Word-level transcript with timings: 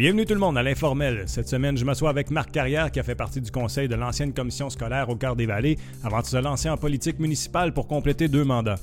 Bienvenue 0.00 0.24
tout 0.24 0.32
le 0.32 0.40
monde 0.40 0.56
à 0.56 0.62
l'informel. 0.62 1.24
Cette 1.26 1.46
semaine, 1.46 1.76
je 1.76 1.84
m'assois 1.84 2.08
avec 2.08 2.30
Marc 2.30 2.52
Carrière 2.52 2.90
qui 2.90 2.98
a 2.98 3.02
fait 3.02 3.14
partie 3.14 3.42
du 3.42 3.50
conseil 3.50 3.86
de 3.86 3.94
l'ancienne 3.94 4.32
commission 4.32 4.70
scolaire 4.70 5.10
au 5.10 5.16
cœur 5.16 5.36
des 5.36 5.44
vallées 5.44 5.76
avant 6.02 6.22
de 6.22 6.24
se 6.24 6.38
lancer 6.38 6.70
en 6.70 6.78
politique 6.78 7.18
municipale 7.18 7.74
pour 7.74 7.86
compléter 7.86 8.26
deux 8.26 8.42
mandats. 8.42 8.78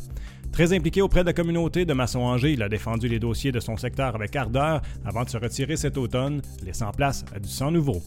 Très 0.51 0.73
impliqué 0.73 1.01
auprès 1.01 1.21
de 1.21 1.25
la 1.25 1.33
communauté 1.33 1.85
de 1.85 1.93
Masson-Angers, 1.93 2.53
il 2.53 2.61
a 2.61 2.69
défendu 2.69 3.07
les 3.07 3.17
dossiers 3.17 3.51
de 3.51 3.59
son 3.59 3.77
secteur 3.77 4.13
avec 4.13 4.35
ardeur 4.35 4.83
avant 5.05 5.23
de 5.23 5.29
se 5.29 5.37
retirer 5.37 5.75
cet 5.75 5.97
automne, 5.97 6.39
laissant 6.63 6.91
place 6.91 7.25
à 7.33 7.39
du 7.39 7.49
sang 7.49 7.71
nouveau. 7.71 7.99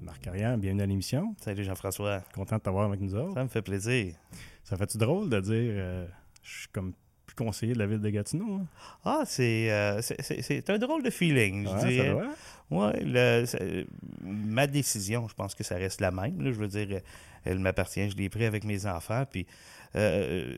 Marc 0.00 0.20
Carrière, 0.20 0.58
bienvenue 0.58 0.82
à 0.82 0.86
l'émission. 0.86 1.36
Salut 1.40 1.62
Jean-François. 1.62 2.24
Content 2.34 2.56
de 2.56 2.62
t'avoir 2.62 2.88
avec 2.88 3.00
nous 3.00 3.14
autres. 3.14 3.34
Ça 3.34 3.44
me 3.44 3.48
fait 3.48 3.62
plaisir. 3.62 4.16
Ça 4.64 4.76
fait-tu 4.76 4.98
drôle 4.98 5.30
de 5.30 5.38
dire 5.38 5.74
euh, 5.76 6.06
je 6.42 6.58
suis 6.62 6.68
comme 6.72 6.92
plus 7.34 7.44
conseiller 7.44 7.72
de 7.74 7.78
la 7.78 7.86
ville 7.86 8.00
de 8.00 8.10
Gatineau? 8.10 8.54
hein? 8.60 8.66
Ah, 9.04 9.22
c'est 9.26 9.70
euh, 9.70 10.00
c'est- 10.02 10.70
un 10.70 10.78
drôle 10.78 11.02
de 11.02 11.10
feeling, 11.10 11.66
je 11.66 11.72
Ouais, 11.72 11.80
ça 11.80 11.88
dirais. 11.88 12.10
doit. 12.10 12.26
Ouais, 12.70 13.00
le- 13.04 13.44
c'est- 13.46 13.86
ma 14.22 14.66
décision, 14.66 15.28
je 15.28 15.34
pense 15.34 15.54
que 15.54 15.62
ça 15.64 15.76
reste 15.76 16.00
la 16.00 16.10
même. 16.10 16.40
là. 16.42 16.50
je 16.52 16.56
veux 16.58 16.68
dire, 16.68 17.00
elle 17.44 17.58
m'appartient, 17.58 18.08
je 18.10 18.16
l'ai 18.16 18.28
pris 18.28 18.44
avec 18.44 18.64
mes 18.64 18.86
enfants. 18.86 19.24
Puis 19.30 19.46
euh, 19.94 20.54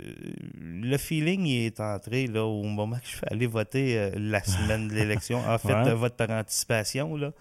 le 0.63 0.97
feeling 0.97 1.45
il 1.47 1.67
est 1.67 1.81
entré 1.81 2.27
là, 2.29 2.45
au 2.45 2.63
moment 2.63 2.97
que 2.97 3.05
je 3.05 3.17
suis 3.17 3.27
allé 3.31 3.47
voter 3.47 3.99
euh, 3.99 4.11
la 4.17 4.43
semaine 4.45 4.89
de 4.89 4.95
l'élection. 4.95 5.39
En 5.49 5.59
fait, 5.59 5.73
Ouais. 5.75 5.95
vote 5.95 6.17
par 6.17 6.31
anticipation, 6.31 7.17
là. 7.17 7.33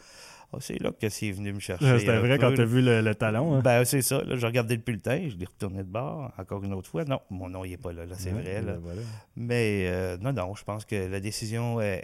Ah, 0.53 0.57
c'est 0.61 0.79
là 0.81 0.91
que 0.91 1.09
c'est 1.09 1.31
venu 1.31 1.51
me 1.53 1.59
chercher. 1.59 1.97
C'était 1.99 2.17
vrai 2.19 2.37
peu, 2.37 2.43
quand 2.43 2.51
t'as 2.51 2.57
là. 2.61 2.65
vu 2.65 2.81
le, 2.81 3.01
le 3.01 3.15
talon. 3.15 3.55
hein? 3.55 3.61
Ben, 3.63 3.83
c'est 3.85 4.01
ça. 4.01 4.21
Là, 4.23 4.35
je 4.35 4.45
regardais 4.45 4.75
le 4.75 4.81
bulletin, 4.81 5.27
je 5.29 5.35
l'ai 5.35 5.45
retourné 5.45 5.79
de 5.79 5.87
bord 5.89 6.31
encore 6.37 6.63
une 6.63 6.73
autre 6.73 6.89
fois. 6.89 7.03
Non, 7.05 7.19
mon 7.29 7.49
nom, 7.49 7.65
il 7.65 7.71
n'est 7.71 7.77
pas 7.77 7.91
là. 7.93 8.05
là 8.05 8.15
c'est 8.17 8.31
Ouais, 8.31 8.41
vrai. 8.41 8.61
Là. 8.61 8.73
ben 8.73 8.79
voilà. 8.83 9.01
Mais 9.35 9.85
euh, 9.87 10.17
non, 10.17 10.31
non, 10.33 10.53
je 10.55 10.63
pense 10.63 10.85
que 10.85 10.95
la 11.09 11.19
décision, 11.19 11.79
euh, 11.79 11.97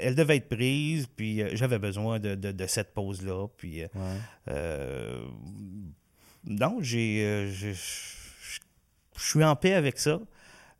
elle, 0.00 0.14
devait 0.14 0.36
être 0.36 0.48
prise, 0.48 1.06
puis 1.08 1.42
euh, 1.42 1.50
j'avais 1.54 1.78
besoin 1.78 2.18
de, 2.20 2.34
de- 2.34 2.52
de 2.52 2.66
cette 2.66 2.94
pause-là. 2.94 3.48
Puis, 3.56 3.82
euh, 3.82 3.86
Ouais. 3.94 4.18
euh, 4.50 5.20
non, 6.46 6.78
j'ai, 6.80 7.24
euh, 7.24 7.50
je 7.50 7.72
suis 9.18 9.44
en 9.44 9.56
paix 9.56 9.74
avec 9.74 9.98
ça. 9.98 10.20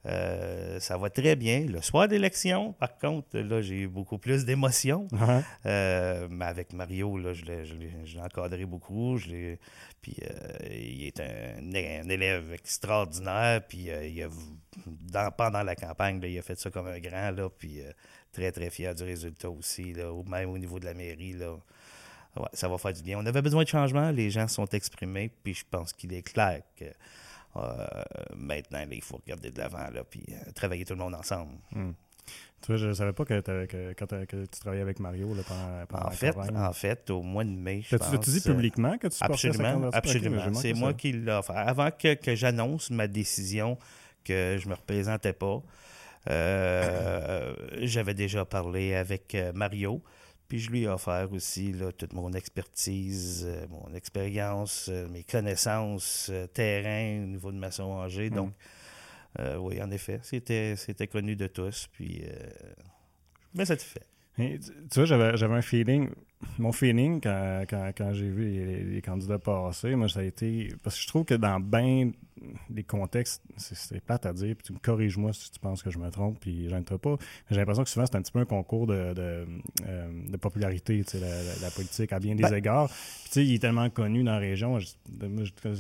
Euh, 0.07 0.81
ça 0.81 0.97
va 0.97 1.11
très 1.11 1.37
bien. 1.37 1.67
Le 1.67 1.83
soir 1.83 2.09
d'élection, 2.09 2.73
par 2.73 2.97
contre, 2.97 3.39
là, 3.39 3.61
j'ai 3.61 3.81
eu 3.81 3.89
beaucoup 3.89 4.19
plus 4.19 4.45
d'émotions. 4.45 5.07
Ouais. 5.13 5.41
Euh, 5.67 6.27
mais 6.31 6.47
avec 6.47 6.73
Mario, 6.73 7.19
là, 7.19 7.35
je 7.35 7.45
l'ai, 7.45 8.21
encadré 8.21 8.65
beaucoup. 8.65 9.19
Je 9.19 9.57
puis 10.01 10.17
euh, 10.23 10.69
il 10.71 11.05
est 11.07 11.21
un, 11.21 12.03
un 12.03 12.09
élève 12.09 12.53
extraordinaire. 12.55 13.61
Puis 13.69 13.89
il 14.05 14.23
a, 14.23 14.29
dans- 15.13 15.31
pendant 15.33 15.63
la 15.63 15.77
campagne, 15.77 16.21
là, 16.21 16.29
il 16.29 16.39
a 16.39 16.43
fait 16.43 16.59
ça 16.59 16.71
comme 16.71 16.87
un 16.87 16.99
grand. 16.99 17.31
Là, 17.31 17.51
puis 17.51 17.81
très, 18.33 18.51
très 18.53 18.71
fier 18.71 18.95
du 18.95 19.03
résultat 19.05 19.51
aussi. 19.51 19.93
Là, 19.93 20.11
même 20.27 20.49
au 20.49 20.59
niveau 20.59 20.79
de 20.81 20.87
la 20.87 20.95
mairie. 20.95 21.35
Là. 21.35 21.53
Ouais, 22.37 22.49
ça 22.55 22.69
va 22.69 22.79
faire 22.79 22.93
du 22.95 23.03
bien. 23.03 23.19
On 23.19 23.27
avait 23.27 23.43
besoin 23.43 23.65
de 23.65 23.69
changement. 23.69 24.11
Les 24.11 24.31
gens 24.31 24.49
sont 24.49 24.67
exprimés. 24.69 25.31
Puis 25.43 25.55
je 25.55 25.65
pense 25.71 25.93
qu'il 25.93 26.13
est 26.15 26.23
clair 26.23 26.63
que 26.77 26.87
maintenant, 28.37 28.79
là, 28.79 28.87
il 28.91 29.03
faut 29.03 29.17
regarder 29.17 29.51
de 29.51 29.59
l'avant. 29.59 29.87
Puis 30.09 30.25
euh, 30.31 30.51
travailler 30.53 30.85
tout 30.85 30.95
le 30.95 31.01
monde 31.01 31.15
ensemble. 31.15 31.53
Hmm. 31.73 31.93
Tu 32.63 32.67
vois, 32.67 32.77
je 32.77 32.93
savais 32.93 33.15
pas 33.15 33.25
que, 33.25 33.41
que- 33.41 34.45
tu 34.45 34.61
travaillais 34.61 34.83
avec 34.83 35.01
Mario 35.01 35.35
là, 35.35 35.43
pendant, 35.49 35.87
pendant 35.87 36.03
En 36.07 36.11
la 36.11 36.17
fait, 36.17 36.33
campagne. 36.33 36.57
en 36.59 36.73
fait, 36.75 37.11
au 37.11 37.23
mois 37.23 37.43
de 37.43 37.49
mai, 37.49 37.83
je 37.89 37.97
t'as-tu 37.97 38.19
dit 38.19 38.39
euh, 38.47 38.53
publiquement 38.53 38.99
que 38.99 39.09
tu 39.09 39.17
Absolument, 39.21 39.89
absolument. 39.93 40.55
C'est 40.55 40.75
moi 40.75 40.91
ça? 40.91 40.95
qui 40.95 41.13
l'ai 41.13 41.41
fait. 41.43 41.53
Avant 41.55 41.91
que, 41.91 42.35
j'annonce 42.35 42.91
ma 42.91 43.09
décision 43.09 43.79
que 44.25 44.59
je 44.61 44.69
me 44.69 44.75
représentais 44.75 45.33
pas, 45.33 45.63
euh, 46.29 47.55
j'avais 47.81 48.15
déjà 48.15 48.45
parlé 48.45 48.95
avec 48.95 49.35
euh, 49.35 49.53
Mario. 49.55 50.03
Puis 50.51 50.59
je 50.59 50.71
lui 50.73 50.83
ai 50.83 50.89
offert 50.89 51.33
aussi 51.33 51.73
là, 51.73 51.93
toute 51.93 52.13
mon 52.13 52.33
expertise, 52.33 53.47
euh, 53.49 53.69
mon 53.69 53.95
expérience, 53.95 54.89
euh, 54.91 55.07
mes 55.07 55.23
connaissances 55.23 56.29
euh, 56.29 56.49
terrain 56.49 57.23
au 57.23 57.27
niveau 57.29 57.53
de 57.53 57.57
maçon 57.57 57.85
Angers. 57.85 58.31
Mm. 58.31 58.35
Donc, 58.35 58.53
oui, 59.61 59.81
en 59.81 59.93
effet, 59.93 60.19
c'était 60.25 60.75
c'était 60.75 61.07
connu 61.07 61.37
de 61.37 61.47
tous. 61.47 61.87
Puis, 61.93 62.25
satisfait. 63.63 64.03
Et 64.39 64.59
tu 64.59 64.73
tu 64.91 64.95
vois, 64.97 65.05
j'avais 65.05 65.37
j'avais 65.37 65.55
un 65.55 65.63
feeling. 65.63 66.11
Mon 66.59 66.73
feeling 66.73 67.21
quand, 67.21 67.65
quand, 67.69 67.91
quand 67.97 68.13
j'ai 68.15 68.29
vu 68.31 68.45
les, 68.51 68.83
les 68.85 69.03
candidats 69.03 69.39
passer, 69.39 69.95
moi, 69.95 70.09
ça 70.09 70.21
a 70.21 70.23
été. 70.23 70.69
Parce 70.83 70.97
que 70.97 71.03
je 71.03 71.07
trouve 71.09 71.25
que 71.25 71.35
dans 71.35 71.61
bien 71.61 72.13
des 72.71 72.83
contextes, 72.83 73.43
c'est- 73.59 74.01
plate 74.01 74.25
à 74.25 74.33
dire, 74.33 74.57
puis 74.57 74.65
tu 74.67 74.73
me 74.73 74.79
corriges-moi 74.79 75.35
si 75.35 75.51
tu 75.51 75.61
penses 75.61 75.83
que 75.83 75.91
je 75.91 75.99
me 75.99 76.11
trompe, 76.11 76.41
puis 76.41 76.69
j'entre 76.71 76.97
pas. 76.97 77.17
J'ai 77.51 77.57
l'impression 77.59 77.85
que 77.85 77.91
souvent, 77.91 78.07
c'est 78.07 78.17
un 78.17 78.23
petit 78.23 78.33
peu 78.33 78.39
un 78.39 78.47
concours 78.47 78.87
de, 78.87 79.13
de, 79.13 79.47
euh, 79.87 80.09
de 80.31 80.37
popularité, 80.39 81.03
tu 81.05 81.11
sais, 81.19 81.21
la, 81.21 81.29
la- 81.29 81.57
la 81.61 81.71
politique, 81.71 82.11
à 82.13 82.19
bien 82.19 82.35
des 82.35 82.43
Ben- 82.45 82.55
égards. 82.55 82.89
Puis, 82.89 83.25
tu 83.27 83.31
sais, 83.33 83.45
il 83.45 83.55
est 83.55 83.59
tellement 83.59 83.91
connu 83.91 84.23
dans 84.25 84.33
la 84.33 84.39
région. 84.39 84.79
je- 84.79 84.89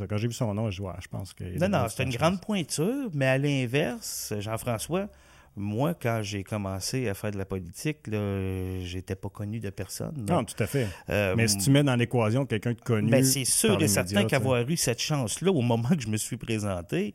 quand 0.07 0.17
j'ai 0.19 0.29
vu 0.29 0.35
son 0.35 0.53
nom, 0.53 0.71
je 0.71 0.83
ouais, 0.83 0.93
je 1.01 1.09
pense 1.09 1.33
que. 1.33 1.45
Non, 1.59 1.69
non, 1.71 1.87
c'est 1.89 2.03
une 2.03 2.11
grande 2.11 2.41
pointure, 2.43 3.09
mais 3.15 3.27
à 3.27 3.39
l'inverse, 3.39 4.35
Jean-François, 4.39 5.09
moi, 5.57 5.95
quand 5.95 6.21
j'ai 6.23 6.43
commencé 6.45 7.09
à 7.09 7.15
faire 7.15 7.31
de 7.33 7.39
la 7.39 7.45
politique, 7.45 8.07
là, 8.07 8.81
j'étais 8.85 9.15
pas 9.17 9.29
connu 9.29 9.61
de 9.61 9.71
personne. 9.71 10.25
là. 10.29 10.37
Non, 10.37 10.45
tout 10.45 10.61
à 10.63 10.67
fait. 10.67 10.87
Euh, 11.11 11.35
Mais 11.37 11.49
si 11.49 11.59
tu 11.59 11.71
mets 11.71 11.83
dans 11.83 11.97
l'équation 11.97 12.47
quelqu'un 12.47 12.73
de 12.73 12.81
connu. 12.81 13.11
ben, 13.11 13.25
c'est 13.25 13.45
sûr 13.45 13.83
et 13.83 13.89
certain 13.89 14.25
qu'avoir 14.25 14.69
eu 14.69 14.77
cette 14.77 15.01
chance-là 15.01 15.51
au 15.51 15.61
moment 15.63 15.89
que 15.91 16.01
je 16.01 16.09
me 16.09 16.17
suis 16.17 16.37
présenté, 16.37 17.15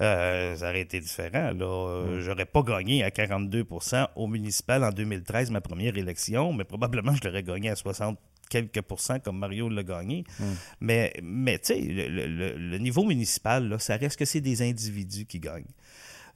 euh, 0.00 0.56
ça 0.56 0.68
aurait 0.70 0.80
été 0.82 1.00
différent. 1.00 1.52
Là. 1.52 1.64
Euh, 1.66 2.18
Mm. 2.18 2.20
J'aurais 2.20 2.46
pas 2.46 2.62
gagné 2.62 3.02
à 3.04 3.10
42% 3.10 4.08
au 4.16 4.26
municipal 4.26 4.82
en 4.84 4.90
2013, 4.90 5.50
ma 5.50 5.60
première 5.60 5.96
élection, 5.96 6.52
mais 6.52 6.64
probablement 6.64 7.14
je 7.14 7.26
l'aurais 7.26 7.42
gagné 7.42 7.70
à 7.70 7.76
60 7.76 8.18
quelques 8.48 8.80
pourcents 8.82 9.20
comme 9.20 9.38
Mario 9.38 9.68
l'a 9.68 9.82
gagné. 9.82 10.24
Mm. 10.38 10.44
Mais, 10.80 11.12
mais 11.22 11.58
tu 11.58 11.74
sais, 11.74 11.80
le- 11.80 12.56
le 12.56 12.78
niveau 12.78 13.04
municipal, 13.04 13.68
là, 13.68 13.78
ça 13.78 13.96
reste 13.96 14.18
que 14.18 14.24
c'est 14.24 14.40
des 14.40 14.62
individus 14.62 15.24
qui 15.26 15.38
gagnent. 15.38 15.64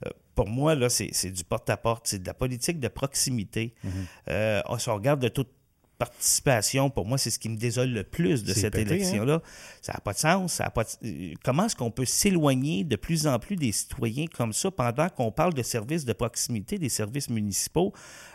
Euh, 0.05 0.09
pour 0.33 0.47
moi, 0.49 0.73
là, 0.75 0.89
c'est 0.89 1.31
du 1.31 1.43
porte-à-porte, 1.43 2.07
c'est 2.07 2.19
de 2.19 2.27
la 2.27 2.33
politique 2.33 2.79
de 2.79 2.87
proximité. 2.87 3.73
Mhm. 3.83 3.91
Euh, 4.29 4.61
si 4.79 4.89
on 4.89 4.95
regarde 4.95 5.21
de 5.21 5.27
toute 5.29 5.49
participation, 5.97 6.89
pour 6.89 7.05
moi, 7.05 7.17
c'est 7.17 7.29
ce 7.29 7.39
qui 7.39 7.47
me 7.47 7.55
désole 7.55 7.89
le 7.91 8.03
plus 8.03 8.43
de 8.43 8.53
cette 8.53 8.75
hein? 8.75 8.79
élection-là. 8.81 9.41
Ça 9.81 9.93
n'a 9.93 9.99
pas 10.01 10.11
de 10.11 10.17
sens. 10.17 10.53
Ça 10.55 10.65
a 10.65 10.69
pas 10.69 10.83
de- 10.83 10.89
euh, 11.05 11.33
Comment 11.43 11.65
est-ce 11.67 11.75
qu'on 11.77 11.89
peut 11.89 12.03
s'éloigner 12.03 12.83
de 12.83 12.97
plus 12.97 13.27
en 13.27 13.39
plus 13.39 13.55
des 13.55 13.71
citoyens 13.71 14.25
comme 14.27 14.51
ça 14.51 14.71
pendant 14.71 15.07
qu'on 15.07 15.31
parle 15.31 15.53
de 15.53 15.63
services 15.63 16.03
de 16.03 16.11
proximité, 16.11 16.77
des 16.77 16.89
services 16.89 17.29
municipaux? 17.29 17.93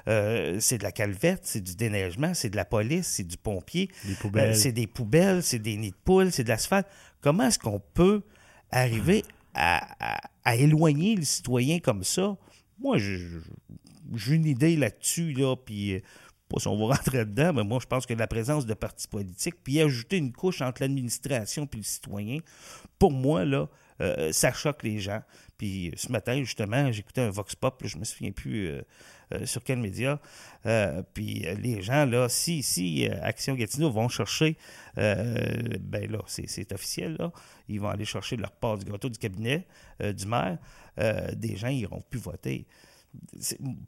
Euh, 0.09 0.57
c'est 0.59 0.79
de 0.79 0.83
la 0.85 0.93
calvette, 0.93 1.41
c'est 1.45 1.61
du 1.61 1.77
déneigement, 1.77 2.33
c'est 2.33 2.49
de 2.49 2.57
la 2.57 2.65
police, 2.65 3.07
c'est 3.07 3.25
du 3.29 3.37
pompier. 3.37 3.91
Euh, 4.53 4.55
c'est 4.55 4.73
des 4.73 4.87
poubelles, 4.87 5.43
c'est 5.43 5.59
des 5.59 5.77
nids 5.77 5.91
de 5.91 5.97
poules, 6.03 6.33
c'est 6.33 6.45
de 6.45 6.49
l'asphalte. 6.49 6.89
Comment 7.21 7.45
est-ce 7.49 7.59
qu'on 7.59 7.81
peut 7.93 8.23
arriver 8.71 9.23
à, 9.55 10.17
à- 10.17 10.30
à 10.51 10.57
éloigner 10.57 11.15
le 11.15 11.23
citoyen 11.23 11.79
comme 11.79 12.03
ça? 12.03 12.37
Moi, 12.81 12.99
j'ai 12.99 14.35
une 14.35 14.47
idée 14.47 14.77
là-dessus, 14.77 15.33
là, 15.33 15.55
puis 15.55 15.95
euh, 15.95 16.01
pas 16.49 16.59
si 16.59 16.67
on 16.67 16.77
va 16.77 16.95
rentrer 16.97 17.25
dedans, 17.25 17.53
mais 17.53 17.63
moi, 17.63 17.79
je 17.81 17.87
pense 17.87 18.05
que 18.05 18.15
la 18.15 18.27
présence 18.27 18.67
de 18.67 18.75
partis 18.75 19.07
politiques, 19.07 19.63
puis 19.63 19.81
ajouter 19.81 20.17
une 20.17 20.33
couche 20.33 20.61
entre 20.61 20.83
l'administration 20.83 21.69
et 21.73 21.77
le 21.77 21.83
citoyen, 21.85 22.39
pour 22.99 23.13
moi, 23.13 23.45
là, 23.45 23.69
euh, 24.01 24.33
ça 24.33 24.53
choque 24.53 24.83
les 24.83 24.99
gens. 24.99 25.23
Puis 25.57 25.93
ce 25.97 26.11
matin, 26.11 26.43
justement, 26.43 26.91
j'écoutais 26.91 27.21
un 27.21 27.31
Vox 27.31 27.55
Pop, 27.55 27.81
là, 27.83 27.89
je 27.89 27.97
me 27.97 28.05
souviens 28.05 28.33
plus 28.33 28.67
euh, 28.67 28.73
euh, 28.79 28.83
sur 29.45 29.63
quel 29.65 29.79
média. 29.79 30.21
Euh, 30.67 31.03
puis 31.15 31.47
euh, 31.47 31.55
les 31.55 31.83
gens, 31.83 32.05
là, 32.05 32.29
si, 32.29 32.63
si 32.63 33.09
euh, 33.09 33.15
Action 33.23 33.55
Gatineau 33.55 33.91
vont 33.91 34.09
chercher, 34.09 34.57
euh, 34.99 35.35
ben 35.81 36.11
là, 36.11 36.19
c'est 36.27 36.73
officiel, 36.73 37.17
là, 37.19 37.33
ils 37.69 37.81
vont 37.81 37.89
aller 37.89 38.05
chercher 38.05 38.37
leur 38.37 38.53
part 38.53 38.77
du 38.77 38.85
gâteau 38.85 39.09
du 39.09 39.19
cabinet 39.19 39.67
euh, 40.03 40.13
du 40.13 40.27
maire, 40.27 40.59
euh, 40.99 41.33
des 41.35 41.57
gens 41.57 41.69
iront 41.69 42.03
plus 42.09 42.21
voter. 42.21 42.67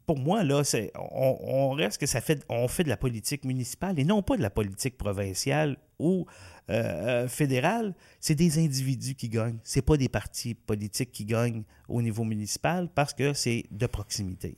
Pour 0.06 0.18
moi, 0.18 0.42
là, 0.42 0.62
on, 0.96 1.38
on 1.42 1.70
reste 1.70 2.00
que 2.00 2.06
ça 2.06 2.20
fait, 2.20 2.44
on 2.48 2.66
fait 2.66 2.82
de 2.82 2.88
la 2.88 2.96
politique 2.96 3.44
municipale 3.44 3.98
et 4.00 4.04
non 4.04 4.20
pas 4.20 4.36
de 4.36 4.42
la 4.42 4.50
politique 4.50 4.98
provinciale 4.98 5.76
ou 6.00 6.26
euh, 6.70 7.24
euh, 7.24 7.28
fédérale. 7.28 7.94
C'est 8.18 8.34
des 8.34 8.58
individus 8.58 9.14
qui 9.14 9.28
gagnent. 9.28 9.58
C'est 9.62 9.82
pas 9.82 9.96
des 9.96 10.08
partis 10.08 10.54
politiques 10.54 11.12
qui 11.12 11.24
gagnent 11.24 11.62
au 11.86 12.02
niveau 12.02 12.24
municipal 12.24 12.88
parce 12.92 13.14
que 13.14 13.32
c'est 13.32 13.64
de 13.70 13.86
proximité. 13.86 14.56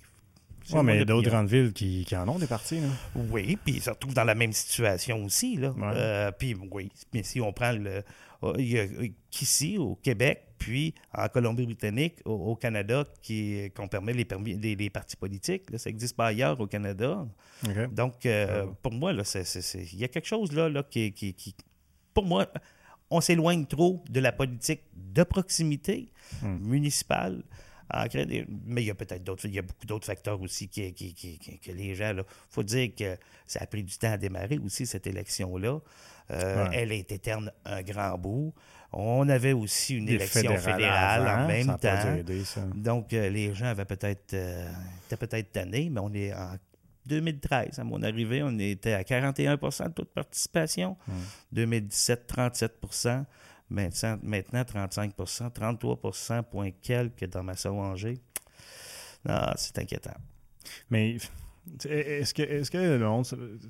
Ouais, 0.73 0.83
mais 0.83 0.93
mon 0.93 0.93
il 0.95 0.99
y 0.99 1.03
a 1.03 1.05
d'autres 1.05 1.29
grandes 1.31 1.49
villes 1.49 1.73
qui, 1.73 2.05
qui 2.05 2.17
en 2.17 2.27
ont 2.29 2.39
des 2.39 2.47
partis. 2.47 2.81
Là. 2.81 2.89
Oui, 3.31 3.59
puis 3.65 3.75
ils 3.77 3.83
se 3.83 3.91
retrouvent 3.91 4.15
dans 4.15 4.25
la 4.25 4.35
même 4.35 4.53
situation 4.53 5.23
aussi. 5.25 5.57
Là. 5.57 5.71
Ouais. 5.73 5.83
Euh, 5.95 6.31
puis 6.33 6.55
oui, 6.71 6.91
mais 7.13 7.23
si 7.23 7.41
on 7.41 7.53
prend 7.53 7.73
le. 7.73 8.03
euh, 8.43 8.55
Il 8.59 8.69
y 8.73 8.79
a 8.79 8.87
qu'ici, 9.31 9.77
au 9.79 9.95
Québec, 9.97 10.43
puis 10.59 10.95
en 11.13 11.29
Colombie-Britannique, 11.29 12.17
au, 12.25 12.33
au 12.33 12.57
Canada, 12.57 13.05
qui- 13.23 13.71
qu'on 13.77 13.89
permet 13.89 14.13
les, 14.15 14.25
permis, 14.25 14.55
les, 14.55 14.75
les 14.77 14.91
partis 14.91 15.17
politiques. 15.17 15.71
Là, 15.71 15.79
ça 15.79 15.91
n'existe 15.91 16.17
pas 16.17 16.27
ailleurs 16.27 16.59
au 16.61 16.67
Canada. 16.67 17.27
Donc, 17.93 18.25
euh, 18.27 18.65
Ouais. 18.65 18.73
pour 18.83 18.93
moi, 18.93 19.13
là, 19.13 19.25
c'est- 19.25 19.75
il 19.93 19.99
y 19.99 20.05
a 20.05 20.09
quelque 20.09 20.27
chose 20.29 20.53
là, 20.53 20.69
là 20.69 20.83
qui, 20.83 21.13
qui, 21.13 21.35
qui- 21.35 21.55
Pour 22.15 22.25
moi, 22.25 22.47
on 23.11 23.21
s'éloigne 23.21 23.67
trop 23.67 24.03
de 24.09 24.21
la 24.21 24.33
politique 24.33 24.83
de 24.95 25.23
proximité 25.25 26.11
Hmm. 26.43 26.57
municipale. 26.61 27.43
En. 28.03 28.07
Mais 28.67 28.83
il 28.83 28.87
y 28.87 28.91
a 28.91 28.95
peut-être 28.95 29.23
d'autres, 29.25 29.47
il 29.47 29.55
y 29.55 29.59
a 29.59 29.63
beaucoup 29.63 29.87
d'autres 29.87 30.07
facteurs 30.07 30.41
aussi 30.41 30.69
qui, 30.69 30.93
qui, 30.93 31.15
qui- 31.15 31.39
qui- 31.39 31.59
que 31.59 31.73
les 31.73 31.95
gens. 31.95 32.13
Il 32.17 32.23
faut 32.51 32.63
dire 32.63 32.91
que 32.97 33.17
ça 33.47 33.61
a 33.63 33.67
pris 33.67 33.83
du 33.85 33.97
temps 33.99 34.13
à 34.13 34.17
démarrer 34.17 34.59
aussi, 34.59 34.87
cette 34.87 35.07
élection-là. 35.07 35.79
Euh, 36.31 36.65
Ouais. 36.69 36.71
Elle 36.75 36.93
a 36.93 36.95
été 36.95 37.19
terne 37.19 37.53
un 37.65 37.83
grand 37.83 38.17
bout. 38.17 38.55
On 38.93 39.29
avait 39.29 39.53
aussi 39.53 39.97
une 39.97 40.07
Des 40.07 40.15
élection 40.15 40.57
fédérale 40.57 41.27
avant, 41.29 41.45
en 41.45 41.47
même 41.49 41.67
temps. 41.79 42.15
aider. 42.17 42.43
Donc, 42.75 43.13
euh, 43.13 43.29
les 43.29 43.53
gens 43.55 43.67
avaient 43.67 43.85
peut-être 43.85 44.33
euh, 44.35 44.71
étaient 45.07 45.17
peut-être 45.27 45.53
tannés, 45.53 45.91
mais 45.91 46.01
on 46.01 46.13
est 46.15 46.33
en 46.33 46.55
2013. 47.07 47.79
À 47.81 47.85
mon 47.85 48.03
arrivée, 48.03 48.43
on 48.43 48.57
était 48.59 48.93
à 48.95 49.05
41 49.05 49.57
de 49.57 49.89
taux 49.93 50.03
de 50.05 50.09
participation. 50.09 50.97
2017, 51.53 52.27
37 52.27 52.81
Maintenant, 53.71 54.19
maintenant 54.23 54.63
35% 54.63 55.51
33% 55.53 56.43
point 56.45 56.71
quelques 56.83 57.27
dans 57.31 57.43
ma 57.43 57.57
Angers. 57.79 58.19
Non, 59.27 59.53
c'est 59.57 59.79
inquiétant. 59.79 60.17
Mais 60.91 61.17
est-ce 61.87 62.35
que, 62.35 62.43
est-ce 62.43 62.71
que 62.71 62.77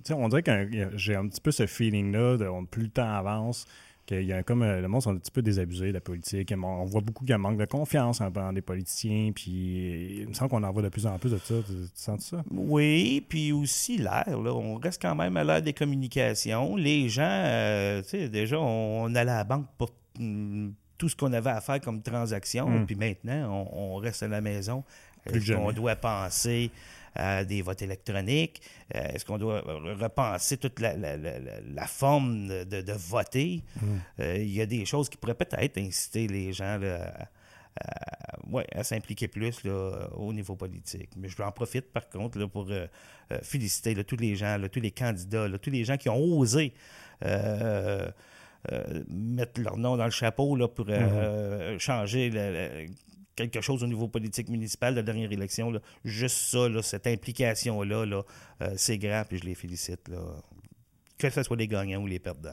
sais, 0.04 0.12
on 0.14 0.28
dirait 0.28 0.42
que 0.42 0.90
j'ai 0.96 1.14
un 1.14 1.28
petit 1.28 1.40
peu 1.40 1.52
ce 1.52 1.66
feeling-là, 1.66 2.36
de, 2.38 2.46
on- 2.46 2.66
plus 2.66 2.84
le 2.84 2.90
temps 2.90 3.14
avance, 3.14 3.66
qu'il 4.06 4.24
y 4.24 4.32
a 4.32 4.42
comme 4.42 4.62
euh, 4.62 4.80
le 4.80 4.88
monde 4.88 5.02
sont 5.02 5.12
un 5.12 5.16
petit 5.16 5.30
peu 5.30 5.42
désabusés 5.42 5.88
de 5.88 5.92
la 5.92 6.00
politique. 6.00 6.52
On 6.56 6.64
on 6.64 6.84
voit 6.84 7.00
beaucoup 7.00 7.24
qu'il 7.24 7.30
y 7.30 7.32
a 7.32 7.36
un 7.36 7.38
manque 7.38 7.58
de 7.58 7.64
confiance 7.64 8.20
en, 8.20 8.52
des 8.52 8.62
politiciens, 8.62 9.32
puis 9.34 10.20
il 10.20 10.28
me 10.28 10.32
semble 10.34 10.50
qu'on 10.50 10.62
en 10.62 10.72
voit 10.72 10.82
de 10.82 10.88
plus 10.88 11.06
en 11.06 11.18
plus 11.18 11.32
de 11.32 11.38
ça. 11.38 11.54
Tu, 11.66 11.72
tu 11.72 11.88
sens 11.94 12.26
ça? 12.26 12.44
Oui, 12.50 13.24
puis 13.28 13.52
aussi 13.52 13.98
l'air. 13.98 14.24
On 14.28 14.76
reste 14.76 15.00
quand 15.00 15.14
même 15.14 15.36
à 15.36 15.44
l'ère 15.44 15.62
des 15.62 15.72
communications. 15.72 16.76
Les 16.76 17.08
gens, 17.08 17.22
euh, 17.24 18.02
tu 18.02 18.10
sais, 18.10 18.28
déjà, 18.28 18.58
on, 18.58 19.04
on 19.04 19.14
allait 19.14 19.30
à 19.30 19.38
la 19.38 19.44
banque 19.44 19.66
pour 19.78 19.90
hum, 20.18 20.74
tout 20.98 21.08
ce 21.08 21.16
qu'on 21.16 21.32
avait 21.32 21.50
à 21.50 21.60
faire 21.60 21.80
comme 21.80 22.02
transaction. 22.02 22.68
Mm. 22.68 22.86
Puis 22.86 22.96
maintenant, 22.96 23.68
on, 23.72 23.94
on 23.94 23.96
reste 23.96 24.22
à 24.22 24.28
la 24.28 24.40
maison. 24.40 24.84
Plus 25.24 25.40
jamais. 25.40 25.72
doit 25.72 25.96
penser 25.96 26.70
à 27.14 27.44
des 27.44 27.62
votes 27.62 27.82
électroniques? 27.82 28.60
Euh, 28.94 29.00
Est-ce 29.12 29.24
qu'on 29.24 29.38
doit 29.38 29.60
repenser 29.60 30.56
toute 30.56 30.80
la, 30.80 30.96
la- 30.96 31.16
la- 31.16 31.38
la- 31.38 31.60
la 31.60 31.86
forme 31.86 32.48
de, 32.48 32.80
de- 32.82 32.92
voter? 32.92 33.62
Mm. 33.80 33.86
Euh, 34.20 34.36
Il 34.38 34.52
y 34.52 34.60
a 34.60 34.66
des 34.66 34.84
choses 34.84 35.08
qui 35.08 35.16
pourraient 35.16 35.34
peut-être 35.34 35.78
inciter 35.78 36.26
les 36.26 36.52
gens 36.52 36.78
là, 36.78 37.12
à, 37.16 37.22
à- 37.80 38.38
ouais, 38.50 38.66
à 38.72 38.84
s'impliquer 38.84 39.28
plus 39.28 39.64
là, 39.64 40.08
au 40.16 40.32
niveau 40.32 40.54
politique. 40.56 41.10
Mais 41.16 41.28
je 41.28 41.40
en 41.42 41.52
profite 41.52 41.92
par 41.92 42.08
contre 42.08 42.38
là, 42.38 42.46
pour 42.48 42.66
euh, 42.70 42.86
euh, 43.32 43.38
féliciter 43.42 44.02
tous 44.04 44.16
les 44.16 44.36
gens, 44.36 44.58
tous 44.70 44.80
les 44.80 44.90
candidats, 44.92 45.46
tous 45.60 45.70
les 45.70 45.84
gens 45.84 45.96
qui 45.96 46.08
ont 46.08 46.22
osé 46.38 46.72
euh, 47.24 48.08
euh, 48.72 49.04
mettre 49.08 49.60
leur 49.60 49.76
nom 49.76 49.96
dans 49.96 50.04
le 50.06 50.10
chapeau 50.10 50.56
là, 50.56 50.68
pour 50.68 50.86
euh, 50.88 51.78
changer 51.78 52.30
le- 52.30 52.52
le- 52.52 52.86
quelque 53.36 53.60
chose 53.60 53.82
au 53.82 53.86
niveau 53.86 54.08
politique 54.08 54.48
municipal 54.48 54.94
de 54.94 55.00
la 55.00 55.02
dernière 55.04 55.30
élection. 55.32 55.70
là. 55.70 55.80
Juste 56.04 56.36
ça, 56.36 56.68
là, 56.68 56.82
cette 56.82 57.06
implication-là, 57.06 58.04
là, 58.06 58.22
euh, 58.62 58.74
c'est 58.76 58.98
grand, 58.98 59.22
puis 59.28 59.38
je 59.38 59.44
les 59.44 59.54
félicite. 59.54 60.08
Là. 60.08 60.18
Que 61.16 61.30
ce 61.30 61.44
soit 61.44 61.56
les 61.56 61.68
gagnants 61.68 62.02
ou 62.02 62.06
les 62.08 62.18
perdants. 62.18 62.50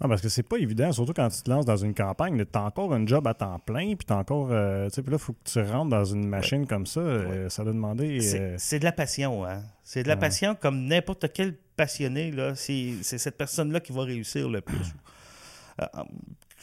Ah, 0.00 0.08
parce 0.08 0.20
que 0.20 0.28
c'est 0.28 0.42
pas 0.42 0.56
évident, 0.56 0.90
surtout 0.90 1.12
quand 1.12 1.28
tu 1.28 1.40
te 1.42 1.48
lances 1.48 1.64
dans 1.64 1.76
une 1.76 1.94
campagne. 1.94 2.36
Tu 2.44 2.58
as 2.58 2.62
encore 2.64 2.92
un 2.92 3.06
job 3.06 3.26
à 3.28 3.32
temps 3.34 3.58
plein, 3.60 3.94
puis 3.94 4.04
tu 4.06 4.12
encore. 4.12 4.48
euh, 4.50 4.88
tu 4.88 4.96
sais, 4.96 5.02
puis 5.02 5.12
là, 5.12 5.18
il 5.20 5.22
faut 5.24 5.32
que 5.34 5.44
tu 5.44 5.60
rentres 5.62 5.88
dans 5.90 6.04
une 6.04 6.26
machine 6.26 6.66
comme 6.66 6.84
ça. 6.84 6.98
euh, 7.00 7.48
ça 7.48 7.62
doit 7.62 7.72
demander. 7.72 8.20
C'est 8.20 8.40
euh, 8.40 8.54
c'est 8.58 8.80
de 8.80 8.84
la 8.84 8.92
passion, 8.92 9.44
hein? 9.46 9.62
C'est 9.84 10.02
de 10.02 10.08
la 10.08 10.14
Ouais. 10.14 10.20
passion 10.20 10.56
comme 10.56 10.84
n'importe 10.86 11.32
quel 11.32 11.56
passionné, 11.76 12.32
là. 12.32 12.56
C'est 12.56 12.94
c'est 13.02 13.18
cette 13.18 13.38
personne-là 13.38 13.78
qui 13.80 13.92
va 13.92 14.02
réussir 14.02 14.48
le 14.48 14.60
plus. 14.60 14.76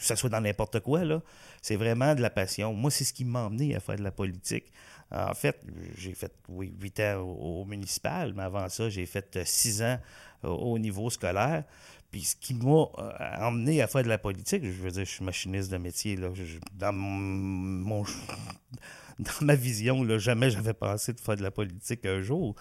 Euh, 0.00 0.02
que 0.02 0.06
ce 0.06 0.14
soit 0.14 0.30
dans 0.30 0.40
n'importe 0.40 0.80
quoi, 0.80 1.04
là. 1.04 1.20
C'est 1.62 1.76
vraiment 1.76 2.14
de 2.14 2.22
la 2.22 2.30
passion. 2.30 2.72
Moi, 2.72 2.90
c'est 2.90 3.04
ce 3.04 3.12
qui 3.12 3.24
m'a 3.24 3.44
emmené 3.44 3.74
à 3.76 3.80
faire 3.80 3.96
de 3.96 4.02
la 4.02 4.10
politique. 4.10 4.64
En 5.12 5.34
fait, 5.34 5.60
j'ai 5.98 6.14
fait, 6.14 6.32
oui, 6.48 6.72
huit 6.80 6.98
ans 7.00 7.16
au, 7.20 7.62
au 7.62 7.64
municipal, 7.64 8.32
mais 8.34 8.44
avant 8.44 8.68
ça, 8.68 8.88
j'ai 8.88 9.06
fait 9.06 9.36
euh, 9.36 9.42
six 9.44 9.82
ans 9.82 9.98
au, 10.44 10.48
au 10.48 10.78
niveau 10.78 11.10
scolaire. 11.10 11.64
Puis 12.12 12.22
ce 12.22 12.36
qui 12.36 12.54
m'a 12.54 12.86
euh, 12.98 13.12
emmené 13.40 13.82
à 13.82 13.86
faire 13.88 14.02
de 14.04 14.08
la 14.08 14.18
politique, 14.18 14.64
je 14.64 14.70
veux 14.70 14.90
dire, 14.90 15.04
je 15.04 15.10
suis 15.10 15.24
machiniste 15.24 15.70
de 15.70 15.76
métier, 15.78 16.16
là. 16.16 16.28
Je- 16.34 16.58
dans 16.72 16.92
mon, 16.92 18.04
dans 19.18 19.32
ma 19.46 19.54
vision, 19.54 20.02
là, 20.02 20.18
jamais 20.18 20.50
j'avais 20.50 20.72
pensé 20.74 21.12
de 21.12 21.20
faire 21.20 21.36
de 21.36 21.42
la 21.42 21.50
politique 21.50 22.06
un 22.06 22.22
jour. 22.22 22.54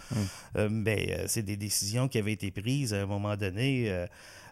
Euh, 0.56 0.70
mais 0.72 1.16
euh, 1.18 1.26
c'est 1.28 1.44
des 1.44 1.56
décisions 1.58 2.08
qui 2.08 2.18
avaient 2.18 2.34
été 2.34 2.52
prises 2.52 2.94
à 2.94 3.02
un 3.02 3.06
moment 3.06 3.36
donné 3.38 3.90
euh, 3.92 4.08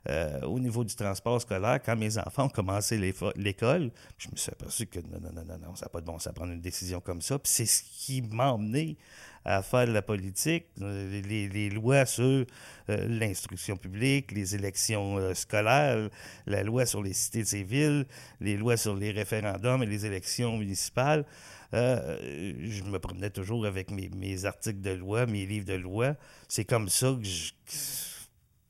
euh, 0.09 0.39
au 0.41 0.57
niveau 0.59 0.85
du 0.85 0.95
transport 0.95 1.41
scolaire 1.41 1.81
quand 1.83 1.97
mes 1.97 2.17
enfants 2.17 2.45
ont 2.45 2.49
commencé 2.49 2.97
l'école. 2.97 3.91
Je 4.17 4.29
me 4.31 4.37
suis 4.37 4.51
aperçu 4.51 4.85
que 4.85 4.99
non, 4.99 5.19
non, 5.19 5.31
non, 5.33 5.43
non, 5.43 5.57
non, 5.57 5.75
ça 5.75 5.85
n'a 5.85 5.89
pas 5.89 5.99
de 5.99 6.05
bon 6.05 6.15
de 6.17 6.31
prendre 6.31 6.53
une 6.53 6.61
décision 6.61 7.01
comme 7.01 7.21
ça. 7.21 7.37
Puis 7.37 7.51
c'est 7.51 7.65
ce 7.65 7.83
qui 7.83 8.21
m'a 8.21 8.53
emmené 8.53 8.97
à 9.43 9.61
faire 9.61 9.85
de 9.85 9.91
la 9.91 10.01
politique, 10.01 10.65
euh, 10.81 11.21
les, 11.21 11.69
lois 11.69 12.05
sur 12.05 12.23
euh, 12.23 12.45
l'instruction 12.87 13.75
publique, 13.75 14.31
les 14.31 14.55
élections 14.55 15.33
scolaires, 15.33 16.09
la 16.45 16.63
loi 16.63 16.85
sur 16.85 17.01
les 17.03 17.13
cités 17.13 17.43
civiles, 17.43 18.05
les 18.39 18.55
lois 18.55 18.77
sur 18.77 18.95
les 18.95 19.11
référendums 19.11 19.83
et 19.83 19.87
les 19.87 20.05
élections 20.05 20.57
municipales. 20.57 21.25
Je 21.73 22.83
me 22.83 22.97
promenais 22.97 23.29
toujours 23.29 23.65
avec 23.65 23.91
mes, 23.91 24.09
mes 24.15 24.45
articles 24.45 24.79
de 24.79 24.91
loi, 24.91 25.25
mes 25.25 25.45
livres 25.45 25.65
de 25.65 25.73
loi. 25.73 26.15
C'est 26.47 26.65
comme 26.65 26.87
ça 26.87 27.13
que 27.13 27.27
je. 27.27 27.51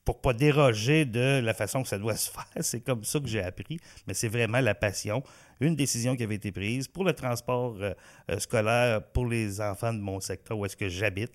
Pour 0.07 0.21
pas 0.21 0.31
déroger 0.31 1.03
de 1.03 1.41
la 1.43 1.53
façon 1.53 1.83
que 1.83 1.89
ça 1.89 1.97
doit 1.99 2.15
se 2.25 2.31
faire, 2.31 2.45
c'est 2.61 2.79
comme 2.79 3.03
ça 3.03 3.19
que 3.19 3.27
j'ai 3.27 3.41
appris. 3.43 3.77
Mais 4.07 4.13
c'est 4.13 4.29
vraiment 4.29 4.61
la 4.61 4.73
passion. 4.73 5.21
Une 5.59 5.75
décision 5.75 6.15
qui 6.15 6.23
avait 6.23 6.35
été 6.35 6.53
prise 6.53 6.87
pour 6.87 7.03
le 7.03 7.11
transport 7.11 7.75
euh, 7.81 7.93
euh, 8.31 8.39
scolaire 8.39 9.03
pour 9.11 9.25
les 9.25 9.59
enfants 9.59 9.91
de 9.93 9.99
mon 9.99 10.21
secteur 10.21 10.57
où 10.57 10.65
est-ce 10.65 10.77
que 10.77 10.87
j'habite. 10.87 11.33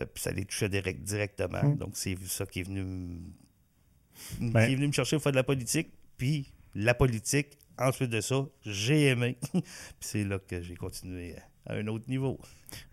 Euh, 0.00 0.04
puis 0.06 0.22
ça 0.22 0.30
les 0.30 0.44
touchait 0.44 0.68
direct- 0.68 1.02
directement. 1.02 1.64
Mm. 1.64 1.78
Donc 1.78 1.96
c'est 1.96 2.16
ça 2.26 2.46
qui 2.46 2.60
est 2.60 2.62
venu 2.62 2.84
me 2.84 4.50
Ben- 4.52 4.66
qui 4.66 4.72
est 4.72 4.76
venu 4.76 4.86
me 4.86 4.92
chercher 4.92 5.16
pour 5.16 5.24
faire 5.24 5.32
de 5.32 5.36
la 5.38 5.42
politique. 5.44 5.88
Puis 6.16 6.52
la 6.76 6.94
politique, 6.94 7.58
ensuite 7.76 8.10
de 8.10 8.20
ça, 8.20 8.46
j'ai 8.64 9.06
aimé. 9.08 9.36
Puis 9.52 9.62
c'est 9.98 10.22
là 10.24 10.38
que 10.38 10.62
j'ai 10.62 10.76
continué 10.76 11.34
à 11.36 11.42
un 11.68 11.86
autre 11.88 12.04
niveau. 12.08 12.38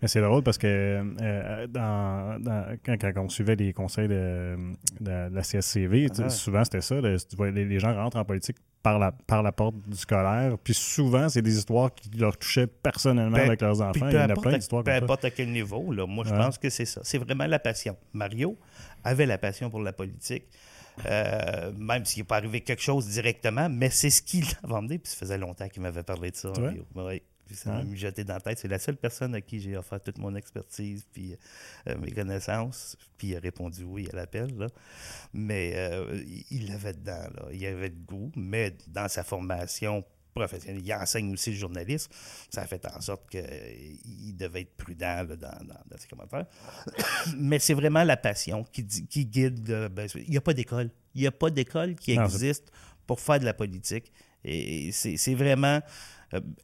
Mais 0.02 0.08
c'est 0.08 0.22
drôle 0.22 0.44
parce 0.44 0.58
que 0.58 0.68
euh, 0.68 1.68
dans, 1.68 2.40
dans- 2.42 2.78
quand, 2.86 2.96
quand 3.00 3.12
on 3.18 3.30
suivait 3.30 3.56
les 3.56 3.74
conseils 3.74 4.08
de, 4.08 4.56
de- 5.00 5.30
de 5.30 5.36
la 5.36 5.42
CSCV, 5.44 6.08
Ah. 6.20 6.30
souvent 6.30 6.64
c'était 6.64 6.81
ça. 6.81 6.96
les, 7.02 7.66
les 7.66 7.80
gens 7.80 7.94
rentrent 7.96 8.18
en 8.18 8.25
politique 8.25 8.58
par 8.84 9.00
la, 9.00 9.12
par 9.12 9.42
la 9.44 9.52
porte 9.52 9.75
du 9.88 9.96
scolaire. 9.98 10.58
Puis 10.63 10.74
souvent, 10.74 11.30
c'est 11.30 11.42
des 11.42 11.58
histoires 11.58 11.94
qui 11.94 12.10
leur 12.18 12.38
touchaient 12.38 12.68
personnellement 12.68 13.38
Ben, 13.38 13.48
avec 13.48 13.62
leurs 13.62 13.82
enfants. 13.82 14.00
peu 14.00 14.10
Il 14.10 14.13
y 14.13 14.18
en 14.18 14.22
a 14.22 14.24
importe, 14.25 14.42
plein 14.44 14.53
à, 14.53 14.58
d'histoires 14.58 14.84
peu 14.84 14.92
comme 14.92 15.00
ça. 15.00 15.03
importe 15.06 15.25
à 15.25 15.32
quel 15.32 15.51
niveau, 15.51 15.92
là, 15.92 16.06
moi 16.06 16.24
je 16.27 16.32
Ouais. 16.34 16.38
pense 16.38 16.58
que 16.58 16.70
c'est 16.70 16.86
ça. 16.86 17.01
C'est 17.03 17.18
vraiment 17.18 17.46
la 17.48 17.60
passion. 17.60 17.98
Mario 18.13 18.58
avait 19.03 19.25
la 19.25 19.38
passion 19.38 19.70
pour 19.70 19.82
la 19.82 19.94
politique. 19.94 20.44
euh, 21.08 21.72
même 21.75 22.06
s'il 22.06 22.22
n'est 22.22 22.27
pas 22.27 22.36
arrivé 22.38 22.62
quelque 22.62 22.84
chose 22.84 23.08
directement, 23.08 23.68
mais 23.68 23.89
c'est 23.89 24.12
ce 24.12 24.22
qui 24.22 24.42
l'avait 24.63 24.75
emmené. 24.75 25.00
Puis 25.00 25.12
ça 25.12 25.18
faisait 25.18 25.39
longtemps 25.39 25.68
qu'il 25.68 25.82
m'avait 25.82 26.03
parlé 26.03 26.30
de 26.30 26.36
ça. 26.36 26.51
Puis 27.46 27.56
ça 27.56 27.72
m'a 27.72 27.84
mijoté 27.84 28.24
dans 28.24 28.36
la 28.36 28.40
tête. 28.42 28.60
C'est 28.60 28.68
la 28.68 28.80
seule 28.80 28.98
personne 28.98 29.36
à 29.36 29.42
qui 29.42 29.60
j'ai 29.60 29.76
offert 29.78 30.00
toute 30.02 30.18
mon 30.18 30.34
expertise 30.36 31.06
puis 31.12 31.36
euh, 31.88 31.98
mes 31.98 32.12
connaissances. 32.12 32.96
Puis 33.18 33.30
il 33.30 33.36
a 33.36 33.40
répondu 33.40 33.84
oui 33.84 34.08
à 34.12 34.16
l'appel. 34.16 34.58
là. 34.58 34.68
Mais 35.34 35.74
euh, 35.76 36.24
il- 36.52 36.68
l'avait 36.70 36.94
dedans. 36.94 37.28
Là. 37.36 37.48
Il 37.52 37.66
avait 37.66 37.90
le 37.90 37.96
goût, 37.96 38.32
mais 38.36 38.76
dans 38.88 39.08
sa 39.08 39.24
formation 39.24 40.04
professionnelle, 40.34 40.82
il 40.84 40.94
enseigne 40.94 41.32
aussi 41.34 41.52
le 41.52 41.58
journalisme. 41.58 42.12
Ça 42.50 42.62
a 42.64 42.66
fait 42.66 42.84
en 42.88 43.00
sorte 43.02 43.30
qu'il 43.30 44.36
devait 44.36 44.62
être 44.62 44.76
prudent 44.76 45.24
là, 45.24 45.36
dans, 45.36 45.50
dans- 45.66 45.84
dans 45.86 45.98
ses 45.98 46.08
commentaires. 46.08 46.46
Mais 47.38 47.60
c'est 47.60 47.76
vraiment 47.76 48.04
la 48.04 48.18
passion 48.18 48.64
qui, 48.64 48.84
guide. 48.84 49.70
euh, 49.70 49.90
ben, 49.90 50.08
il 50.16 50.30
n'y 50.32 50.38
a 50.38 50.42
pas 50.42 50.54
d'école. 50.54 50.90
Il 51.14 51.22
n'y 51.22 51.28
a 51.28 51.32
pas 51.32 51.50
d'école 51.52 51.96
qui 51.96 52.18
Non, 52.18 52.28
c'est- 52.28 52.36
existe 52.48 52.72
pour 53.06 53.20
faire 53.20 53.40
de 53.40 53.46
la 53.46 53.54
politique. 53.54 54.12
Et 54.46 54.92
c'est 54.92 55.16
c'est 55.18 55.36
vraiment 55.36 55.80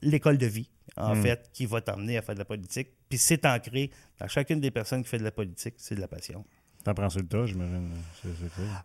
l'école 0.02 0.38
de 0.38 0.46
vie, 0.48 0.70
en 0.98 1.16
Mm. 1.16 1.22
fait, 1.22 1.50
qui 1.54 1.66
va 1.66 1.82
t'emmener 1.82 2.18
à 2.18 2.22
faire 2.22 2.36
de 2.36 2.40
la 2.40 2.46
politique. 2.46 2.90
Puis 3.08 3.18
c'est 3.18 3.46
ancré 3.46 3.92
dans 4.20 4.28
chacune 4.28 4.60
des 4.60 4.72
personnes 4.72 5.04
qui 5.04 5.10
fait 5.10 5.20
de 5.20 5.24
la 5.24 5.32
politique, 5.32 5.76
c'est 5.78 5.96
de 5.96 6.02
la 6.02 6.08
passion. 6.08 6.46
T'apprends 6.84 7.10
sur 7.10 7.20
le 7.20 7.28
tas, 7.28 7.46
j'imagine. 7.46 7.92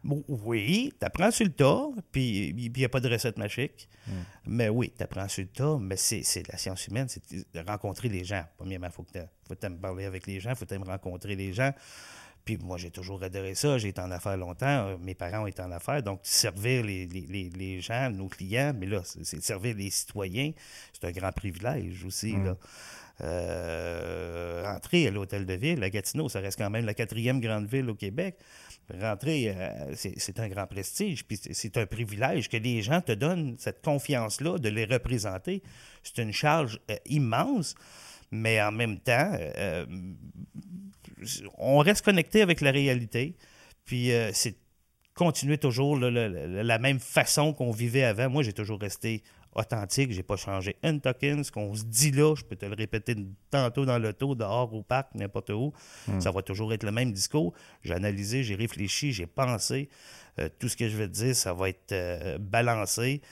Bon, 0.02 0.24
oui, 0.26 0.92
tu 0.98 1.06
apprends 1.06 1.30
sur 1.30 1.46
le 1.46 1.52
tas, 1.52 1.86
puis 2.10 2.48
il 2.48 2.72
n'y 2.72 2.84
a 2.84 2.88
pas 2.88 2.98
de 3.00 3.08
recette 3.08 3.38
magique. 3.38 3.88
Mm. 4.06 4.12
Mais 4.46 4.68
oui, 4.68 4.92
tu 4.96 5.02
apprends 5.04 5.28
sur 5.28 5.42
le 5.44 5.48
tas, 5.48 5.78
mais 5.80 5.96
c'est 5.96 6.42
la 6.50 6.58
science 6.58 6.86
humaine, 6.88 7.06
c'est 7.08 7.22
de 7.32 7.60
rencontrer 7.66 8.08
les 8.08 8.24
gens. 8.24 8.44
Premièrement, 8.56 8.88
il 8.88 8.92
faut 8.92 9.04
que 9.04 9.12
tu 9.54 9.66
aimes 9.66 9.78
parler 9.78 10.06
avec 10.06 10.26
les 10.26 10.40
gens, 10.40 10.50
il 10.50 10.56
faut 10.56 10.66
que 10.66 10.74
tu 10.74 10.82
rencontrer 10.82 11.36
les 11.36 11.52
gens. 11.52 11.72
Puis 12.44 12.58
moi, 12.58 12.76
j'ai 12.76 12.90
toujours 12.90 13.22
adoré 13.22 13.54
ça. 13.54 13.78
J'ai 13.78 13.88
été 13.88 14.00
en 14.00 14.10
affaires 14.10 14.36
longtemps. 14.36 14.66
Euh, 14.88 14.96
Mes 15.00 15.14
parents 15.14 15.44
ont 15.44 15.46
été 15.46 15.62
en 15.62 15.70
affaires. 15.70 16.02
Donc, 16.02 16.20
servir 16.22 16.84
les, 16.84 17.06
les- 17.06 17.50
les- 17.50 17.80
gens, 17.80 18.10
nos 18.10 18.28
clients, 18.28 18.72
mais 18.78 18.86
là, 18.86 19.00
c'est 19.04 19.42
servir 19.42 19.74
les 19.76 19.90
citoyens. 19.90 20.52
C'est 20.92 21.06
un 21.08 21.12
grand 21.12 21.32
privilège 21.32 22.04
aussi. 22.04 22.34
Mm. 22.34 22.44
Là. 22.44 22.56
Euh, 23.20 24.62
rentrer 24.66 25.06
à 25.06 25.10
l'hôtel 25.10 25.46
de 25.46 25.54
ville, 25.54 25.82
à 25.82 25.88
Gatineau, 25.90 26.28
ça 26.28 26.40
reste 26.40 26.58
quand 26.58 26.68
même 26.70 26.84
la 26.84 26.94
quatrième 26.94 27.40
grande 27.40 27.66
ville 27.66 27.88
au 27.88 27.94
Québec. 27.94 28.36
Rentrer, 29.00 29.54
euh, 29.56 29.94
c'est 29.94 30.38
un 30.40 30.48
grand 30.48 30.66
prestige, 30.66 31.24
puis 31.24 31.38
c'est- 31.38 31.54
c'est 31.54 31.76
un 31.78 31.86
privilège 31.86 32.48
que 32.50 32.56
les 32.58 32.82
gens 32.82 33.00
te 33.00 33.12
donnent 33.12 33.54
cette 33.58 33.82
confiance-là 33.82 34.58
de 34.58 34.68
les 34.68 34.84
représenter. 34.84 35.62
C'est 36.02 36.20
une 36.22 36.32
charge 36.32 36.80
euh, 36.90 36.96
immense, 37.06 37.74
Mais 38.30 38.60
en 38.60 38.72
même 38.72 38.98
temps, 38.98 39.30
on 41.58 41.78
reste 41.78 42.04
connecté 42.04 42.42
avec 42.42 42.60
la 42.60 42.70
réalité. 42.70 43.36
Puis 43.84 44.12
euh, 44.12 44.30
c'est 44.32 44.56
continuer 45.14 45.58
toujours 45.58 45.96
la, 45.96 46.78
même 46.78 46.98
façon 46.98 47.52
qu'on 47.52 47.70
vivait 47.70 48.04
avant. 48.04 48.28
Moi, 48.28 48.42
j'ai 48.42 48.52
toujours 48.52 48.80
resté 48.80 49.22
authentique. 49.54 50.10
J'ai 50.10 50.24
pas 50.24 50.36
changé 50.36 50.76
un 50.82 50.98
token. 50.98 51.44
Ce 51.44 51.52
qu'on 51.52 51.72
se 51.74 51.84
dit 51.84 52.10
là, 52.10 52.34
je 52.34 52.42
peux 52.42 52.56
te 52.56 52.66
le 52.66 52.74
répéter 52.74 53.14
tantôt 53.50 53.84
dans 53.84 53.98
l'auto, 53.98 54.34
dehors, 54.34 54.74
au 54.74 54.82
parc, 54.82 55.14
n'importe 55.14 55.50
où. 55.50 55.72
Ça 56.18 56.30
va 56.32 56.42
toujours 56.42 56.72
être 56.72 56.82
le 56.82 56.90
même 56.90 57.12
discours. 57.12 57.54
J'ai 57.82 57.94
analysé, 57.94 58.42
j'ai 58.42 58.56
réfléchi, 58.56 59.12
j'ai 59.12 59.26
pensé. 59.26 59.88
Euh, 60.40 60.48
tout 60.58 60.68
ce 60.68 60.76
que 60.76 60.88
je 60.88 60.96
vais 60.96 61.06
te 61.06 61.12
dire, 61.12 61.36
ça 61.36 61.52
va 61.52 61.68
être 61.68 61.92
euh, 61.92 62.38
balancé, 62.38 63.22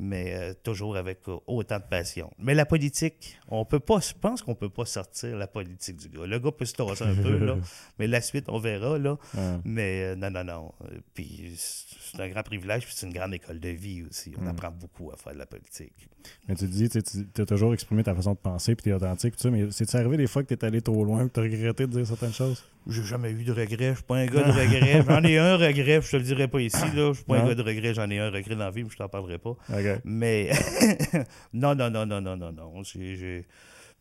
mais 0.00 0.34
euh, 0.34 0.54
toujours 0.62 0.96
avec 0.96 1.20
euh, 1.28 1.36
autant 1.46 1.78
de 1.78 1.84
passion. 1.84 2.30
Mais 2.38 2.54
la 2.54 2.64
politique, 2.64 3.38
on 3.48 3.64
peut 3.66 3.80
pas, 3.80 4.00
je 4.00 4.14
pense 4.18 4.40
qu'on 4.42 4.54
peut 4.54 4.70
pas 4.70 4.86
sortir 4.86 5.36
la 5.36 5.46
politique 5.46 5.96
du 5.96 6.08
gars. 6.08 6.26
Le 6.26 6.38
gars 6.38 6.50
peut 6.50 6.64
se 6.64 6.72
tasser 6.72 7.04
un 7.04 7.14
peu, 7.14 7.36
là, 7.36 7.56
mais 7.98 8.06
la 8.06 8.22
suite, 8.22 8.46
on 8.48 8.58
verra, 8.58 8.98
là. 8.98 9.18
Mais 9.64 10.04
euh, 10.04 10.16
non, 10.16 10.30
non, 10.30 10.44
non. 10.44 10.72
Puis 11.12 11.52
c'est 11.56 12.20
un 12.20 12.28
grand 12.28 12.42
privilège, 12.42 12.86
puis 12.86 12.94
c'est 12.96 13.06
une 13.06 13.12
grande 13.12 13.34
école 13.34 13.60
de 13.60 13.68
vie 13.68 14.02
aussi. 14.02 14.32
On 14.40 14.46
apprend 14.46 14.70
beaucoup 14.70 15.10
à 15.12 15.16
faire 15.16 15.34
de 15.34 15.38
la 15.38 15.46
politique. 15.46 16.08
Mais 16.48 16.54
tu 16.54 16.66
dis, 16.66 16.88
tu 16.88 17.40
as 17.42 17.46
toujours 17.46 17.74
exprimé 17.74 18.02
ta 18.02 18.14
façon 18.14 18.32
de 18.32 18.38
penser, 18.38 18.74
puis 18.74 18.84
tu 18.84 18.90
es 18.90 18.92
authentique, 18.94 19.34
puis 19.34 19.42
ça, 19.42 19.50
mais 19.50 19.70
c'est-tu 19.70 19.96
arrivé 19.96 20.16
des 20.16 20.26
fois 20.26 20.42
que 20.42 20.48
tu 20.48 20.54
es 20.54 20.64
allé 20.64 20.80
trop 20.80 21.04
loin, 21.04 21.28
que 21.28 21.34
tu 21.34 21.40
as 21.40 21.42
regretté 21.42 21.86
de 21.86 21.92
dire 21.92 22.06
certaines 22.06 22.32
choses? 22.32 22.64
J'ai 22.88 23.02
jamais 23.04 23.30
eu 23.30 23.44
de 23.44 23.52
regret. 23.52 23.90
Je 23.90 23.94
suis 23.96 24.02
pas 24.04 24.16
un 24.16 24.26
gars 24.26 24.42
de 24.42 24.52
regret. 24.58 25.04
J'en 25.06 25.22
ai 25.22 25.38
un 25.38 25.56
regret, 25.56 26.00
je 26.02 26.10
te 26.10 26.16
le 26.16 26.22
dirai 26.22 26.48
pas 26.48 26.60
ici. 26.60 26.78
Là. 26.94 27.08
Je 27.10 27.12
suis 27.14 27.24
pas 27.24 27.38
un 27.38 27.46
gars 27.48 27.54
de 27.54 27.62
regret. 27.62 27.94
J'en 27.94 28.08
ai 28.10 28.18
un 28.18 28.30
regret 28.30 28.54
dans 28.56 28.64
la 28.64 28.70
vie, 28.70 28.82
mais 28.84 28.90
je 28.90 28.96
t'en 28.96 29.08
parlerai 29.08 29.38
pas. 29.38 29.56
Mais 30.04 30.50
non, 31.52 31.74
non, 31.74 31.90
non, 31.90 32.06
non, 32.06 32.20
non, 32.20 32.36
non, 32.36 32.52
non. 32.52 32.82
J'ai- 32.82 33.46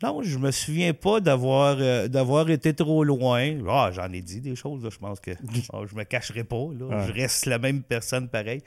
Non, 0.01 0.21
je 0.23 0.37
me 0.37 0.51
souviens 0.51 0.93
pas 0.93 1.19
d'avoir 1.19 1.75
euh, 1.79 2.07
d'avoir 2.07 2.49
été 2.49 2.73
trop 2.73 3.03
loin. 3.03 3.57
Ah, 3.67 3.91
j'en 3.93 4.11
ai 4.13 4.21
dit 4.21 4.39
des 4.39 4.55
choses, 4.55 4.81
là, 4.83 4.89
je 4.89 4.97
pense 4.97 5.19
que 5.19 5.31
ah, 5.73 5.81
je 5.89 5.95
me 5.95 6.03
cacherai 6.03 6.45
pas. 6.45 6.55
Là. 6.79 6.85
Ouais. 6.85 7.07
Je 7.07 7.11
reste 7.13 7.45
la 7.47 7.59
même 7.59 7.83
personne 7.83 8.29
pareil. 8.29 8.61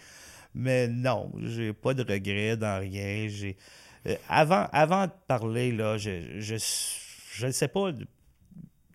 Mais 0.55 0.89
non, 0.89 1.33
j'ai 1.43 1.73
pas 1.73 1.95
de 1.95 2.03
regrets 2.03 2.59
dans 2.59 2.79
rien. 2.79 3.29
J'ai 3.29 3.57
euh, 4.07 4.15
avant, 4.29 4.67
avant 4.73 5.07
de 5.07 5.13
parler, 5.27 5.73
là, 5.73 5.97
je 5.97 6.11
je, 6.39 6.57
je 7.35 7.47
ne 7.47 7.53
sais 7.53 7.69
pas 7.69 7.93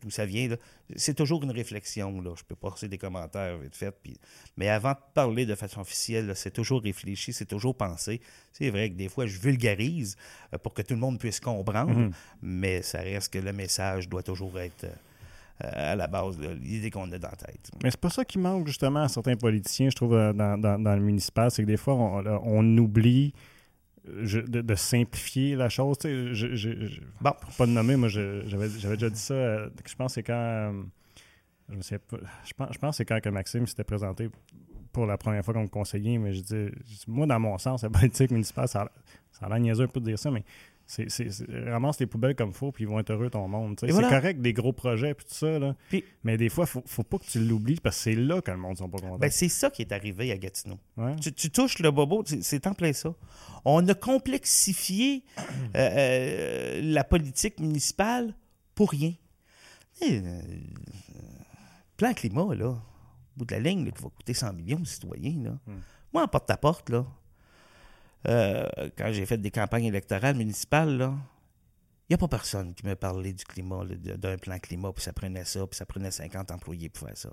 d'où 0.01 0.09
ça 0.09 0.25
vient. 0.25 0.47
C'est 0.95 1.13
toujours 1.15 1.43
une 1.43 1.51
réflexion. 1.51 2.21
Là. 2.21 2.31
Je 2.37 2.43
peux 2.43 2.55
passer 2.55 2.87
des 2.87 2.97
commentaires 2.97 3.57
vite 3.57 3.75
fait. 3.75 3.91
Puis... 3.91 4.17
Mais 4.57 4.69
avant 4.69 4.91
de 4.91 4.97
parler 5.13 5.45
de 5.45 5.55
façon 5.55 5.81
officielle, 5.81 6.31
c'est 6.35 6.51
toujours 6.51 6.81
réfléchi, 6.81 7.33
c'est 7.33 7.45
toujours 7.45 7.75
pensé. 7.75 8.21
C'est 8.53 8.69
vrai 8.69 8.89
que 8.89 8.95
des 8.95 9.09
fois, 9.09 9.25
je 9.25 9.39
vulgarise 9.39 10.15
euh, 10.53 10.57
pour 10.57 10.73
que 10.73 10.81
tout 10.81 10.93
le 10.93 10.99
monde 10.99 11.19
puisse 11.19 11.39
comprendre, 11.39 11.93
Mhm. 11.97 12.11
mais 12.41 12.81
ça 12.81 12.99
reste 12.99 13.33
que 13.33 13.39
le 13.39 13.53
message 13.53 14.07
doit 14.09 14.23
toujours 14.23 14.59
être 14.59 14.85
euh, 15.63 15.91
à 15.93 15.95
la 15.95 16.05
base, 16.05 16.37
l'idée 16.61 16.91
qu'on 16.91 17.11
a 17.11 17.17
dans 17.17 17.29
la 17.29 17.35
tête. 17.35 17.71
Mais 17.83 17.89
c'est 17.89 17.99
pas 17.99 18.11
ça 18.11 18.23
qui 18.23 18.37
manque 18.37 18.67
justement 18.67 19.01
à 19.03 19.07
certains 19.09 19.35
politiciens, 19.35 19.89
je 19.89 19.95
trouve, 19.95 20.13
euh, 20.13 20.31
dans, 20.31 20.55
dans- 20.59 20.77
dans 20.77 20.95
le 20.95 21.01
municipal, 21.01 21.49
c'est 21.49 21.63
que 21.63 21.67
des 21.67 21.77
fois, 21.77 21.95
on, 21.95 22.77
oublie 22.77 23.33
je- 24.23 24.39
de, 24.39 24.75
simplifier 24.75 25.55
la 25.55 25.69
chose. 25.69 25.97
Bon. 27.21 27.31
pour 27.41 27.51
pas 27.57 27.65
de 27.65 27.71
nommer, 27.71 27.95
moi, 27.95 28.07
j'avais 28.09 28.69
déjà 28.95 29.09
dit 29.09 29.19
ça. 29.19 29.33
euh, 29.33 29.69
je 29.85 29.95
pense 29.95 30.11
que 30.11 30.15
c'est 30.15 30.23
quand. 30.23 30.33
euh, 30.33 30.83
je 31.69 31.75
me 31.75 31.97
pas. 31.99 32.17
Je 32.45 32.53
pense, 32.53 32.73
je 32.73 32.77
pense 32.79 32.97
c'est 32.97 33.05
quand 33.05 33.19
que 33.21 33.29
Maxime 33.29 33.67
s'était 33.67 33.83
présenté 33.83 34.29
pour 34.93 35.05
la 35.05 35.17
première 35.17 35.43
fois 35.43 35.53
comme 35.53 35.69
conseiller, 35.69 36.17
mais 36.17 36.33
je 36.33 36.41
dis, 36.41 36.69
moi, 37.07 37.27
dans 37.27 37.39
mon 37.39 37.57
sens, 37.57 37.83
la 37.83 37.89
politique 37.89 38.31
municipale, 38.31 38.67
ça, 38.67 38.89
ça 39.31 39.45
a 39.45 39.49
l'air 39.49 39.59
niaiseux 39.59 39.83
un 39.83 39.87
peu 39.87 39.99
de 39.99 40.05
dire 40.05 40.17
ça, 40.19 40.31
mais 40.31 40.43
c'est, 40.89 41.09
c'est, 41.11 41.29
c'est- 41.31 41.45
ramasse 41.69 41.99
les 41.99 42.05
poubelles 42.07 42.33
comme 42.35 42.53
faut, 42.53 42.71
puis 42.71 42.85
ils 42.85 42.87
vont 42.87 42.97
être 42.99 43.11
heureux 43.11 43.29
ton 43.29 43.47
monde. 43.47 43.73
Et 43.83 43.87
C'est 43.87 43.91
voilà. 43.91 44.09
correct 44.09 44.41
des 44.41 44.53
gros 44.53 44.71
projets, 44.73 45.13
puis 45.13 45.25
tout 45.25 45.33
ça, 45.35 45.59
là. 45.59 45.75
Puis- 45.89 46.03
mais 46.23 46.37
des 46.37 46.47
fois, 46.49 46.65
faut, 46.65 46.81
faut 46.85 47.03
pas 47.03 47.17
que 47.19 47.25
tu 47.25 47.39
l'oublies, 47.39 47.75
parce 47.81 47.97
que 47.97 48.03
c'est 48.03 48.15
là 48.15 48.41
que 48.41 48.49
le 48.51 48.57
monde 48.57 48.77
sont 48.77 48.89
pas 48.89 48.97
contents. 48.99 49.17
Ben, 49.17 49.29
c'est 49.29 49.49
ça 49.49 49.69
qui 49.69 49.81
est 49.81 49.91
arrivé 49.91 50.31
à 50.31 50.37
Gatineau. 50.37 50.79
Ouais. 50.95 51.15
Tu, 51.17 51.33
tu 51.33 51.51
touches 51.51 51.79
le 51.79 51.91
bobo, 51.91 52.23
c'est- 52.25 52.65
en 52.67 52.73
plein 52.73 52.93
ça. 52.93 53.13
On 53.65 53.85
a 53.87 53.93
complexifié 53.93 55.23
euh, 55.37 55.43
euh, 55.75 56.81
la 56.81 57.03
politique 57.03 57.59
municipale 57.59 58.33
pour 58.73 58.91
rien. 58.91 59.13
Eh, 60.01 60.19
euh, 60.23 60.41
plan 61.97 62.13
climat, 62.13 62.53
là, 62.55 62.69
au 62.69 62.77
bout 63.35 63.45
de 63.45 63.53
la 63.55 63.59
ligne, 63.59 63.85
là, 63.85 63.91
qui 63.91 64.01
va 64.03 64.09
coûter 64.09 64.33
100 64.33 64.53
millions 64.53 64.79
aux 64.81 64.85
citoyens, 64.85 65.43
là. 65.43 65.59
Hmm. 65.67 65.79
Moi, 66.13 66.23
en 66.23 66.27
porte-à-porte, 66.27 66.89
là, 66.89 67.05
euh, 68.27 68.67
quand 68.97 69.11
j'ai 69.11 69.25
fait 69.25 69.37
des 69.37 69.51
campagnes 69.51 69.85
électorales 69.85 70.35
municipales, 70.35 70.97
là, 70.97 71.13
il 72.09 72.13
n'y 72.13 72.15
a 72.15 72.17
pas 72.17 72.27
personne 72.29 72.73
qui 72.73 72.85
me 72.85 72.95
parlait 72.95 73.33
du 73.33 73.43
climat, 73.43 73.83
d'un 73.85 74.37
plan 74.37 74.57
climat, 74.59 74.93
puis 74.93 75.03
ça 75.03 75.11
prenait 75.11 75.43
ça, 75.43 75.67
puis 75.67 75.75
ça 75.77 75.85
prenait 75.85 76.11
50 76.11 76.51
employés 76.51 76.87
pour 76.89 77.05
faire 77.07 77.17
ça. 77.17 77.29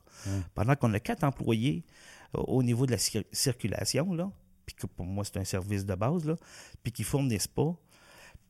Pendant 0.55 0.75
qu'on 0.75 0.93
a 0.95 1.01
quatre 1.01 1.23
employés 1.25 1.85
euh, 2.37 2.41
au 2.49 2.63
niveau 2.63 2.85
de 2.87 2.91
la 2.91 2.97
cir- 2.99 3.25
circulation, 3.31 4.13
là, 4.15 4.31
puis 4.67 4.75
que 4.75 4.87
pour 4.87 5.05
moi, 5.07 5.25
c'est 5.25 5.37
un 5.37 5.45
service 5.45 5.87
de 5.87 5.95
base, 5.95 6.25
là, 6.25 6.35
puis 6.83 6.91
qui 6.93 7.05
fournissent 7.05 7.47
pas, 7.47 7.73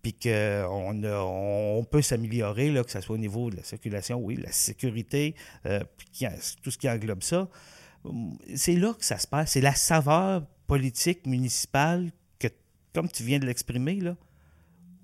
puis 0.00 0.14
qu'on 0.14 1.02
on 1.04 1.84
peut 1.84 2.02
s'améliorer, 2.02 2.72
que 2.84 2.90
ce 2.90 3.00
soit 3.00 3.14
au 3.14 3.18
niveau 3.18 3.50
de 3.50 3.56
la 3.56 3.62
circulation, 3.62 4.18
oui, 4.18 4.36
la 4.36 4.52
sécurité, 4.52 5.34
euh, 5.66 5.80
puis 5.96 6.26
tout 6.62 6.70
ce 6.70 6.78
qui 6.78 6.88
englobe 6.88 7.22
ça. 7.22 7.48
Hum, 8.04 8.38
C'est 8.54 8.76
là 8.76 8.92
que 8.94 9.04
ça 9.04 9.18
se 9.18 9.26
passe. 9.26 9.52
C'est 9.52 9.60
la 9.62 9.74
saveur 9.74 10.46
politique 10.66 11.26
municipale 11.26 12.12
comme 12.94 13.08
tu 13.08 13.22
viens 13.24 13.38
de 13.38 13.46
l'exprimer, 13.46 13.96
là, 14.00 14.16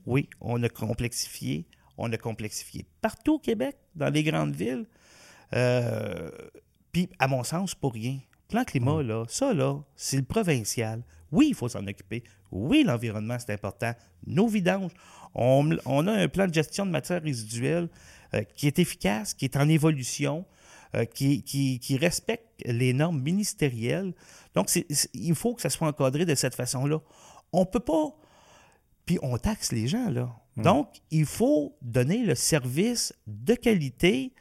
oui, 0.06 0.28
on 0.40 0.62
a 0.62 0.68
complexifié. 0.68 1.66
On 1.98 2.10
a 2.12 2.16
complexifié 2.16 2.86
partout 3.02 3.34
au 3.34 3.38
Québec, 3.38 3.76
dans 3.94 4.08
les 4.08 4.22
grandes 4.22 4.54
villes. 4.54 4.86
Euh, 5.54 6.30
Puis, 6.92 7.08
à 7.18 7.28
mon 7.28 7.44
sens, 7.44 7.74
pour 7.74 7.92
rien. 7.92 8.18
Plan 8.48 8.64
climat, 8.64 9.02
là, 9.02 9.24
ça, 9.28 9.52
là, 9.52 9.78
c'est 9.96 10.16
le 10.16 10.22
provincial. 10.24 11.02
Oui, 11.30 11.48
il 11.50 11.54
faut 11.54 11.68
s'en 11.68 11.86
occuper. 11.86 12.24
Oui, 12.50 12.82
l'environnement, 12.84 13.36
c'est 13.38 13.52
important. 13.52 13.92
Nos 14.26 14.48
vidanges. 14.48 14.90
On, 15.34 15.76
on 15.86 16.06
a 16.08 16.12
un 16.12 16.26
plan 16.28 16.46
de 16.48 16.54
gestion 16.54 16.84
de 16.86 16.90
matières 16.90 17.22
résiduelles 17.22 17.88
euh, 18.34 18.42
qui 18.56 18.66
est 18.66 18.78
efficace, 18.80 19.34
qui 19.34 19.44
est 19.44 19.56
en 19.56 19.68
évolution, 19.68 20.44
euh, 20.96 21.04
qui, 21.04 21.42
qui- 21.44 21.78
qui 21.78 21.96
respecte 21.96 22.62
les 22.64 22.92
normes 22.92 23.20
ministérielles. 23.20 24.12
Donc, 24.54 24.68
il 25.14 25.34
faut 25.36 25.54
que 25.54 25.62
ça 25.62 25.70
soit 25.70 25.86
encadré 25.86 26.24
de 26.24 26.34
cette 26.34 26.56
façon-là. 26.56 27.00
On 27.52 27.66
peut 27.66 27.80
pas 27.80 28.14
puis 29.10 29.18
on 29.22 29.36
taxe 29.38 29.72
les 29.72 29.88
gens, 29.88 30.08
là. 30.08 30.32
Donc, 30.56 31.00
il 31.10 31.26
faut 31.26 31.76
donner 31.82 32.24
le 32.24 32.36
service 32.36 33.12
de 33.26 33.54
qualité 33.54 34.32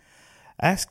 à 0.60 0.78
ce 0.78 0.86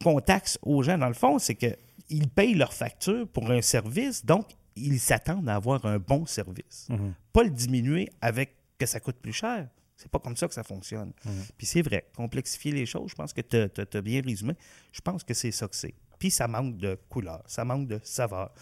qu'on 0.00 0.20
taxe 0.20 0.60
aux 0.62 0.84
gens. 0.84 0.96
Dans 0.96 1.08
le 1.08 1.14
fond, 1.14 1.40
c'est 1.40 1.56
qu'ils 1.56 2.28
payent 2.28 2.54
leur 2.54 2.72
facture 2.72 3.26
pour 3.26 3.50
un 3.50 3.62
service, 3.62 4.24
donc 4.24 4.46
ils 4.76 5.00
s'attendent 5.00 5.48
à 5.48 5.56
avoir 5.56 5.84
un 5.86 5.98
bon 5.98 6.24
service. 6.24 6.86
Mhm. 6.88 7.14
Pas 7.32 7.42
le 7.42 7.50
diminuer 7.50 8.10
avec 8.20 8.54
que 8.78 8.86
ça 8.86 9.00
coûte 9.00 9.16
plus 9.16 9.32
cher. 9.32 9.66
C'est 9.96 10.10
pas 10.10 10.20
comme 10.20 10.36
ça 10.36 10.46
que 10.46 10.54
ça 10.54 10.62
fonctionne. 10.62 11.12
Puis 11.58 11.66
c'est 11.66 11.82
vrai, 11.82 12.06
complexifier 12.14 12.70
les 12.70 12.86
choses, 12.86 13.10
je 13.10 13.16
pense 13.16 13.32
que 13.32 13.40
tu 13.40 13.56
as, 13.56 14.02
bien 14.02 14.22
résumé. 14.22 14.54
Je 14.92 15.00
pense 15.00 15.24
que 15.24 15.34
c'est 15.34 15.50
ça 15.50 15.66
que 15.66 15.74
c'est. 15.74 15.94
Puis 16.18 16.30
ça 16.30 16.48
manque 16.48 16.76
de 16.78 16.98
couleur, 17.08 17.42
ça 17.46 17.64
manque 17.64 17.88
de 17.88 18.00
saveur. 18.02 18.52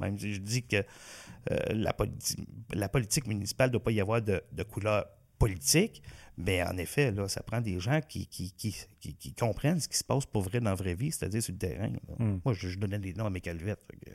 Même 0.00 0.18
si 0.18 0.34
je 0.34 0.40
dis 0.40 0.62
que 0.62 0.76
euh, 0.76 1.56
la, 1.70 1.92
politi- 1.92 2.36
la 2.72 2.88
politique 2.88 3.26
municipale 3.26 3.68
ne 3.68 3.72
doit 3.72 3.82
pas 3.84 3.90
y 3.92 4.00
avoir 4.00 4.22
de, 4.22 4.42
de 4.52 4.62
couleur 4.62 5.06
politique, 5.38 6.02
mais 6.36 6.62
en 6.62 6.76
effet, 6.78 7.10
là, 7.12 7.28
ça 7.28 7.42
prend 7.42 7.60
des 7.60 7.78
gens 7.80 8.00
qui, 8.00 8.26
qui, 8.26 8.52
qui, 8.52 8.74
qui- 9.00 9.14
qui 9.14 9.32
comprennent 9.34 9.80
ce 9.80 9.88
qui 9.88 9.96
se 9.98 10.04
passe 10.04 10.26
pour 10.26 10.42
vrai 10.42 10.60
dans 10.60 10.70
la 10.70 10.74
vraie 10.76 10.94
vie, 10.94 11.10
c'est-à-dire 11.12 11.42
sur 11.42 11.52
le 11.52 11.58
terrain. 11.58 11.88
là. 11.88 11.98
Mm. 12.24 12.40
Moi, 12.44 12.54
je, 12.54 12.68
je 12.68 12.78
donnais 12.78 12.98
des 12.98 13.14
noms 13.14 13.26
à 13.26 13.30
mes 13.30 13.40
calvettes. 13.40 13.80
que- 13.88 14.10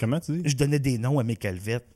Comment 0.00 0.20
tu 0.20 0.38
dis? 0.42 0.48
je 0.48 0.56
donnais 0.56 0.78
des 0.78 0.98
noms 0.98 1.18
à 1.18 1.24
mes 1.24 1.36
calvettes. 1.36 1.86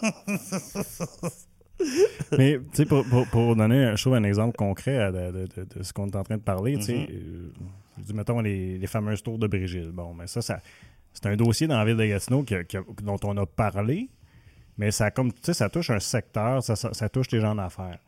Mais, 2.38 2.58
tu 2.58 2.64
sais, 2.72 2.84
pour, 2.86 3.04
pour, 3.06 3.26
pour 3.28 3.56
donner, 3.56 3.92
je 3.96 4.02
trouve, 4.02 4.14
un 4.14 4.24
exemple 4.24 4.56
concret 4.56 5.12
de, 5.12 5.30
de- 5.32 5.46
de- 5.56 5.78
de 5.78 5.82
ce 5.82 5.92
qu'on 5.92 6.06
est 6.08 6.16
en 6.16 6.22
train 6.24 6.36
de 6.36 6.42
parler, 6.42 6.76
tu 6.76 6.82
sais, 6.82 6.98
Mhm. 6.98 7.06
euh, 7.10 7.50
dis, 7.98 8.14
mettons, 8.14 8.40
les, 8.40 8.78
les 8.78 8.86
fameuses 8.86 9.22
tours 9.22 9.38
de 9.38 9.46
Brigitte. 9.46 9.88
Bon, 9.90 10.12
mais 10.14 10.26
ça, 10.26 10.42
ça 10.42 10.60
c'est 11.12 11.26
un 11.26 11.36
dossier 11.36 11.66
dans 11.66 11.78
la 11.78 11.84
ville 11.84 11.96
de 11.96 12.04
Gatineau 12.06 12.42
qui 12.42 12.54
qui 12.66 12.76
dont 13.02 13.16
on 13.24 13.36
a 13.38 13.46
parlé, 13.46 14.08
mais 14.76 14.90
ça, 14.90 15.10
comme, 15.10 15.32
tu 15.32 15.38
sais, 15.42 15.54
ça 15.54 15.68
touche 15.68 15.90
un 15.90 15.98
secteur, 16.00 16.62
ça, 16.62 16.76
ça, 16.76 16.92
ça 16.92 17.08
touche 17.08 17.30
les 17.30 17.40
gens 17.40 17.54
d'affaires. 17.54 17.98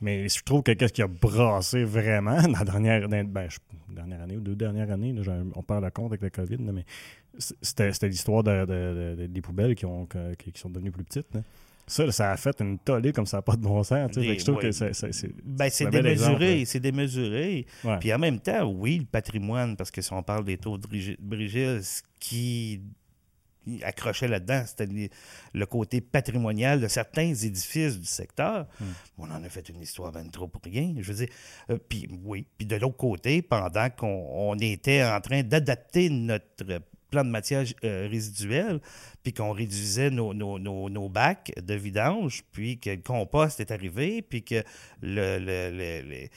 Mais 0.00 0.28
je 0.28 0.42
trouve 0.44 0.62
que 0.62 0.70
qu'est-ce 0.72 0.92
qui 0.92 1.02
a 1.02 1.08
brassé 1.08 1.82
vraiment 1.84 2.40
dans 2.42 2.58
la 2.60 2.64
dernière, 2.64 3.08
dans- 3.08 3.24
ben, 3.24 3.48
je- 3.50 3.58
dernière 3.94 4.22
année 4.22 4.36
ou 4.36 4.40
deux 4.40 4.54
dernières 4.54 4.90
années, 4.90 5.12
là, 5.12 5.32
on 5.56 5.62
parle 5.62 5.84
de 5.84 5.90
compte 5.90 6.12
avec 6.12 6.22
le 6.22 6.30
COVID, 6.30 6.58
là, 6.64 6.72
mais 6.72 6.84
c'était 7.38 7.90
l'histoire 8.08 8.42
de, 8.44 8.64
de- 8.64 9.16
de- 9.18 9.26
des 9.26 9.40
poubelles 9.40 9.74
qui, 9.74 9.86
ont, 9.86 10.06
qui, 10.38 10.52
qui 10.52 10.60
sont 10.60 10.70
devenues 10.70 10.90
plus 10.92 11.04
petites. 11.04 11.32
là. 11.34 11.40
Ça, 11.88 12.12
ça 12.12 12.30
a 12.32 12.36
fait 12.36 12.60
une 12.60 12.78
tollée 12.78 13.12
comme 13.12 13.26
ça 13.26 13.38
n'a 13.38 13.42
pas 13.42 13.56
de 13.56 13.62
bon 13.62 13.82
sens. 13.82 14.10
Des- 14.12 14.38
je 14.38 14.44
trouve 14.44 14.56
ouais. 14.56 14.62
que 14.62 14.72
c'est- 14.72 14.92
c'est- 14.92 15.12
c'est 15.12 15.30
Ben, 15.44 15.70
c'est 15.70 15.86
démesuré, 15.90 16.64
c'est 16.66 16.80
démesuré. 16.80 17.66
Ouais. 17.82 17.98
Puis 17.98 18.12
en 18.12 18.18
même 18.18 18.38
temps, 18.40 18.64
oui, 18.70 18.98
le 18.98 19.04
patrimoine, 19.06 19.76
parce 19.76 19.90
que 19.90 20.00
si 20.02 20.12
on 20.12 20.22
parle 20.22 20.44
des 20.44 20.58
taux 20.58 20.76
de 20.78 20.86
Brigi- 20.86 21.16
Brigitte, 21.18 21.82
ce 21.82 22.02
qui 22.20 22.82
accrochait 23.82 24.28
là-dedans, 24.28 24.62
c'était 24.66 24.88
le 25.52 25.66
côté 25.66 26.00
patrimonial 26.00 26.80
de 26.80 26.88
certains 26.88 27.34
édifices 27.34 27.98
du 27.98 28.06
secteur. 28.06 28.66
Hmm. 28.80 28.84
On 29.18 29.24
en 29.30 29.42
a 29.44 29.48
fait 29.50 29.68
une 29.68 29.82
histoire 29.82 30.10
ben 30.10 30.30
trop 30.30 30.48
pour 30.48 30.62
rien. 30.64 30.94
Je 30.98 31.12
veux 31.12 31.26
dire, 31.26 31.34
euh, 31.70 31.78
puis 31.88 32.08
oui. 32.24 32.46
Puis 32.56 32.66
de 32.66 32.76
l'autre 32.76 32.96
côté, 32.96 33.42
pendant 33.42 33.90
qu'on 33.90 34.56
était 34.60 35.04
en 35.04 35.20
train 35.20 35.42
d'adapter 35.42 36.08
notre 36.08 36.80
plan 37.10 37.24
de 37.24 37.30
matière 37.30 37.64
euh, 37.84 38.08
résiduelle, 38.10 38.80
puis 39.22 39.32
qu'on 39.32 39.52
réduisait 39.52 40.10
nos, 40.10 40.34
nos, 40.34 40.58
nos, 40.58 41.08
bacs 41.08 41.52
de 41.60 41.74
vidange, 41.74 42.42
puis 42.52 42.78
que 42.78 42.90
le 42.90 43.02
compost 43.02 43.60
est 43.60 43.70
arrivé, 43.70 44.22
puis 44.22 44.42
que 44.42 44.62
le, 45.02 45.38
le, 45.38 46.28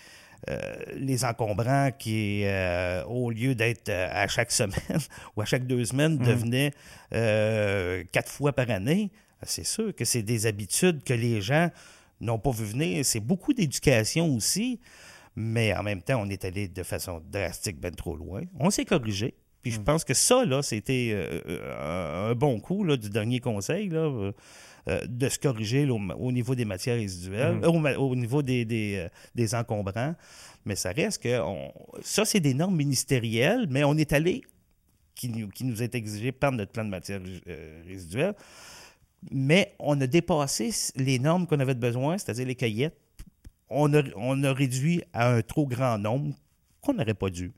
euh, 0.50 0.74
les 0.96 1.24
encombrants 1.24 1.92
qui, 1.92 2.42
euh, 2.46 3.04
au 3.06 3.30
lieu 3.30 3.54
d'être 3.54 3.90
euh, 3.90 4.10
à 4.12 4.28
chaque 4.28 4.52
semaine 4.52 5.00
ou 5.36 5.42
à 5.42 5.46
chaque 5.46 5.68
deux 5.68 5.86
semaines, 5.86 6.16
mmh. 6.16 6.26
devenaient 6.26 6.74
quatre 8.12 8.32
fois 8.32 8.52
par 8.52 8.70
année, 8.72 9.12
c'est 9.44 9.66
sûr 9.66 9.94
que 9.96 10.04
c'est 10.04 10.24
des 10.24 10.48
habitudes 10.48 11.04
que 11.04 11.14
les 11.14 11.42
gens 11.42 11.70
n'ont 12.20 12.40
pas 12.40 12.52
vu 12.52 12.66
venir. 12.66 13.06
C'est 13.06 13.20
beaucoup 13.20 13.54
d'éducation 13.54 14.34
aussi, 14.36 14.80
mais 15.36 15.76
en 15.76 15.84
même 15.84 16.02
temps, 16.02 16.22
on 16.22 16.30
est 16.30 16.44
allé 16.44 16.68
de 16.68 16.84
façon 16.84 17.22
drastique, 17.32 17.80
ben 17.80 17.94
trop 17.94 18.16
loin. 18.16 18.42
On 18.60 18.72
s'est 18.72 18.86
corrigé. 18.86 19.36
Puis 19.62 19.72
je 19.72 19.80
mmh. 19.80 19.84
pense 19.84 20.04
que 20.04 20.14
ça, 20.14 20.44
là, 20.46 20.62
c'était 20.62 21.16
un 21.80 22.34
bon 22.34 22.60
coup 22.60 22.84
là, 22.84 22.98
du 22.98 23.10
dernier 23.10 23.40
conseil. 23.40 23.90
Là. 23.90 24.34
Euh, 24.88 25.06
de 25.08 25.30
se 25.30 25.38
corriger 25.38 25.88
au, 25.88 26.32
niveau 26.32 26.56
des 26.56 26.66
matières 26.66 26.96
résiduelles, 26.96 27.60
euh, 27.64 27.98
au, 27.98 28.16
niveau 28.16 28.42
des, 28.42 28.66
euh, 28.98 29.10
des, 29.36 29.54
encombrants. 29.54 30.16
Mais 30.66 30.76
ça 30.76 30.92
reste 30.92 31.22
que 31.22 31.40
ça, 32.02 32.26
c'est 32.26 32.40
des 32.40 32.56
normes 32.56 32.76
ministérielles, 32.76 33.68
mais 33.70 33.84
on 33.84 33.96
est 33.96 34.12
allé, 34.12 34.42
qui, 35.14 35.32
qui 35.54 35.66
nous 35.66 35.84
est 35.84 35.94
exigé 35.94 36.32
par 36.32 36.52
notre 36.52 36.72
plan 36.72 36.84
de 36.84 36.90
matières 36.90 37.22
résiduelles, 37.86 38.34
mais 39.30 39.76
on 39.78 40.02
a 40.02 40.08
dépassé 40.08 40.72
les 40.96 41.20
normes 41.20 41.46
qu'on 41.46 41.60
avait 41.60 41.76
besoin, 41.76 42.18
c'est-à-dire 42.18 42.48
les 42.48 42.56
caillettes. 42.56 42.98
On 43.70 43.94
a, 43.94 44.02
on 44.16 44.44
a 44.44 44.52
réduit 44.52 45.04
à 45.14 45.32
un 45.32 45.42
trop 45.44 45.68
grand 45.68 46.00
nombre 46.00 46.34
qu'on 46.82 46.96
n'aurait 46.96 47.14
pas 47.14 47.30
dû. 47.30 47.52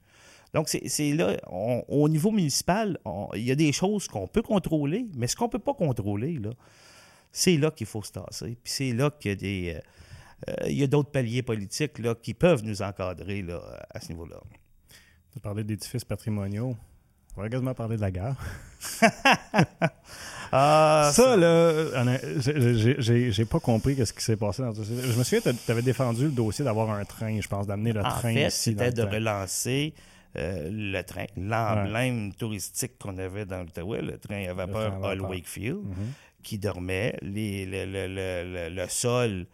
Donc, 0.53 0.69
c'est 0.69 1.13
là, 1.13 1.35
au 1.49 2.07
niveau 2.07 2.29
municipal, 2.29 2.99
il 3.35 3.43
y 3.43 3.51
a 3.51 3.55
des 3.55 3.71
choses 3.71 4.07
qu'on 4.07 4.27
peut 4.27 4.43
contrôler, 4.43 5.07
mais 5.15 5.27
ce 5.27 5.35
qu'on 5.35 5.45
ne 5.45 5.49
peut 5.49 5.59
pas 5.59 5.73
contrôler, 5.73 6.37
là, 6.37 6.51
c'est 7.31 7.57
là 7.57 7.71
qu'il 7.71 7.87
faut 7.87 8.03
se 8.03 8.11
tasser. 8.11 8.57
Puis 8.63 8.71
c'est 8.71 8.93
là 8.93 9.09
qu'il 9.09 9.31
y 9.31 9.33
a 9.33 9.35
des. 9.35 9.81
Euh, 10.47 10.67
il 10.67 10.77
y 10.77 10.83
a 10.83 10.87
d'autres 10.87 11.09
paliers 11.09 11.41
politiques 11.41 11.97
là, 11.99 12.13
qui 12.15 12.33
peuvent 12.33 12.63
nous 12.63 12.81
encadrer 12.81 13.41
là, 13.41 13.61
à 13.89 13.99
ce 13.99 14.09
niveau-là. 14.09 14.35
Tu 15.31 15.39
parlais 15.39 15.63
d'édifices 15.63 16.05
patrimoniaux. 16.05 16.75
On 17.35 17.41
va 17.41 17.49
quasiment 17.49 17.73
parler 17.73 17.95
de 17.95 18.01
la 18.01 18.11
gare. 18.11 18.35
ah, 20.51 21.09
ça, 21.11 21.35
là, 21.35 22.19
j'ai 22.37 23.45
pas 23.45 23.59
compris 23.59 23.95
ce 24.05 24.13
qui 24.13 24.23
s'est 24.23 24.35
passé 24.35 24.61
dans 24.61 24.71
Je 24.73 25.17
me 25.17 25.23
souviens, 25.23 25.39
tu 25.41 25.71
avais 25.71 25.81
défendu 25.81 26.25
le 26.25 26.31
dossier 26.31 26.63
d'avoir 26.63 26.91
un 26.91 27.03
train, 27.05 27.41
je 27.41 27.47
pense, 27.47 27.65
d'amener 27.65 27.93
le 27.93 28.01
en 28.01 28.09
train 28.09 28.33
fait, 28.33 28.49
C'était 28.51 28.91
de 28.91 29.01
relancer 29.01 29.95
euh, 30.35 30.69
le 30.71 31.01
train, 31.03 31.25
l'emblème 31.37 32.33
touristique 32.33 32.97
qu'on 32.97 33.17
avait 33.17 33.45
dans 33.45 33.59
l'Outaouais, 33.59 34.01
le 34.01 34.17
train 34.17 34.45
à 34.47 34.53
vapeur 34.53 35.03
Hall 35.03 35.21
Wakefield. 35.21 35.77
Mm-hmm 35.77 36.33
qui 36.43 36.59
dormaient. 36.59 37.17
Les, 37.21 37.65
le, 37.65 38.85
sol 38.87 39.47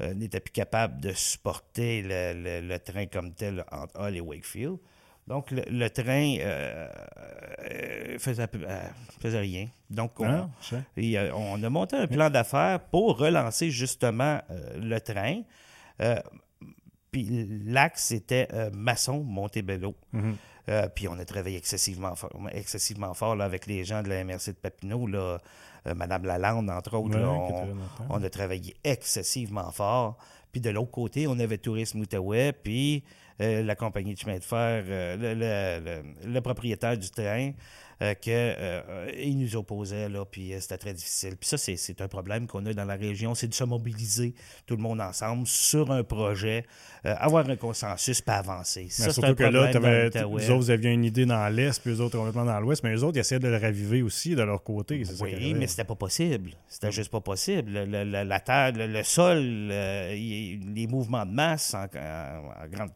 euh, 0.00 0.14
n'était 0.14 0.40
plus 0.40 0.52
capable 0.52 1.00
de 1.00 1.12
supporter 1.12 2.02
le, 2.02 2.78
train 2.78 3.06
comme 3.06 3.34
tel 3.34 3.64
entre 3.70 4.00
Hull 4.00 4.16
et 4.16 4.20
Wakefield. 4.20 4.78
Donc, 5.26 5.50
le, 5.50 5.88
train 5.88 6.36
euh, 6.38 6.88
euh, 7.68 8.18
faisait, 8.18 8.46
faisait, 9.20 9.40
rien. 9.40 9.68
Donc, 9.90 10.20
on, 10.20 10.24
ah, 10.24 10.48
on, 11.34 11.62
a 11.62 11.68
monté 11.68 11.96
un 11.96 12.06
plan 12.06 12.30
d'affaires 12.30 12.78
pour 12.78 13.18
relancer 13.18 13.70
justement 13.70 14.40
le 14.80 14.98
train. 15.00 15.42
Puis 17.24 17.62
l'axe 17.64 18.12
était 18.12 18.48
Masson-Montebello. 18.74 19.94
Mm-hmm. 20.14 20.90
puis 20.94 21.08
on 21.08 21.18
a 21.18 21.24
travaillé 21.24 21.56
excessivement 21.56 22.14
fort, 22.14 22.30
excessivement 22.52 23.14
fort 23.14 23.40
avec 23.40 23.66
les 23.66 23.84
gens 23.84 24.02
de 24.02 24.08
la 24.08 24.22
MRC 24.24 24.48
de 24.48 24.58
Papineau. 24.60 25.06
Là, 25.06 25.38
euh, 25.86 25.94
Madame 25.94 26.24
Lalande, 26.24 26.70
entre 26.70 26.96
autres, 26.96 27.18
on, 28.10 28.22
a 28.22 28.30
travaillé 28.30 28.74
excessivement 28.84 29.70
fort. 29.70 30.16
Puis 30.52 30.60
de 30.60 30.70
l'autre 30.70 30.90
côté, 30.90 31.26
on 31.26 31.38
avait 31.38 31.58
Tourisme 31.58 32.00
Outaouais, 32.00 32.52
puis 32.52 33.04
euh, 33.40 33.62
la 33.62 33.76
compagnie 33.76 34.14
de 34.14 34.18
chemin 34.18 34.38
de 34.38 34.44
fer, 34.44 34.84
euh, 34.88 36.02
le, 36.24 36.40
propriétaire 36.40 36.96
du 36.96 37.10
train 37.10 37.52
euh, 38.02 38.12
qu'il 38.12 38.34
euh, 38.34 39.34
nous 39.34 39.56
opposait, 39.56 40.10
là, 40.10 40.26
puis 40.26 40.52
euh, 40.52 40.60
c'était 40.60 40.76
très 40.76 40.92
difficile. 40.92 41.34
Puis 41.36 41.48
ça, 41.48 41.56
c'est 41.56 42.00
un 42.02 42.08
problème 42.08 42.46
qu'on 42.46 42.66
a 42.66 42.74
dans 42.74 42.84
la 42.84 42.94
région, 42.94 43.34
c'est 43.34 43.48
de 43.48 43.54
se 43.54 43.64
mobiliser 43.64 44.34
tout 44.66 44.76
le 44.76 44.82
monde 44.82 45.00
ensemble 45.00 45.46
sur 45.46 45.90
un 45.90 46.04
projet, 46.04 46.66
avoir 47.04 47.48
un 47.48 47.56
consensus, 47.56 48.20
pas 48.20 48.36
avancer. 48.36 48.88
ça, 48.90 49.10
surtout 49.12 49.34
que 49.34 49.44
là, 49.44 49.70
vous 50.26 50.50
autres, 50.50 50.54
vous 50.56 50.70
aviez 50.70 50.90
une 50.90 51.04
idée 51.04 51.24
dans 51.24 51.48
l'Est, 51.48 51.80
puis 51.80 51.92
eux 51.92 52.00
autres 52.02 52.18
complètement 52.18 52.44
dans 52.44 52.60
l'Ouest, 52.60 52.82
mais 52.84 52.94
eux 52.94 53.02
autres, 53.02 53.16
ils 53.16 53.20
essaient 53.20 53.38
de 53.38 53.48
le 53.48 53.56
raviver 53.56 54.02
aussi 54.02 54.34
de 54.34 54.42
leur 54.42 54.62
côté. 54.62 55.02
Oui, 55.20 55.54
mais 55.54 55.66
c'était 55.66 55.84
pas 55.84 55.94
possible. 55.94 56.50
C'était 56.68 56.92
juste 56.92 57.10
pas 57.10 57.20
possible. 57.20 57.70
la 57.72 58.40
terre, 58.40 58.72
le, 58.74 59.02
sol, 59.04 59.38
les 59.38 60.86
mouvements 60.90 61.24
de 61.24 61.32
masse 61.32 61.72
en, 61.72 61.84
en 61.84 62.68
grande 62.68 62.90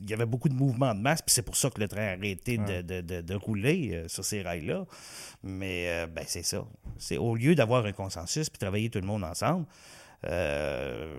il 0.00 0.10
y 0.10 0.12
avait 0.12 0.26
beaucoup 0.26 0.48
de 0.48 0.54
mouvements 0.54 0.94
de 0.94 1.00
masse, 1.00 1.22
puis 1.22 1.32
c'est 1.32 1.42
pour 1.42 1.56
ça 1.56 1.70
que 1.70 1.80
le 1.80 1.88
train 1.88 2.02
a 2.02 2.12
arrêté 2.12 2.58
de, 2.58 3.34
rouler 3.34 3.90
euh, 3.92 4.08
sur 4.08 4.24
ces 4.24 4.42
rails-là. 4.42 4.84
Mais 5.42 5.88
euh, 5.88 6.06
ben, 6.06 6.24
c'est 6.26 6.42
ça. 6.42 6.64
C'est 6.98 7.16
au 7.16 7.34
lieu 7.34 7.54
d'avoir 7.54 7.86
un 7.86 7.92
consensus 7.92 8.50
puis 8.50 8.58
travailler 8.58 8.90
tout 8.90 9.00
le 9.00 9.06
monde 9.06 9.24
ensemble, 9.24 9.66
euh, 10.26 11.16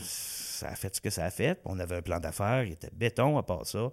ça 0.00 0.68
a 0.68 0.74
fait 0.74 0.94
ce 0.96 1.00
que 1.02 1.10
ça 1.10 1.26
a 1.26 1.30
fait. 1.30 1.60
On 1.66 1.78
avait 1.78 1.96
un 1.96 2.02
plan 2.02 2.20
d'affaires, 2.20 2.64
il 2.64 2.72
était 2.72 2.90
béton 2.94 3.36
à 3.36 3.42
part 3.42 3.66
ça. 3.66 3.90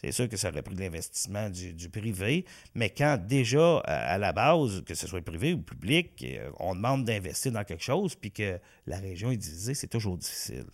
C'est 0.00 0.12
sûr 0.12 0.26
que 0.26 0.38
ça 0.38 0.48
aurait 0.48 0.62
pris 0.62 0.74
de 0.74 0.80
l'investissement 0.80 1.50
du, 1.50 1.90
privé, 1.90 2.46
mais 2.74 2.88
quand 2.88 3.18
déjà, 3.22 3.80
à, 3.80 4.16
la 4.16 4.32
base, 4.32 4.82
que 4.86 4.94
ce 4.94 5.06
soit 5.06 5.20
privé 5.20 5.52
ou 5.52 5.58
public, 5.58 6.24
on 6.58 6.74
demande 6.74 7.04
d'investir 7.04 7.52
dans 7.52 7.64
quelque 7.64 7.84
chose, 7.84 8.14
puis 8.14 8.30
que 8.30 8.58
la 8.86 8.98
région 8.98 9.30
est 9.30 9.36
divisée, 9.36 9.74
c'est 9.74 9.88
toujours 9.88 10.16
difficile. 10.16 10.64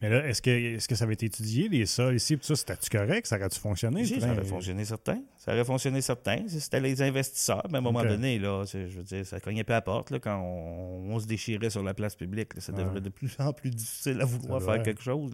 Mais 0.00 0.08
là, 0.08 0.26
est-ce 0.26 0.42
que, 0.42 0.50
est 0.50 0.86
que 0.86 0.94
ça 0.94 1.04
avait 1.04 1.14
été 1.14 1.26
étudié, 1.26 1.68
les 1.68 1.86
sols 1.86 2.16
ici, 2.16 2.36
tout 2.36 2.44
ça, 2.44 2.56
c'était-tu 2.56 2.90
correct? 2.90 3.26
Ça 3.26 3.36
aurait-tu 3.36 3.58
fonctionné? 3.58 4.02
Oui, 4.02 4.20
ça 4.20 4.32
aurait 4.32 4.44
fonctionné 4.44 4.84
certain. 4.84 5.22
Ça 5.38 5.52
aurait 5.52 5.64
fonctionné 5.64 6.00
certain. 6.00 6.44
C'était 6.48 6.80
les 6.80 7.02
investisseurs. 7.02 7.66
Mais 7.70 7.76
à 7.76 7.78
un 7.78 7.82
moment 7.82 8.04
donné, 8.04 8.38
là, 8.38 8.64
je 8.64 8.78
veux 8.78 9.02
dire, 9.02 9.24
ça 9.24 9.40
cognait 9.40 9.64
pas 9.64 9.74
à 9.74 9.76
la 9.76 9.82
porte 9.82 10.10
là, 10.10 10.18
quand 10.18 10.40
on, 10.40 11.18
se 11.20 11.26
déchirait 11.26 11.70
sur 11.70 11.82
la 11.82 11.94
place 11.94 12.14
publique. 12.14 12.48
ça 12.58 12.72
devenait 12.72 13.00
de 13.00 13.08
plus 13.10 13.36
en 13.38 13.52
plus 13.52 13.70
difficile 13.70 14.20
à 14.20 14.24
vouloir 14.24 14.62
faire 14.62 14.82
quelque 14.82 15.02
chose. 15.02 15.32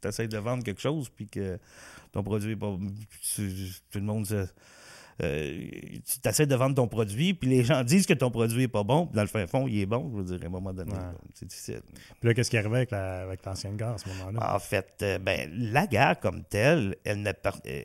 Tu 0.00 0.08
essaies 0.08 0.28
de 0.28 0.38
vendre 0.38 0.62
quelque 0.62 0.80
chose, 0.80 1.08
puis 1.08 1.26
que 1.26 1.58
ton 2.12 2.22
produit 2.22 2.56
pas. 2.56 2.76
Tout 3.36 3.98
le 3.98 4.04
monde 4.04 4.26
se 4.26 4.46
euh, 5.22 5.68
tu 6.22 6.28
essaies 6.28 6.46
de 6.46 6.54
vendre 6.54 6.74
ton 6.74 6.88
produit, 6.88 7.34
puis 7.34 7.48
les 7.48 7.64
gens 7.64 7.84
disent 7.84 8.06
que 8.06 8.14
ton 8.14 8.30
produit 8.30 8.62
n'est 8.62 8.68
pas 8.68 8.82
bon, 8.82 9.06
puis 9.06 9.16
dans 9.16 9.22
le 9.22 9.28
fin 9.28 9.46
fond, 9.46 9.66
il 9.68 9.80
est 9.80 9.86
bon. 9.86 10.10
Je 10.12 10.16
veux 10.18 10.24
dire, 10.24 10.38
à 10.42 10.46
un 10.46 10.50
moment 10.50 10.72
donné, 10.72 10.92
c'est 11.34 11.46
difficile. 11.46 11.82
Puis 12.20 12.28
là, 12.28 12.34
qu'est-ce 12.34 12.50
qui 12.50 12.58
arrivait 12.58 12.78
avec, 12.78 12.92
avec 12.92 13.44
l'ancienne 13.44 13.76
gare 13.76 13.94
à 13.94 13.98
ce 13.98 14.08
moment-là? 14.08 14.54
En 14.54 14.58
fait, 14.58 14.94
euh, 15.02 15.18
ben, 15.18 15.50
la 15.52 15.86
gare 15.86 16.18
comme 16.18 16.44
telle, 16.44 16.96
elle 17.04 17.22
ne 17.22 17.30
euh, 17.30 17.82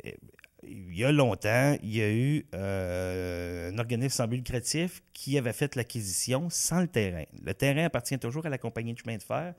il 0.63 0.97
y 0.97 1.05
a 1.05 1.11
longtemps, 1.11 1.77
il 1.81 1.95
y 1.95 2.01
a 2.01 2.11
eu 2.11 2.45
un 2.51 3.77
organisme 3.77 4.17
sans 4.17 4.27
but 4.27 4.37
lucratif 4.37 5.01
qui 5.13 5.37
avait 5.37 5.53
fait 5.53 5.75
l'acquisition 5.75 6.49
sans 6.49 6.81
le 6.81 6.87
terrain. 6.87 7.23
Le 7.41 7.53
terrain 7.53 7.85
appartient 7.85 8.17
toujours 8.19 8.45
à 8.45 8.49
la 8.49 8.57
compagnie 8.57 8.93
de 8.93 8.99
chemin 8.99 9.15
de 9.15 9.23
fer, 9.23 9.53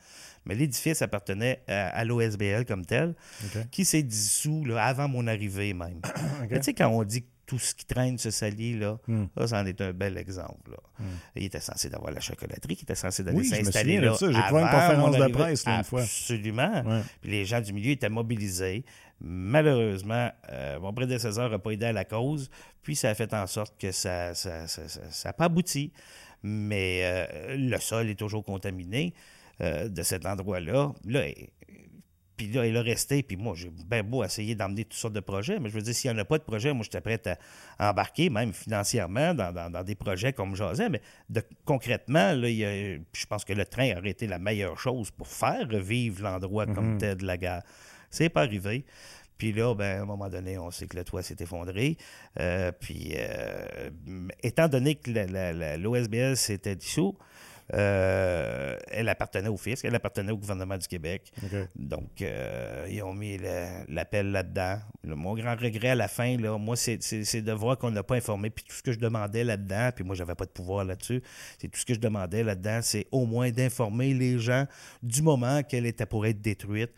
mais 0.45 0.55
l'édifice 0.55 1.01
appartenait 1.01 1.63
à, 1.67 2.05
l'OSBL 2.05 2.67
comme 2.67 2.85
tel, 2.85 3.15
qui 3.71 3.87
s'est 3.87 4.03
dissous 4.03 4.65
avant 4.77 5.09
mon 5.09 5.27
arrivée 5.27 5.73
même. 5.73 6.01
Tu 6.51 6.63
sais, 6.63 6.75
quand 6.75 6.89
on 6.89 7.05
dit 7.05 7.25
tout 7.49 7.59
ce 7.59 7.75
qui 7.75 7.87
traîne 7.87 8.19
se 8.19 8.31
salit, 8.31 8.79
là, 8.79 8.99
hmm. 9.09 9.25
ça, 9.47 9.63
en 9.63 9.67
est 9.67 9.81
un 9.81 9.95
bel 9.95 10.19
exemple. 10.19 10.77
Hmm. 10.99 11.05
Il 11.35 11.45
était 11.45 11.61
censé 11.61 11.89
d'avoir 11.89 12.13
la 12.13 12.21
chocolaterie, 12.21 12.77
qui 12.77 12.85
était 12.85 12.95
censé 12.95 13.25
d'aller 13.25 13.43
s'installer 13.43 14.01
là. 14.01 14.15
J'ai 14.21 14.27
trouvé 14.43 14.63
une 14.63 14.69
conférence 14.69 15.17
de 15.17 15.33
presse 15.33 15.65
une 15.67 15.83
fois. 15.83 16.03
Absolument. 16.03 17.03
Puis 17.23 17.31
les 17.31 17.47
gens 17.47 17.63
du 17.63 17.73
milieu 17.73 17.93
étaient 17.93 18.11
mobilisés. 18.11 18.85
Malheureusement, 19.21 20.31
euh, 20.53 20.79
mon 20.79 20.93
prédécesseur 20.93 21.51
n'a 21.51 21.59
pas 21.59 21.71
aidé 21.71 21.87
à 21.87 21.93
la 21.93 22.05
cause, 22.05 22.51
puis 22.83 22.95
ça 22.95 23.09
a 23.09 23.15
fait 23.15 23.33
en 23.35 23.47
sorte 23.49 23.77
que 23.77 23.91
ça 23.91 24.29
n'a 24.29 24.35
ça, 24.35 24.69
ça, 24.69 25.33
pas 25.33 25.47
abouti. 25.47 25.91
Mais 26.43 27.01
euh, 27.03 27.57
le 27.57 27.79
sol 27.81 28.11
est 28.11 28.15
toujours 28.15 28.45
contaminé 28.45 29.15
euh, 29.61 29.89
de 29.89 30.03
cet 30.03 30.25
endroit-là. 30.25 30.93
Là, 31.05 31.23
puis 32.39 32.47
là, 32.47 32.65
il 32.65 32.77
a 32.77 32.83
resté. 32.83 33.23
Puis 33.25 33.37
moi, 33.37 33.55
j'ai 33.57 33.69
bien 33.69 34.05
beau 34.05 34.23
essayer 34.23 34.55
d'emmener 34.55 34.85
toutes 34.85 34.99
sortes 34.99 35.15
de 35.15 35.21
projets, 35.21 35.59
mais 35.59 35.69
je 35.69 35.75
veux 35.75 35.83
dire, 35.83 35.95
s'il 35.95 36.11
n'y 36.11 36.17
en 36.17 36.21
a 36.21 36.25
pas 36.25 36.39
de 36.39 36.45
projet, 36.45 36.73
moi, 36.73 36.85
j'étais 36.85 37.01
prêt 37.01 37.21
à 37.79 37.91
embarquer, 37.91 38.31
même 38.31 38.53
financièrement, 38.53 39.35
dans, 39.35 39.85
des 39.85 39.97
projets 39.97 40.33
comme 40.33 40.55
José. 40.55 40.89
Mais 40.89 41.03
de, 41.29 41.43
concrètement, 41.65 42.33
là, 42.33 42.49
je 42.49 43.27
pense 43.29 43.45
que 43.45 43.53
le 43.53 43.67
train 43.67 43.99
aurait 43.99 44.11
été 44.11 44.29
la 44.29 44.39
meilleure 44.39 44.79
chose 44.79 45.11
pour 45.11 45.27
faire 45.27 45.69
revivre 45.69 46.23
l'endroit 46.23 46.67
comme 46.67 46.93
mhm. 46.93 46.99
tel 46.99 47.17
de 47.17 47.27
la 47.27 47.37
gare. 47.37 47.63
C'est 48.09 48.29
pas 48.29 48.43
arrivé. 48.43 48.85
Puis 49.37 49.53
là, 49.53 49.75
ben, 49.75 49.99
à 49.99 50.03
un 50.03 50.07
moment 50.07 50.29
donné, 50.29 50.59
on 50.59 50.71
sait 50.71 50.87
que 50.87 50.97
le 50.97 51.05
toit 51.05 51.23
s'est 51.23 51.37
effondré. 51.41 51.97
Euh, 52.39 52.71
puis, 52.73 53.15
euh, 53.17 53.91
étant 54.43 54.69
donné 54.69 54.95
que 54.95 55.11
l'OSBL 55.77 56.37
s'était 56.37 56.77
dissous, 56.77 57.17
euh, 57.75 58.77
elle 58.91 59.09
appartenait 59.09 59.49
au 59.49 59.57
fisc, 59.57 59.85
elle 59.85 59.95
appartenait 59.95 60.33
au 60.33 60.39
gouvernement 60.39 60.79
du 60.79 60.87
Québec. 60.87 61.33
Donc, 61.77 62.23
euh, 62.23 62.87
ils 62.91 63.03
ont 63.03 63.13
mis 63.13 63.39
l'appel 63.89 64.31
là-dedans. 64.31 64.79
mon 65.05 65.35
grand 65.35 65.57
regret 65.57 65.91
à 65.91 65.95
la 65.95 66.09
fin, 66.09 66.37
là, 66.39 66.57
moi, 66.59 66.77
c'est 66.77 67.43
de 67.43 67.53
voir 67.53 67.79
qu'on 67.79 67.91
n'a 67.91 68.03
pas 68.03 68.17
informé. 68.17 68.51
Puis 68.51 68.65
tout 68.65 68.75
ce 68.75 68.83
que 68.83 68.93
je 68.93 68.99
demandais 68.99 69.45
là-dedans, 69.45 69.91
puis 69.95 70.05
moi, 70.05 70.15
j'avais 70.15 70.35
pas 70.35 70.47
de 70.47 70.51
pouvoir 70.51 70.85
là-dessus, 70.85 71.23
c'est 71.59 71.69
tout 71.69 71.79
ce 71.79 71.87
que 71.87 71.95
je 71.95 72.01
demandais 72.01 72.43
là-dedans, 72.43 72.81
c'est 72.83 73.07
au 73.13 73.27
moins 73.27 73.51
d'informer 73.51 74.15
les 74.15 74.39
gens 74.39 74.67
du 75.03 75.23
moment 75.23 75.63
qu'elle 75.63 75.87
était 75.87 76.07
pour 76.07 76.27
être 76.27 76.41
détruite 76.41 76.93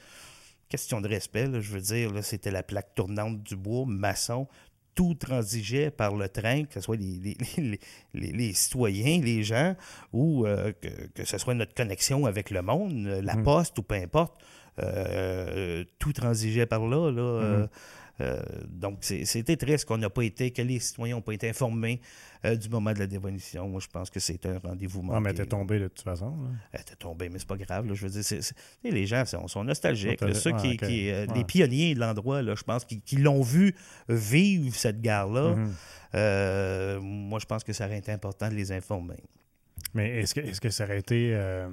question 0.71 1.01
de 1.01 1.09
respect, 1.09 1.47
je 1.61 1.73
veux 1.73 1.81
dire, 1.81 2.13
c'était 2.23 2.53
la 2.53 2.63
plaque 2.63 2.95
tournante 2.95 3.43
du 3.43 3.57
bois, 3.57 3.85
maçon 3.87 4.47
tout 4.95 5.15
transigeait 5.15 5.91
par 5.91 6.15
le 6.15 6.29
train, 6.29 6.65
que 6.65 6.75
ce 6.75 6.81
soit 6.81 6.97
les, 6.97 7.79
les, 8.15 8.53
citoyens, 8.53 9.21
les 9.21 9.43
gens, 9.43 9.77
ou 10.13 10.47
euh, 10.47 10.73
que, 11.15 11.25
ce 11.25 11.39
soit 11.39 11.55
notre 11.55 11.75
connexion 11.75 12.27
avec 12.27 12.51
le 12.51 12.63
monde, 12.63 13.07
la 13.23 13.37
mmh. 13.37 13.43
poste 13.45 13.79
ou 13.79 13.83
peu 13.83 13.95
importe, 13.95 14.35
euh, 14.83 15.85
tout 15.99 16.13
transigeait 16.13 16.67
par 16.67 16.87
là. 16.87 17.11
là 17.11 17.41
mmh. 17.43 17.69
Euh, 18.21 18.41
donc, 18.69 18.99
c'était 19.01 19.57
triste 19.57 19.85
qu'on 19.87 19.99
n'a 19.99 20.11
pas 20.11 20.23
été, 20.23 20.51
que 20.51 20.63
les 20.63 20.79
citoyens 20.79 21.17
n'ont 21.17 21.23
pas 21.23 21.33
été 21.33 21.49
informés 21.49 22.01
euh, 22.45 22.57
du 22.57 22.69
moment 22.69 22.93
de 22.93 22.99
la 22.99 23.07
dévolution. 23.07 23.69
Moi, 23.69 23.81
je 23.81 23.89
pense 23.89 24.11
que 24.11 24.21
c'est 24.21 24.45
un 24.47 24.59
rendez-vous 24.59 25.03
manqué. 25.03 25.17
Ah, 25.17 25.21
mais 25.21 25.31
elle 25.31 25.37
était 25.37 25.47
tombée 25.47 25.79
de 25.79 25.89
toute 25.89 26.03
façon. 26.03 26.37
Elle 26.73 26.81
était 26.81 26.97
tombée, 26.97 27.29
mais 27.29 27.39
c'est 27.39 27.49
pas 27.49 27.57
grave. 27.57 27.87
je 27.93 28.07
veux 28.07 28.11
dire, 28.11 28.41
les 28.85 29.07
gens 29.07 29.25
sont, 29.25 29.65
nostalgiques. 29.65 30.21
ceux 30.35 30.53
qui, 30.53 31.11
euh, 31.11 31.27
les 31.35 31.45
pionniers 31.45 31.95
de 31.95 32.01
l'endroit, 32.01 32.43
je 32.43 32.63
pense, 32.63 32.85
qui, 32.85 33.17
l'ont 33.17 33.43
vu 33.43 33.75
vivre 34.09 34.75
cette 34.75 35.01
gare-là, 35.01 35.55
mm-hmm. 36.15 36.99
moi, 37.01 37.39
je 37.39 37.47
pense 37.47 37.65
que 37.65 37.73
ça 37.73 37.87
aurait 37.87 37.99
été 37.99 38.13
important 38.13 38.49
de 38.49 38.55
les 38.55 38.73
informer. 38.73 39.17
Mais 39.95 40.21
est-ce 40.21 40.35
que, 40.35 40.41
est 40.41 40.61
que 40.61 40.71
ça 40.71 40.85
aurait 40.85 40.99
été. 40.99 41.33
Euh, 41.35 41.69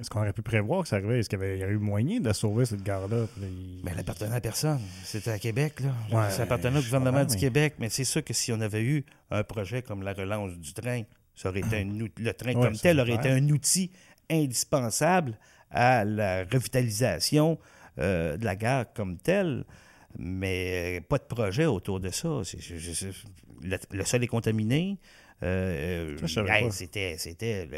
est-ce 0.00 0.10
qu'on 0.10 0.20
aurait 0.20 0.32
pu 0.32 0.42
prévoir 0.42 0.82
que 0.82 0.88
ça 0.88 0.96
arrivait? 0.96 1.20
Est-ce 1.20 1.28
qu'il 1.28 1.38
y, 1.38 1.42
avait, 1.42 1.72
eu 1.72 1.78
moyen 1.78 2.20
de 2.20 2.32
sauver 2.32 2.64
cette 2.64 2.82
gare-là? 2.82 3.26
Mais 3.38 3.92
elle 3.92 4.00
appartenait 4.00 4.34
à 4.34 4.40
personne. 4.40 4.80
C'était 5.04 5.30
à 5.30 5.38
Québec, 5.38 5.80
là. 5.80 6.30
ça 6.30 6.42
appartenait 6.42 6.78
au 6.78 6.82
gouvernement 6.82 7.24
du 7.24 7.36
Québec. 7.36 7.74
Mais 7.78 7.88
c'est 7.88 8.04
sûr 8.04 8.24
que 8.24 8.34
si 8.34 8.52
on 8.52 8.60
avait 8.60 8.82
eu 8.82 9.04
un 9.30 9.44
projet 9.44 9.82
comme 9.82 10.02
la 10.02 10.12
relance 10.12 10.56
du 10.58 10.72
train, 10.72 11.02
ça 11.34 11.50
aurait 11.50 11.60
été 11.60 11.84
le 11.84 12.32
train 12.32 12.54
comme 12.54 12.76
tel 12.76 13.00
aurait 13.00 13.14
été 13.14 13.28
un 13.28 13.48
outil 13.48 13.90
indispensable 14.28 15.38
à 15.70 16.04
la 16.04 16.44
revitalisation 16.44 17.58
euh, 17.98 18.36
de 18.36 18.44
la 18.44 18.56
gare 18.56 18.92
comme 18.92 19.16
telle. 19.16 19.64
Mais 20.18 21.02
pas 21.08 21.18
de 21.18 21.24
projet 21.24 21.66
autour 21.66 22.00
de 22.00 22.10
ça. 22.10 22.40
le 23.62 24.04
sol 24.04 24.24
est 24.24 24.26
contaminé. 24.26 24.98
Euh, 25.42 26.16
euh, 26.20 26.70
c'était, 26.70 27.16
c'était 27.18 27.68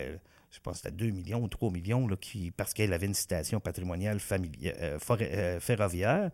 je 0.50 0.60
pense 0.60 0.82
que 0.82 0.88
c'était 0.88 0.96
2 0.96 1.10
millions 1.10 1.42
ou 1.42 1.48
3 1.48 1.70
millions 1.70 2.06
là, 2.06 2.16
qui, 2.16 2.50
parce 2.50 2.74
qu'elle 2.74 2.92
avait 2.92 3.06
une 3.06 3.14
station 3.14 3.60
patrimoniale 3.60 4.18
euh, 4.32 5.60
ferroviaire. 5.60 6.30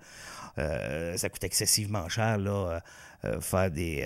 ça 0.57 1.29
coûte 1.29 1.45
excessivement 1.45 2.09
cher 2.09 2.39
là, 2.39 2.83
faire 3.41 3.71
des, 3.71 4.05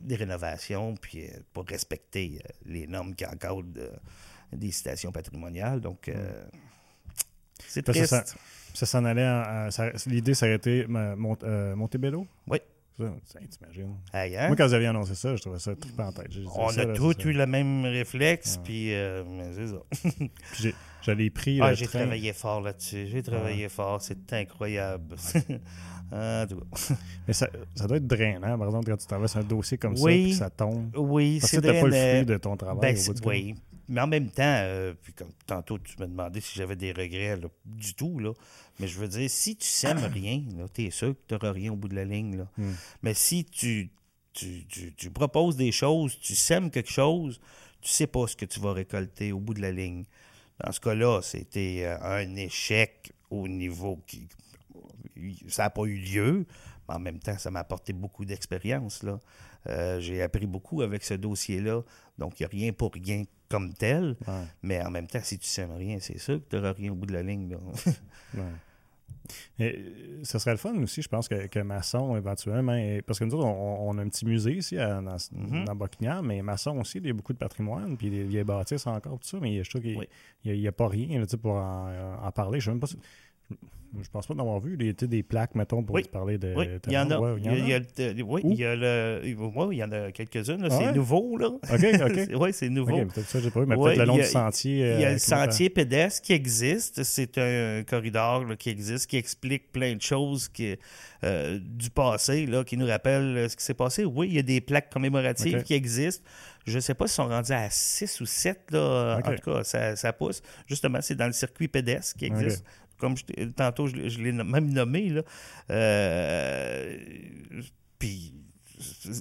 des 0.00 0.16
rénovations 0.16 0.94
puis 0.94 1.28
pour 1.52 1.64
respecter 1.66 2.40
les 2.66 2.86
normes 2.86 3.14
qui 3.14 3.26
encadrent 3.26 3.64
des 4.52 4.70
stations 4.70 5.12
patrimoniales. 5.12 5.80
Donc, 5.80 6.10
c'est 7.58 7.82
triste. 7.82 8.06
Ça, 8.06 8.24
ça, 8.74 8.86
s'en 8.86 9.04
allait. 9.04 9.68
l'idée, 10.06 10.34
ça 10.34 10.46
aurait 10.46 10.56
été 10.56 10.86
Montebello? 10.86 12.26
Oui. 12.46 12.58
Ça, 13.24 13.38
t'imagines. 13.40 13.94
Hein? 14.12 14.46
Moi, 14.48 14.56
quand 14.56 14.66
vous 14.66 14.74
aviez 14.74 14.88
annoncé 14.88 15.14
ça, 15.14 15.34
je 15.36 15.40
trouvais 15.40 15.58
ça 15.58 15.74
trippant 15.74 16.06
en 16.06 16.12
tête. 16.12 16.30
On 16.54 16.68
a 16.68 16.86
tous 16.86 17.16
eu 17.24 17.32
le 17.32 17.46
même 17.46 17.84
réflexe, 17.84 18.58
puis 18.62 18.94
euh, 18.94 19.24
c'est 19.54 19.68
ça. 19.68 20.68
j'allais 21.02 21.30
pris. 21.30 21.60
Ah, 21.60 21.74
j'ai 21.74 21.86
travaillé 21.86 22.32
fort 22.32 22.60
là-dessus. 22.60 23.06
J'ai 23.08 23.22
travaillé 23.22 23.68
fort. 23.68 24.00
C'est 24.02 24.32
incroyable. 24.32 25.16
ah, 26.12 26.46
Mais 27.26 27.34
ça, 27.34 27.48
ça, 27.74 27.86
doit 27.86 27.96
être 27.96 28.06
drainant, 28.06 28.58
par 28.58 28.68
exemple, 28.68 28.90
quand 28.90 28.96
tu 28.96 29.06
traverses 29.06 29.36
un 29.36 29.42
dossier 29.42 29.78
comme 29.78 29.96
ça, 29.96 30.06
puis 30.06 30.34
ça 30.34 30.50
tombe. 30.50 30.90
Oui, 30.96 31.40
c'est 31.42 31.60
drainant. 31.60 31.80
Parce 31.80 31.92
que 31.92 31.96
pas 31.96 31.96
le 31.96 32.12
fruit 32.14 32.26
de 32.26 32.36
ton 32.38 32.56
travail. 32.56 32.94
Ben, 32.94 33.14
oui. 33.24 33.54
Mais 33.88 34.00
en 34.00 34.06
même 34.06 34.30
temps, 34.30 34.42
euh, 34.42 34.94
puis 35.02 35.12
comme 35.12 35.32
tantôt, 35.46 35.78
tu 35.78 36.00
me 36.00 36.06
demandais 36.06 36.40
si 36.40 36.56
j'avais 36.56 36.76
des 36.76 36.92
regrets 36.92 37.38
du 37.64 37.94
tout. 37.94 38.18
Là. 38.18 38.32
Mais 38.78 38.86
je 38.86 38.98
veux 38.98 39.08
dire, 39.08 39.28
si 39.28 39.56
tu 39.56 39.66
sèmes 39.66 39.98
rien, 40.12 40.42
tu 40.72 40.84
es 40.84 40.90
sûr 40.90 41.14
que 41.14 41.20
tu 41.28 41.34
n'auras 41.34 41.52
rien 41.52 41.72
au 41.72 41.76
bout 41.76 41.88
de 41.88 41.96
la 41.96 42.04
ligne. 42.04 42.38
Là. 42.38 42.48
Hmm. 42.56 42.72
Mais 43.02 43.14
si 43.14 43.44
tu, 43.44 43.90
tu, 44.32 44.64
tu, 44.96 45.10
proposes 45.10 45.56
des 45.56 45.72
choses, 45.72 46.18
tu 46.20 46.34
sèmes 46.34 46.70
quelque 46.70 46.90
chose, 46.90 47.40
tu 47.80 47.90
sais 47.90 48.06
pas 48.06 48.26
ce 48.26 48.36
que 48.36 48.44
tu 48.44 48.60
vas 48.60 48.72
récolter 48.72 49.32
au 49.32 49.40
bout 49.40 49.54
de 49.54 49.60
la 49.60 49.72
ligne. 49.72 50.04
Dans 50.64 50.72
ce 50.72 50.80
cas-là, 50.80 51.20
c'était 51.22 51.82
euh, 51.84 51.98
un 52.02 52.36
échec 52.36 53.12
au 53.30 53.48
niveau 53.48 54.00
qui. 54.06 54.28
Ça 55.48 55.64
n'a 55.64 55.70
pas 55.70 55.84
eu 55.84 55.96
lieu, 55.96 56.46
mais 56.88 56.94
en 56.94 56.98
même 56.98 57.18
temps, 57.18 57.36
ça 57.36 57.50
m'a 57.50 57.60
apporté 57.60 57.92
beaucoup 57.92 58.24
d'expérience. 58.24 59.02
Là. 59.02 59.20
Euh, 59.68 60.00
j'ai 60.00 60.22
appris 60.22 60.46
beaucoup 60.46 60.82
avec 60.82 61.04
ce 61.04 61.14
dossier-là. 61.14 61.82
Donc, 62.18 62.40
il 62.40 62.42
n'y 62.42 62.46
a 62.46 62.48
rien 62.48 62.72
pour 62.72 62.92
rien 62.92 63.24
comme 63.52 63.74
tel. 63.74 64.16
Mais 64.62 64.82
en 64.82 64.90
même 64.90 65.06
temps, 65.06 65.20
si 65.22 65.38
tu 65.38 65.46
sèmes 65.46 65.72
rien, 65.72 65.98
c'est 66.00 66.18
sûr 66.18 66.38
que 66.38 66.48
tu 66.48 66.56
n'auras 66.56 66.72
rien 66.72 66.90
au 66.90 66.94
bout 66.94 67.06
de 67.06 67.12
la 67.12 67.22
ligne. 67.22 67.56
Et, 69.58 69.78
euh, 69.78 70.20
ce 70.24 70.38
serait 70.38 70.50
le 70.50 70.56
fun 70.56 70.74
aussi, 70.82 71.00
je 71.00 71.08
pense, 71.08 71.28
que, 71.28 71.46
que 71.46 71.60
Masson, 71.60 72.16
éventuellement, 72.16 72.76
parce 73.06 73.20
que 73.20 73.24
nous 73.24 73.34
autres, 73.34 73.46
on, 73.46 73.96
a 73.96 74.02
un 74.02 74.08
petit 74.08 74.26
musée 74.26 74.56
ici 74.56 74.76
à, 74.78 75.00
dans, 75.00 75.16
mm 75.30 76.22
mais 76.24 76.42
Masson 76.42 76.76
aussi, 76.78 76.98
il 76.98 77.06
y 77.06 77.10
a 77.10 77.12
beaucoup 77.12 77.32
de 77.32 77.38
patrimoine, 77.38 77.96
puis 77.96 78.08
il 78.08 78.32
y 78.32 78.38
a 78.38 78.44
bâtisses 78.44 78.86
encore, 78.86 79.20
tout 79.20 79.28
ça, 79.28 79.38
mais 79.40 79.62
je 79.62 79.70
trouve 79.70 79.82
qu'il 79.82 80.06
n'y 80.44 80.66
a, 80.66 80.72
pas 80.72 80.88
rien 80.88 81.24
pour 81.40 81.52
en, 81.52 82.32
parler. 82.34 82.58
Je 82.58 82.70
ne 82.70 82.74
sais 82.74 82.74
même 82.74 82.80
pas 82.80 82.88
si 82.88 82.98
je 84.00 84.08
pense 84.08 84.26
pas 84.26 84.34
d'avoir 84.34 84.58
vu 84.60 84.76
des, 84.76 84.92
des 84.94 85.22
plaques, 85.22 85.54
mettons, 85.54 85.82
pour 85.82 85.98
parler 86.10 86.38
de. 86.38 86.54
Oui, 86.56 86.66
il 86.86 86.92
y 86.92 86.98
en 86.98 87.10
a. 87.10 87.18
oui, 87.18 87.40
il 87.44 88.54
y, 88.54 88.64
a 88.64 88.74
le, 88.74 89.20
il 89.24 89.76
y 89.76 89.84
en 89.84 89.92
a 89.92 90.10
quelques-unes. 90.12 90.66
c'est 90.70 90.92
nouveau, 90.92 91.36
là. 91.36 91.48
OK, 91.48 91.60
OK. 91.70 92.28
oui, 92.40 92.52
c'est 92.52 92.70
nouveau. 92.70 92.96
peut-être 93.06 93.28
ça, 93.28 93.40
j'ai 93.40 93.50
pas 93.50 93.60
vu, 93.60 93.66
mais 93.66 93.76
peut-être 93.76 93.98
le 93.98 94.04
long 94.04 94.16
du 94.16 94.24
sentier. 94.24 94.94
il 94.94 95.00
y 95.00 95.04
a 95.04 95.08
euh, 95.08 95.12
le 95.12 95.18
sentier 95.18 95.68
pédestre 95.68 96.22
qui 96.22 96.32
existe. 96.32 97.02
C'est 97.02 97.36
un 97.38 97.82
corridor 97.84 98.56
qui 98.58 98.70
existe, 98.70 99.08
qui 99.08 99.16
explique 99.16 99.72
plein 99.72 99.94
de 99.94 100.02
choses 100.02 100.48
qui, 100.48 100.76
euh, 101.24 101.58
du 101.60 101.90
passé, 101.90 102.46
là, 102.46 102.64
qui 102.64 102.76
nous 102.76 102.86
rappelle 102.86 103.48
ce 103.50 103.56
qui 103.56 103.64
s'est 103.64 103.74
passé. 103.74 104.04
Oui, 104.04 104.28
il 104.28 104.34
y 104.34 104.38
a 104.38 104.42
des 104.42 104.60
plaques 104.60 104.90
commémoratives 104.90 105.62
qui 105.64 105.74
existent. 105.74 106.24
Je 106.64 106.76
ne 106.76 106.80
sais 106.80 106.94
pas 106.94 107.08
s'ils 107.08 107.16
sont 107.16 107.28
rendus 107.28 107.52
à 107.52 107.68
6 107.68 108.20
ou 108.20 108.26
7, 108.26 108.70
là. 108.70 109.18
En 109.18 109.34
tout 109.34 109.42
cas, 109.42 109.64
ça, 109.64 109.96
ça 109.96 110.12
pousse. 110.12 110.42
Justement, 110.66 111.00
c'est 111.00 111.16
dans 111.16 111.26
le 111.26 111.32
circuit 111.32 111.68
pédestre 111.68 112.16
qui 112.16 112.26
existe 112.26 112.64
comme 113.02 113.16
tantôt 113.56 113.88
je, 113.88 114.22
l'ai 114.22 114.32
même 114.32 114.72
nommé. 114.72 115.08
Là. 115.08 115.22
Euh, 115.70 116.96
puis 117.98 118.32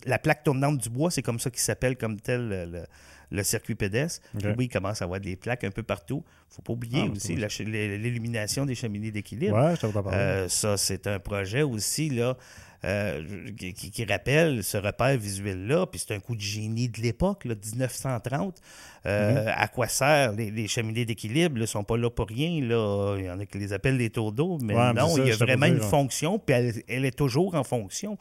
la 0.06 0.20
plaque 0.20 0.44
tournante 0.44 0.78
du 0.78 0.89
bois, 0.89 1.10
c'est 1.10 1.24
comme 1.24 1.39
ça 1.39 1.50
qu'il 1.50 1.62
s'appelle 1.62 1.98
comme 1.98 2.20
tel 2.20 2.86
le, 3.32 3.44
circuit 3.44 3.74
pédestre. 3.74 4.22
Oui, 4.36 4.65
il 4.65 4.70
commence 4.70 5.02
à 5.02 5.06
avoir 5.06 5.20
des 5.20 5.36
plaques 5.36 5.63
un 5.63 5.72
peu 5.72 5.82
partout. 5.82 6.24
Il 6.24 6.52
ne 6.52 6.56
faut 6.56 6.62
pas 6.62 6.74
oublier 6.74 7.06
ah, 7.08 7.12
aussi 7.12 7.36
l'illumination 7.36 8.65
des 8.65 8.76
cheminées 8.76 9.12
d'équilibre. 9.12 9.56
Ouais, 9.56 9.76
je 9.82 9.88
euh, 9.88 10.48
ça, 10.48 10.78
c'est 10.78 11.08
un 11.08 11.17
projet 11.17 11.63
aussi 11.63 12.10
là, 12.10 12.38
euh, 12.84 13.52
qui, 13.56 14.06
rappelle 14.06 14.63
ce 14.63 14.78
repère 14.78 15.15
visuel-là. 15.15 15.86
Puis 15.86 16.00
c'est 16.06 16.15
un 16.15 16.20
coup 16.20 16.36
de 16.36 16.41
génie 16.41 16.89
de 16.89 17.00
l'époque, 17.02 17.46
1930. 17.46 18.60
Euh, 19.06 19.44
mhm. 19.44 19.54
À 19.56 19.67
quoi 19.67 19.88
servent 19.88 20.36
les, 20.36 20.67
cheminées 20.67 21.06
d'équilibre? 21.06 21.60
ne 21.60 21.65
sont 21.65 21.84
pas 21.84 21.98
là 21.98 22.10
pour 22.10 22.28
rien. 22.28 22.62
Là. 22.62 23.17
Il 23.20 23.26
y 23.26 23.30
en 23.30 23.39
a 23.39 23.46
qui 23.46 23.60
les 23.60 23.74
appellent 23.74 23.98
les 23.98 24.10
tours 24.10 24.32
d'eau, 24.32 24.58
mais 24.62 24.74
non, 24.94 25.15
il 25.17 25.28
y 25.28 25.32
a 25.32 25.36
vraiment 25.36 25.67
une 25.67 25.80
fonction, 25.82 26.39
puis 26.39 26.56
elle, 26.88 27.06
est 27.06 27.15
toujours 27.15 27.54
en 27.56 27.63
fonction. 27.63 28.17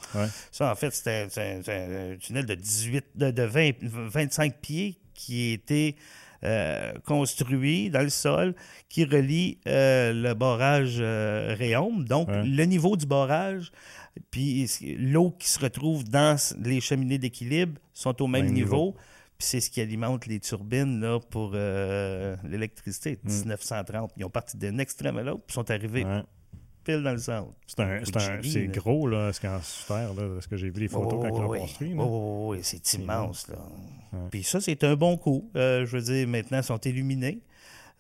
Ça, 0.51 0.71
en 0.71 0.75
fait, 0.75 0.91
c'est 0.93 1.39
un, 1.39 2.17
tunnel 2.19 2.45
de 2.45 2.55
18, 2.55 3.05
de, 3.17 3.43
20, 3.43 3.71
25 3.83 4.55
pieds 4.61 4.99
qui 5.15 5.53
était 5.53 5.97
euh, 6.43 6.93
construit 7.05 7.91
dans 7.91 8.01
le 8.01 8.09
sol 8.09 8.55
qui 8.89 9.05
relie 9.05 9.59
le 9.67 10.33
barrage 10.33 10.97
euh, 10.99 11.55
Réaume. 11.59 12.05
Donc, 12.05 12.29
le 12.31 12.65
niveau 12.65 12.97
du 12.97 13.05
barrage 13.05 13.73
puis 14.31 14.69
l'eau 14.99 15.31
qui 15.31 15.49
se 15.49 15.59
retrouve 15.59 16.05
dans 16.05 16.37
les 16.63 16.81
cheminées 16.81 17.19
d'équilibre 17.19 17.81
sont 17.93 18.21
au 18.23 18.27
même, 18.27 18.47
niveau. 18.47 18.95
Puis 19.39 19.49
c'est 19.49 19.61
ce 19.61 19.71
qui 19.71 19.81
alimente 19.81 20.27
les 20.27 20.41
turbines 20.41 21.01
là, 21.01 21.19
pour 21.19 21.53
euh, 21.55 22.37
l'électricité. 22.45 23.19
1930. 23.25 24.11
Mm. 24.11 24.15
Ils 24.19 24.25
ont 24.25 24.31
parti 24.31 24.57
d'un 24.57 24.79
extrême 24.79 25.17
à 25.17 25.23
l'autre, 25.23 25.45
puis 25.47 25.55
sont 25.55 25.71
arrivés 25.71 26.05
pile 26.85 27.03
dans 27.03 27.13
le 27.13 27.19
centre. 27.19 27.53
C'est 28.43 28.67
gros, 28.69 29.07
là, 29.07 29.33
ce 29.33 29.41
qu'en 29.41 29.61
terre, 29.87 30.15
là, 30.15 30.41
ce 30.41 30.49
que 30.49 30.57
j'ai 30.57 30.71
vu 30.71 30.81
les 30.81 30.89
photos 30.89 31.21
quand 31.23 31.37
ils 31.37 31.43
l'ont 31.43 31.59
construit. 31.59 31.95
Oui, 31.95 32.59
c'est 32.63 32.95
immense. 32.95 33.49
Là. 33.49 33.57
Puis 34.31 34.43
ça, 34.43 34.61
c'est 34.61 34.83
un 34.85 34.97
bon 34.97 35.17
coup. 35.17 35.51
Euh, 35.57 35.87
je 35.87 35.97
veux 35.97 36.03
dire, 36.03 36.27
maintenant, 36.29 36.59
ils 36.59 36.65
sont 36.65 36.81
illuminés. 36.81 37.41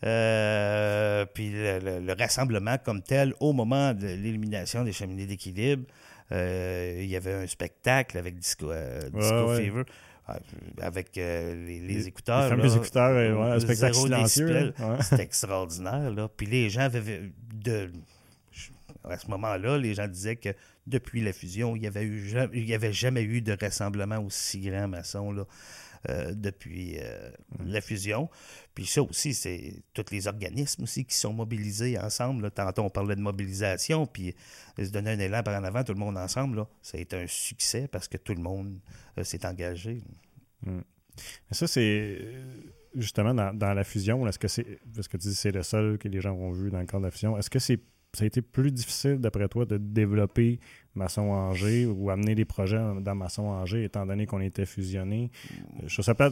Euh, 0.04 1.26
puis 1.34 1.50
le, 1.52 2.00
le, 2.00 2.12
rassemblement 2.18 2.76
comme 2.78 3.02
tel, 3.02 3.34
au 3.40 3.52
moment 3.52 3.92
de 3.92 4.06
l'élimination 4.06 4.82
des 4.84 4.92
cheminées 4.92 5.26
d'équilibre, 5.26 5.84
euh, 6.32 6.98
il 7.02 7.08
y 7.08 7.16
avait 7.16 7.34
un 7.34 7.46
spectacle 7.46 8.16
avec 8.16 8.38
Disco, 8.38 8.70
euh, 8.70 9.00
Disco 9.12 9.48
Ouais. 9.50 9.56
Fever, 9.64 9.82
euh, 10.28 10.32
avec 10.80 11.16
les, 11.16 11.80
les 11.80 12.08
écouteurs. 12.08 12.44
Les 12.44 12.48
fameux 12.50 12.68
là, 12.68 12.74
écouteurs, 12.76 13.38
ouais, 13.40 13.50
un 13.52 13.60
spectacle 13.60 13.94
silencieux. 13.96 14.72
Ouais. 14.78 14.96
C'était 15.02 15.22
extraordinaire. 15.22 16.10
Là. 16.10 16.28
Puis 16.34 16.46
les 16.46 16.70
gens 16.70 16.82
avaient 16.82 17.30
de 17.52 17.90
à 19.08 19.16
ce 19.18 19.28
moment-là, 19.28 19.78
les 19.78 19.94
gens 19.94 20.06
disaient 20.08 20.36
que 20.36 20.50
depuis 20.86 21.22
la 21.22 21.32
fusion, 21.32 21.74
il 21.74 21.80
n'y 21.80 21.86
avait, 21.86 22.02
eu, 22.02 22.28
ja- 22.28 22.48
il 22.52 22.68
y 22.68 22.74
avait 22.74 22.92
jamais 22.92 23.22
eu 23.22 23.40
de 23.40 23.56
rassemblement 23.58 24.18
aussi 24.18 24.60
grand 24.60 24.88
maçon 24.88 25.32
là, 25.32 25.44
euh, 26.08 26.32
depuis 26.34 26.96
euh, 26.98 27.30
la 27.62 27.82
fusion. 27.82 28.30
Puis 28.74 28.86
ça 28.86 29.02
aussi, 29.02 29.34
c'est 29.34 29.82
tous 29.92 30.06
les 30.10 30.28
organismes 30.28 30.84
aussi 30.84 31.04
qui 31.04 31.14
sont 31.14 31.34
mobilisés 31.34 31.98
ensemble. 31.98 32.50
Tantôt, 32.52 32.84
on 32.84 32.88
parlait 32.88 33.16
de 33.16 33.20
mobilisation, 33.20 34.06
puis 34.06 34.34
se 34.78 34.88
donner 34.88 35.10
un 35.10 35.18
élan 35.18 35.42
par 35.42 35.60
en 35.60 35.62
avant, 35.62 35.84
tout 35.84 35.92
le 35.92 35.98
monde 35.98 36.16
ensemble. 36.16 36.64
Ça 36.80 36.96
a 36.96 37.00
été 37.02 37.16
un 37.16 37.26
succès 37.26 37.86
parce 37.86 38.08
que 38.08 38.16
tout 38.16 38.34
le 38.34 38.40
monde 38.40 38.78
euh, 39.18 39.24
s'est 39.24 39.44
engagé. 39.44 40.02
Mais 40.64 40.82
ça, 41.50 41.66
c'est 41.66 42.18
justement 42.94 43.34
dans, 43.34 43.74
la 43.74 43.84
fusion. 43.84 44.26
Est-ce 44.26 44.38
que 44.38 44.48
c'est. 44.48 44.78
Parce 44.94 45.06
que 45.06 45.18
tu 45.18 45.28
dis 45.28 45.34
c'est 45.34 45.52
le 45.52 45.62
seul 45.62 45.98
que 45.98 46.08
les 46.08 46.22
gens 46.22 46.32
ont 46.32 46.52
vu 46.52 46.70
dans 46.70 46.80
le 46.80 46.86
cadre 46.86 47.00
de 47.00 47.06
la 47.08 47.10
fusion. 47.10 47.36
Est-ce 47.36 47.50
que 47.50 47.58
c'est 47.58 47.80
ça 48.12 48.24
a 48.24 48.26
été 48.26 48.42
plus 48.42 48.72
difficile, 48.72 49.18
d'après 49.18 49.48
toi, 49.48 49.64
de 49.64 49.76
développer 49.76 50.58
Maçon 50.94 51.31
Angers 51.31 51.87
ou 51.87 52.11
amener 52.11 52.35
des 52.35 52.44
projets 52.44 52.81
dans 53.00 53.14
Maçon 53.14 53.44
Angers, 53.44 53.85
étant 53.85 54.07
donné 54.07 54.26
qu'on 54.26 54.40
était 54.40 54.66
fusionnés? 54.66 55.31
Je 55.87 55.92
trouve 55.94 56.05
ça 56.05 56.14
pas. 56.14 56.31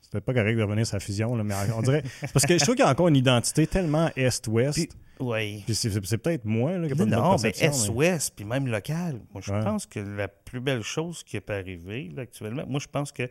C'était 0.00 0.20
pas 0.20 0.34
correct 0.34 0.56
de 0.56 0.62
revenir 0.62 0.86
sur 0.86 0.96
la 0.96 1.00
fusion, 1.00 1.36
là, 1.36 1.44
mais 1.44 1.54
on 1.76 1.82
dirait. 1.82 2.02
Parce 2.32 2.44
que 2.44 2.58
je 2.58 2.64
trouve 2.64 2.74
qu'il 2.74 2.84
y 2.84 2.88
a 2.88 2.90
encore 2.90 3.08
une 3.08 3.16
identité 3.16 3.66
tellement 3.66 4.10
Est-Ouest. 4.16 4.96
Oui. 5.20 5.62
Puis 5.66 5.74
c'est 5.74 5.90
peut-être 6.18 6.44
moi 6.46 6.78
là, 6.78 6.86
qui 6.88 6.94
a 6.94 6.96
pas 6.96 7.04
Non, 7.04 7.36
mais 7.42 7.52
S-Ouest, 7.60 8.32
puis 8.34 8.44
même 8.44 8.66
local. 8.66 9.20
Moi, 9.32 9.42
je 9.44 9.52
Ouais. 9.52 9.60
pense 9.62 9.84
que 9.86 10.00
la 10.00 10.26
plus 10.28 10.60
belle 10.60 10.82
chose 10.82 11.22
qui 11.22 11.38
peut 11.40 11.52
arriver 11.52 12.10
là, 12.16 12.22
actuellement, 12.22 12.64
moi, 12.66 12.80
je 12.80 12.88
pense 12.88 13.12
que 13.12 13.28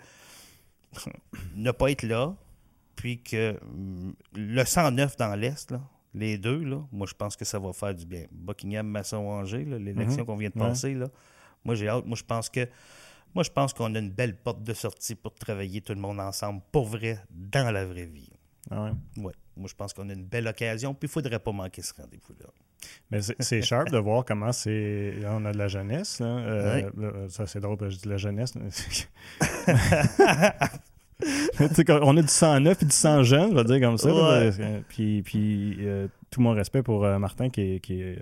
ne 1.55 1.71
pas 1.71 1.91
être 1.91 2.03
là, 2.03 2.35
puis 2.95 3.21
que 3.21 3.59
hum, 3.61 4.13
le 4.35 4.63
109 4.63 5.17
dans 5.17 5.35
l'Est, 5.35 5.71
là, 5.71 5.81
les 6.13 6.37
deux, 6.37 6.63
là, 6.63 6.81
moi, 6.91 7.05
je 7.07 7.13
pense 7.13 7.35
que 7.35 7.45
ça 7.45 7.59
va 7.59 7.71
faire 7.73 7.93
du 7.93 8.05
bien. 8.05 8.25
Buckingham, 8.31 8.87
Masson, 8.87 9.17
Angers, 9.27 9.65
là, 9.65 9.77
l'élection 9.77 10.19
Mhm. 10.21 10.25
qu'on 10.25 10.35
vient 10.37 10.49
de 10.53 10.59
Ouais. 10.59 10.67
passer, 10.69 10.93
là, 10.93 11.07
moi, 11.63 11.75
j'ai 11.75 11.87
hâte. 11.89 12.05
Moi, 12.05 12.15
je 12.17 12.23
pense 12.23 12.49
que 12.49 12.67
moi, 13.35 13.43
je 13.43 13.51
pense 13.51 13.73
qu'on 13.73 13.93
a 13.93 13.99
une 13.99 14.09
belle 14.09 14.35
porte 14.35 14.63
de 14.63 14.73
sortie 14.73 15.13
pour 15.13 15.35
travailler 15.35 15.81
tout 15.81 15.93
le 15.93 15.99
monde 16.01 16.19
ensemble, 16.19 16.61
pour 16.71 16.85
vrai, 16.87 17.19
dans 17.29 17.69
la 17.71 17.85
vraie 17.85 18.07
vie. 18.07 18.29
Ah 18.71 18.85
ouais. 18.85 18.91
Ouais. 19.23 19.33
Moi, 19.55 19.67
je 19.69 19.75
pense 19.75 19.93
qu'on 19.93 20.09
a 20.09 20.13
une 20.13 20.25
belle 20.25 20.47
occasion, 20.47 20.93
puis 20.93 21.05
il 21.07 21.09
ne 21.09 21.11
faudrait 21.11 21.39
pas 21.39 21.51
manquer 21.51 21.81
ce 21.83 21.93
rendez-vous-là. 21.93 22.47
Mais 23.11 23.19
c'est- 23.21 23.61
sharp 23.61 23.89
de 23.91 23.97
voir 23.97 24.23
comment 24.25 24.51
c'est. 24.53 25.15
On 25.25 25.43
a 25.45 25.51
de 25.51 25.57
la 25.57 25.67
jeunesse. 25.67 26.19
Là. 26.21 26.25
Euh, 26.27 27.27
ça, 27.29 27.45
c'est 27.45 27.59
drôle, 27.59 27.77
parce 27.77 27.89
que 27.91 27.95
je 27.97 28.01
dis 28.03 28.07
la 28.09 28.17
jeunesse. 28.17 28.53
On 32.01 32.17
a 32.17 32.21
du 32.21 32.27
109 32.27 32.81
et 32.81 32.85
du 32.85 32.91
100 32.95 33.23
jeunes, 33.23 33.51
je 33.51 33.55
vais 33.55 33.63
dire 33.65 33.81
comme 33.81 33.97
ça. 33.97 34.13
Ouais. 34.13 34.51
puis 34.87 35.21
puis 35.23 35.77
euh, 35.81 36.07
tout 36.31 36.41
mon 36.41 36.51
respect 36.53 36.81
pour 36.83 37.03
euh, 37.05 37.17
Martin 37.19 37.49
qui 37.49 37.75
est, 37.75 37.79
qui, 37.79 38.01
est, 38.01 38.19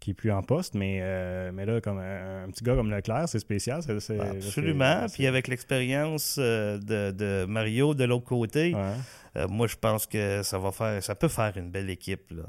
qui 0.00 0.10
est 0.10 0.14
plus 0.14 0.30
en 0.30 0.42
poste, 0.42 0.74
mais, 0.74 0.98
euh, 1.00 1.50
mais 1.54 1.64
là, 1.64 1.80
comme 1.80 1.98
un, 1.98 2.44
un 2.44 2.50
petit 2.50 2.62
gars 2.62 2.74
comme 2.74 2.90
Leclerc, 2.90 3.28
c'est 3.28 3.38
spécial. 3.38 3.80
Absolument. 3.88 5.06
Puis 5.12 5.26
avec 5.26 5.48
l'expérience 5.48 6.38
de, 6.38 7.10
de 7.10 7.46
Mario 7.46 7.94
de 7.94 8.04
l'autre 8.04 8.26
côté, 8.26 8.74
Ouais. 8.74 9.46
moi 9.48 9.66
je 9.66 9.76
pense 9.76 10.06
que 10.06 10.42
ça 10.42 10.58
va 10.58 10.72
faire, 10.72 11.02
ça 11.02 11.14
peut 11.14 11.28
faire 11.28 11.52
une 11.56 11.70
belle 11.70 11.88
équipe. 11.90 12.30
Là. 12.30 12.44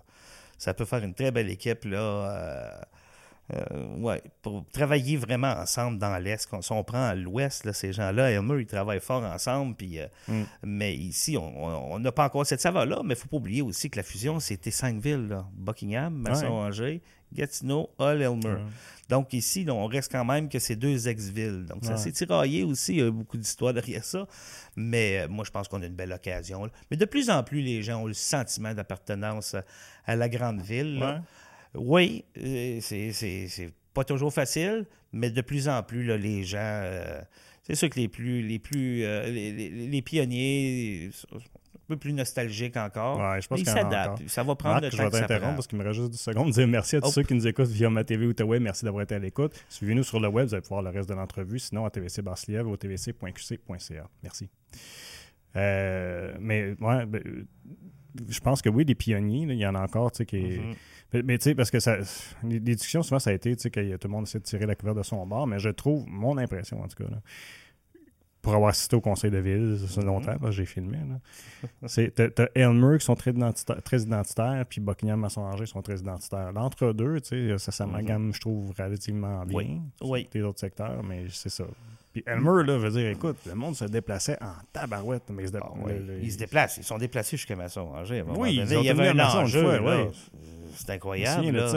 Ça 0.57 0.73
peut 0.73 0.85
faire 0.85 1.03
une 1.03 1.13
très 1.13 1.31
belle 1.31 1.49
équipe 1.49 1.85
là. 1.85 2.85
Euh, 3.53 3.95
ouais, 3.97 4.21
pour 4.41 4.65
travailler 4.73 5.15
vraiment 5.17 5.51
ensemble 5.53 5.99
dans 5.99 6.17
l'Est. 6.17 6.47
Quand- 6.49 6.61
Si 6.61 6.71
on 6.71 6.83
prend 6.83 7.13
l'Ouest, 7.13 7.71
ces 7.71 7.93
gens-là, 7.93 8.31
Elmer, 8.31 8.59
ils 8.61 8.65
travaillent 8.65 8.99
fort 8.99 9.23
ensemble. 9.23 9.75
Puis, 9.75 9.99
euh, 9.99 10.07
Mm. 10.27 10.43
Mais 10.63 10.95
ici, 10.95 11.37
on- 11.37 11.97
n'a 11.99 12.11
pas 12.11 12.25
encore 12.25 12.45
cette 12.45 12.59
saveur-là. 12.61 12.97
Mais 13.03 13.13
il 13.13 13.17
ne 13.17 13.21
faut 13.21 13.27
pas 13.29 13.37
oublier 13.37 13.61
aussi 13.61 13.89
que 13.89 13.97
la 13.97 14.03
fusion, 14.03 14.39
c'était 14.39 14.71
cinq 14.71 14.99
villes. 15.01 15.27
là. 15.29 15.45
Buckingham, 15.53 16.13
Masson-Angers, 16.13 17.01
Gatineau, 17.33 17.89
Hull, 17.99 18.21
Elmer. 18.21 18.57
Donc 19.09 19.31
ici, 19.31 19.63
là, 19.63 19.73
on 19.73 19.85
reste 19.85 20.11
quand 20.11 20.25
même 20.25 20.49
que 20.49 20.59
ces 20.59 20.75
deux 20.75 21.07
ex-villes. 21.07 21.65
Donc 21.65 21.85
ça 21.85 21.95
s'est 21.97 22.11
tiraillé 22.11 22.63
aussi, 22.65 22.93
il 22.95 22.99
y 22.99 23.01
a 23.03 23.09
beaucoup 23.11 23.37
d'histoires 23.37 23.73
derrière 23.73 24.03
ça. 24.03 24.27
Mais 24.75 25.19
euh, 25.19 25.27
moi, 25.29 25.45
je 25.45 25.51
pense 25.51 25.67
qu'on 25.69 25.81
a 25.81 25.85
une 25.85 25.95
belle 25.95 26.11
occasion. 26.11 26.65
là. 26.65 26.71
Mais 26.91 26.97
de 26.97 27.05
plus 27.05 27.29
en 27.29 27.43
plus, 27.43 27.61
les 27.61 27.81
gens 27.83 28.01
ont 28.01 28.07
le 28.07 28.13
sentiment 28.13 28.73
d'appartenance 28.73 29.55
à, 29.55 29.63
à 30.05 30.15
la 30.17 30.27
grande 30.27 30.61
ville. 30.61 30.99
là. 30.99 31.15
Ouais. 31.15 31.21
Oui, 31.77 32.23
euh, 32.37 32.79
c'est- 32.81 33.71
pas 33.93 34.03
toujours 34.03 34.33
facile, 34.33 34.85
mais 35.13 35.29
de 35.31 35.41
plus 35.41 35.67
en 35.69 35.81
plus, 35.83 36.03
là, 36.03 36.17
les 36.17 36.43
gens... 36.43 36.57
euh, 36.59 37.21
c'est 37.63 37.75
sûr 37.75 37.89
que 37.89 37.99
les 37.99 38.07
plus... 38.07 38.41
Les, 38.41 38.59
plus, 38.59 39.03
euh, 39.03 39.25
les, 39.29 39.51
les- 39.51 39.69
les 39.87 40.01
pionniers 40.01 41.09
sont 41.13 41.27
un 41.35 41.39
peu 41.87 41.97
plus 41.97 42.13
nostalgiques 42.13 42.75
encore. 42.77 43.17
Ouais, 43.19 43.41
je 43.41 43.47
pense 43.47 43.59
ils 43.61 43.65
s'adaptent. 43.65 44.27
Ça 44.27 44.43
va 44.43 44.55
prendre 44.55 44.75
Marc, 44.81 44.83
le 44.85 44.91
je 44.91 44.97
temps 44.97 45.03
vais 45.05 45.09
que 45.09 45.15
ça 45.15 45.21
t'interrompre 45.21 45.55
parce 45.55 45.67
qu'il 45.67 45.77
me 45.79 45.83
reste 45.85 45.99
juste 45.99 46.11
10 46.11 46.17
secondes. 46.17 46.51
Dire 46.51 46.67
merci 46.67 46.97
à 46.97 47.01
tous 47.01 47.07
Oh. 47.07 47.11
ceux 47.11 47.23
qui 47.23 47.33
nous 47.33 47.47
écoutent 47.47 47.69
via 47.69 47.89
ma 47.89 48.03
TV 48.03 48.25
Outaouais. 48.27 48.59
Merci 48.59 48.83
d'avoir 48.85 49.03
été 49.03 49.15
à 49.15 49.19
l'écoute. 49.19 49.53
Suivez-nous 49.69 50.03
sur 50.03 50.19
le 50.19 50.27
web, 50.27 50.47
vous 50.47 50.53
allez 50.53 50.61
pouvoir 50.61 50.81
le 50.81 50.89
reste 50.89 51.07
de 51.09 51.13
l'entrevue. 51.15 51.59
Sinon, 51.59 51.85
à 51.85 51.89
TVC 51.89 52.21
Basse-Lièvre 52.21 52.69
au 52.69 52.75
tvc.qc.ca. 52.77 54.09
Merci. 54.21 54.49
Euh, 55.55 56.33
mais 56.39 56.75
ouais, 56.81 57.05
ben, 57.05 57.21
je 58.29 58.39
pense 58.41 58.61
que 58.61 58.69
oui, 58.69 58.83
des 58.85 58.95
pionniers, 58.95 59.45
là, 59.45 59.53
il 59.53 59.59
y 59.59 59.65
en 59.65 59.75
a 59.75 59.81
encore, 59.81 60.11
tu 60.11 60.17
sais, 60.17 60.25
qui. 60.25 60.59
Mhm. 61.13 61.19
Mais, 61.19 61.23
mais 61.23 61.37
tu 61.37 61.43
sais, 61.45 61.55
parce 61.55 61.71
que 61.71 61.79
ça, 61.79 61.97
les, 62.43 62.59
les 62.59 62.75
discussions, 62.75 63.03
souvent, 63.03 63.19
ça 63.19 63.29
a 63.29 63.33
été, 63.33 63.55
tu 63.55 63.61
sais, 63.63 63.69
que 63.71 63.95
tout 63.97 64.07
le 64.07 64.11
monde 64.11 64.23
essaie 64.27 64.39
de 64.39 64.43
tirer 64.43 64.65
la 64.65 64.75
couverture 64.75 65.01
de 65.01 65.05
son 65.05 65.25
bord, 65.25 65.47
mais 65.47 65.59
je 65.59 65.69
trouve, 65.69 66.05
mon 66.07 66.37
impression, 66.37 66.81
en 66.81 66.87
tout 66.87 67.03
cas, 67.03 67.09
là, 67.09 67.21
pour 68.41 68.53
avoir 68.55 68.69
assisté 68.69 68.95
au 68.95 69.01
conseil 69.01 69.29
de 69.29 69.39
ville, 69.39 69.77
ça 69.79 69.87
fait 69.87 69.99
Mhm. 70.01 70.05
longtemps, 70.07 70.37
parce 70.39 70.51
que 70.51 70.51
j'ai 70.51 70.65
filmé, 70.65 70.97
là, 70.99 71.19
c'est, 71.87 72.13
t'as, 72.33 72.45
Elmer 72.55 72.97
qui 72.97 73.05
sont 73.05 73.15
très 73.15 73.31
identitaires, 73.31 73.81
très 73.83 74.01
identitaires 74.03 74.65
puis 74.69 74.79
Buckingham 74.79 75.19
Masson-Angers 75.19 75.65
sont 75.65 75.81
très 75.81 75.97
identitaires. 75.99 76.53
L'entre-deux, 76.53 77.19
tu 77.21 77.49
sais, 77.49 77.57
ça 77.57 77.71
s'amalgame, 77.73 78.33
je 78.33 78.39
trouve, 78.39 78.71
relativement 78.77 79.45
bien. 79.45 79.63
Mhm. 79.63 79.81
Oui, 80.01 80.09
oui. 80.09 80.29
Les 80.33 80.41
autres 80.43 80.59
secteurs, 80.59 81.03
mais 81.03 81.25
c'est 81.29 81.49
ça. 81.49 81.65
Puis 82.21 82.33
Elmer, 82.33 82.63
là, 82.65 82.77
veut 82.77 82.89
dire, 82.89 83.07
écoute, 83.09 83.37
le 83.45 83.53
monde 83.55 83.75
se 83.75 83.85
déplaçait 83.85 84.37
en 84.41 84.53
tabarouette, 84.73 85.23
mais 85.29 85.43
se, 85.47 85.51
dé- 85.53 85.59
Ah 85.61 85.67
le- 85.87 85.99
le- 86.15 86.23
Ils 86.23 86.31
se 86.31 86.37
déplacent. 86.37 86.77
Ils 86.77 86.83
sont 86.83 86.97
déplacés 86.97 87.37
jusqu'à 87.37 87.55
Masson-Angers. 87.55 88.23
Oui, 88.37 88.57
donné. 88.57 88.71
ils 88.71 88.77
ont 88.77 88.81
il 88.81 88.85
y 88.85 88.89
avait 88.89 89.07
un 89.09 89.13
enjeu. 89.43 89.59
Je 89.59 89.65
me 89.65 89.79
incroyable. 90.93 91.41
là. 91.51 91.69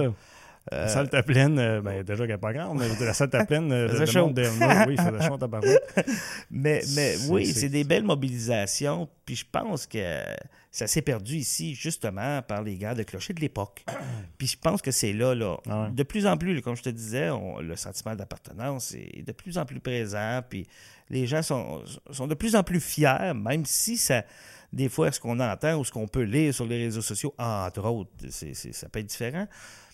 Ça. 0.71 0.77
Euh, 0.77 0.81
La 0.83 0.89
salle 0.89 1.07
était 1.07 1.23
pleine, 1.23 1.59
euh, 1.59 1.81
ben, 1.81 2.03
déjà 2.03 2.25
qu'elle 2.27 2.35
n'est 2.35 2.39
pas 2.41 2.53
grande, 2.53 2.79
mais 2.79 2.89
la 3.05 3.15
salle 3.15 3.29
était 3.29 3.45
pleine 3.47 3.73
euh, 3.73 3.99
de 3.99 4.07
chaud. 4.07 4.27
monde. 4.27 4.39
Oui, 4.87 4.95
il 4.99 5.01
faisait 5.01 5.27
chaud 5.29 5.37
tabarouette. 5.39 6.05
mais, 6.51 6.83
mais 6.95 7.15
oui, 7.29 7.47
c'est- 7.47 7.69
des 7.69 7.85
belles 7.85 8.05
mobilisations. 8.05 9.09
Puis 9.25 9.37
je 9.37 9.45
pense 9.51 9.87
que 9.87 10.23
ça 10.71 10.87
s'est 10.87 11.03
perdu 11.03 11.37
ici, 11.37 11.75
justement, 11.75 12.43
par 12.43 12.63
les 12.63 12.77
gars 12.77 12.95
de 12.95 13.03
clocher 13.03 13.33
de 13.33 13.41
l'époque. 13.41 13.85
Puis 14.39 14.49
je 14.49 14.57
pense 14.59 14.83
que 14.83 14.91
c'est 14.91 15.13
là, 15.13 15.35
là. 15.35 15.57
Ah 15.69 15.85
ouais. 15.85 15.91
De 15.93 16.03
plus 16.03 16.27
en 16.27 16.37
plus, 16.37 16.61
comme 16.63 16.77
je 16.77 16.83
te 16.83 16.91
disais, 16.91 17.31
on- 17.31 17.61
le 17.61 17.77
sentiment 17.77 18.15
d'appartenance 18.15 18.95
est 18.95 19.27
de 19.27 19.33
plus 19.33 19.57
en 19.59 19.65
plus 19.65 19.81
présent. 19.81 20.41
Puis 20.49 20.67
les 21.09 21.27
gens 21.27 21.43
sont, 21.43 21.83
sont 22.11 22.27
de 22.27 22.35
plus 22.35 22.55
en 22.55 22.63
plus 22.63 22.81
fiers, 22.81 23.33
même 23.35 23.65
si 23.65 23.97
ça. 23.97 24.25
Des 24.73 24.89
fois, 24.89 25.11
ce 25.11 25.19
qu'on 25.19 25.41
entend 25.41 25.77
ou 25.79 25.85
ce 25.85 25.91
qu'on 25.91 26.07
peut 26.07 26.23
lire 26.23 26.55
sur 26.55 26.65
les 26.67 26.85
réseaux 26.85 27.03
sociaux, 27.03 27.35
entre 27.39 27.85
autres, 27.89 28.11
c'est- 28.29 28.55
ça 28.55 28.89
peut 28.89 29.01
être 29.01 29.07
différent. 29.07 29.49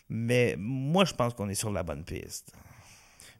Mais 0.09 0.55
moi, 0.59 1.05
je 1.05 1.13
pense 1.15 1.35
qu'on 1.35 1.49
est 1.49 1.55
sur 1.55 1.71
la 1.73 1.83
bonne 1.83 2.05
piste. 2.05 2.53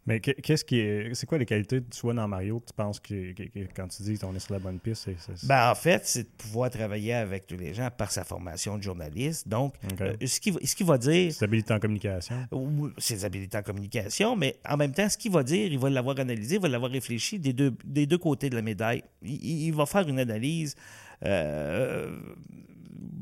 Mais 0.09 0.21
que- 0.21 0.31
qu'est-ce 0.31 0.65
qui 0.65 0.79
est. 0.79 1.15
C'est 1.15 1.27
quoi 1.27 1.37
les 1.37 1.47
qualités, 1.47 1.81
soit 1.91 2.15
dans 2.15 2.29
Mario, 2.29 2.61
que 2.61 2.67
tu 2.67 2.73
penses 2.75 3.01
que, 3.01 3.33
que- 3.33 3.43
que- 3.43 3.67
quand 3.75 3.89
tu 3.89 4.05
dis 4.05 4.17
qu'on 4.17 4.33
est 4.37 4.39
sur 4.39 4.53
la 4.53 4.61
bonne 4.61 4.79
piste? 4.79 5.09
c'est- 5.19 5.47
Ben, 5.49 5.69
en 5.69 5.75
fait, 5.75 6.03
c'est 6.07 6.23
de 6.23 6.29
pouvoir 6.39 6.71
travailler 6.71 7.13
avec 7.15 7.45
tous 7.49 7.57
les 7.57 7.75
gens 7.75 7.89
par 7.91 8.13
sa 8.13 8.23
formation 8.23 8.79
de 8.79 8.85
journaliste. 8.85 9.49
Donc, 9.49 9.75
euh, 10.01 10.15
ce 10.25 10.39
qu'il 10.39 10.53
va, 10.53 10.61
ce 10.63 10.77
qu'il 10.77 10.87
va 10.87 10.97
dire, 10.97 11.33
Stabilité 11.33 11.75
en 11.75 11.81
communication. 11.81 12.37
ou 12.53 12.91
ses 12.99 13.25
habiletés 13.25 13.59
en 13.59 13.63
communication, 13.63 14.37
mais 14.37 14.57
en 14.69 14.77
même 14.77 14.93
temps, 14.93 15.09
ce 15.09 15.19
qu'il 15.19 15.33
va 15.33 15.43
dire, 15.43 15.73
il 15.73 15.79
va 15.79 15.91
l'avoir 15.91 16.17
analysé, 16.21 16.55
il 16.55 16.61
va 16.61 16.69
l'avoir 16.69 16.93
réfléchi 16.93 17.41
des 17.41 17.53
deux, 17.53 17.75
des 17.85 18.07
deux 18.07 18.19
côtés 18.19 18.49
de 18.49 18.55
la 18.55 18.63
médaille. 18.63 19.03
Il, 19.23 19.33
il- 19.45 19.67
il 19.67 19.75
va 19.75 19.87
faire 19.87 20.09
une 20.09 20.21
analyse. 20.21 20.77
euh, 21.25 22.17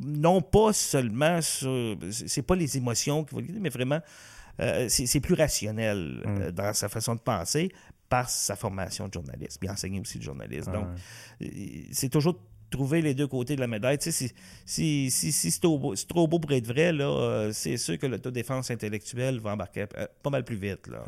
non 0.04 0.40
pas 0.42 0.72
seulement 0.72 1.40
sur. 1.42 1.96
C'est 2.10 2.42
pas 2.42 2.56
les 2.56 2.76
émotions 2.76 3.24
qui 3.24 3.34
vont 3.34 3.40
guider, 3.40 3.60
mais 3.60 3.68
vraiment, 3.70 4.00
euh, 4.60 4.87
c'est 4.88 5.20
plus 5.20 5.34
rationnel 5.34 6.22
euh, 6.26 6.50
dans 6.52 6.72
sa 6.72 6.88
façon 6.88 7.14
de 7.14 7.20
penser 7.20 7.70
par 8.08 8.28
sa 8.28 8.54
formation 8.56 9.08
de 9.08 9.12
journaliste. 9.14 9.58
Puis 9.60 9.68
enseigner 9.68 10.00
aussi 10.00 10.18
de 10.18 10.22
journaliste. 10.24 10.70
Donc, 10.70 10.87
Ouais. 11.40 11.46
euh, 11.48 11.82
c'est 11.92 12.08
toujours 12.08 12.38
trouver 12.70 13.02
les 13.02 13.14
deux 13.14 13.26
côtés 13.28 13.54
de 13.56 13.60
la 13.60 13.66
médaille. 13.68 13.98
Tu 13.98 14.10
sais, 14.10 14.28
si, 14.28 14.32
si, 14.66 15.10
si, 15.10 15.30
si 15.32 15.50
c'est 15.50 15.60
trop, 15.60 15.78
beau- 15.78 16.38
pour 16.38 16.52
être 16.52 16.66
vrai, 16.66 16.92
là, 16.92 17.04
euh, 17.08 17.52
c'est 17.52 17.76
sûr 17.76 17.98
que 17.98 18.06
l'autodéfense 18.06 18.70
intellectuelle 18.70 19.38
va 19.38 19.52
embarquer 19.52 19.87
pas 20.22 20.30
mal 20.30 20.44
plus 20.44 20.56
vite. 20.56 20.88
Là. 20.88 21.04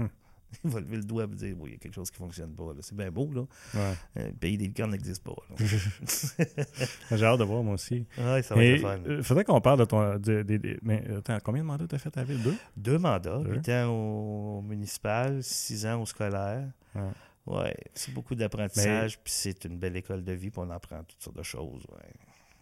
il 0.64 0.70
va 0.70 0.80
lever 0.80 0.96
le 0.98 1.02
doigt 1.02 1.24
et 1.24 1.26
dire 1.28 1.56
oui, 1.58 1.70
il 1.70 1.72
y 1.72 1.76
a 1.76 1.78
quelque 1.78 1.94
chose 1.94 2.10
qui 2.10 2.20
ne 2.20 2.26
fonctionne 2.26 2.52
pas. 2.54 2.64
C'est 2.80 2.96
bien 2.96 3.10
beau, 3.10 3.30
là. 3.32 3.42
Ouais. 3.74 3.94
Euh, 4.18 4.26
le 4.28 4.32
pays 4.32 4.56
des 4.56 4.66
licornes 4.68 4.92
n'existe 4.92 5.22
pas. 5.24 5.34
J'ai 7.10 7.24
hâte 7.24 7.38
de 7.38 7.44
voir, 7.44 7.62
moi 7.62 7.74
aussi. 7.74 8.06
ouais, 8.18 8.42
ça 8.42 8.54
va 8.54 8.60
Mais 8.60 8.70
être 8.72 8.76
le 8.76 8.88
fun. 8.88 8.98
euh, 9.08 9.22
faudrait 9.22 9.44
qu'on 9.44 9.60
parle 9.60 9.80
de 9.80 9.84
ton. 9.84 10.18
de- 10.18 10.78
mais 10.82 11.02
attends, 11.16 11.38
combien 11.42 11.62
de 11.62 11.66
mandats 11.66 11.86
t'as 11.86 11.98
fait 11.98 12.16
à 12.16 12.20
la 12.20 12.24
ville? 12.26 12.42
Deux? 12.42 12.54
Deux 12.76 12.98
mandats, 12.98 13.38
Deux. 13.38 13.54
huit 13.54 13.68
ans 13.70 13.88
au 13.90 14.62
municipal, 14.62 15.42
six 15.42 15.86
ans 15.86 16.00
au 16.02 16.06
scolaire. 16.06 16.68
Ouais. 16.94 17.02
Ouais, 17.46 17.76
c'est 17.94 18.12
beaucoup 18.12 18.34
d'apprentissage, 18.34 19.18
puis 19.22 19.32
c'est 19.32 19.64
une 19.66 19.78
belle 19.78 19.96
école 19.96 20.24
de 20.24 20.32
vie, 20.32 20.50
puis 20.50 20.60
on 20.64 20.70
apprend 20.70 21.02
toutes 21.04 21.22
sortes 21.22 21.36
de 21.36 21.44
choses. 21.44 21.84
ouais. 21.92 22.10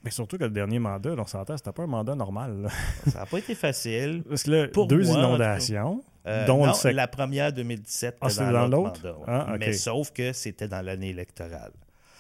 Mais 0.03 0.11
surtout 0.11 0.37
que 0.37 0.44
le 0.44 0.51
dernier 0.51 0.79
mandat, 0.79 1.14
on 1.16 1.25
s'entend, 1.25 1.57
c'était 1.57 1.73
pas 1.73 1.85
un 1.85 1.87
mandat 1.87 2.14
normal. 2.14 2.61
là. 2.62 2.68
Ça 3.11 3.20
n'a 3.20 3.27
pas 3.27 3.38
été 3.38 3.55
facile. 3.55 4.23
Parce 4.29 4.42
que 4.42 4.51
là, 4.51 4.68
Pour 4.68 4.87
deux 4.87 5.03
moi, 5.03 5.14
inondations, 5.18 6.05
Euh, 6.26 6.46
dont 6.46 6.64
non, 6.66 6.72
le 6.84 6.90
la 6.90 7.06
première 7.06 7.52
2017 7.52 8.16
Ah, 8.20 8.26
était 8.26 8.34
c'était 8.34 8.52
dans 8.52 8.66
l'autre? 8.66 9.02
mandat, 9.04 9.18
ouais. 9.18 9.24
Ah. 9.26 9.56
Mais 9.58 9.72
sauf 9.74 10.10
que 10.10 10.32
c'était 10.32 10.68
dans 10.68 10.80
l'année 10.80 11.10
électorale. 11.10 11.72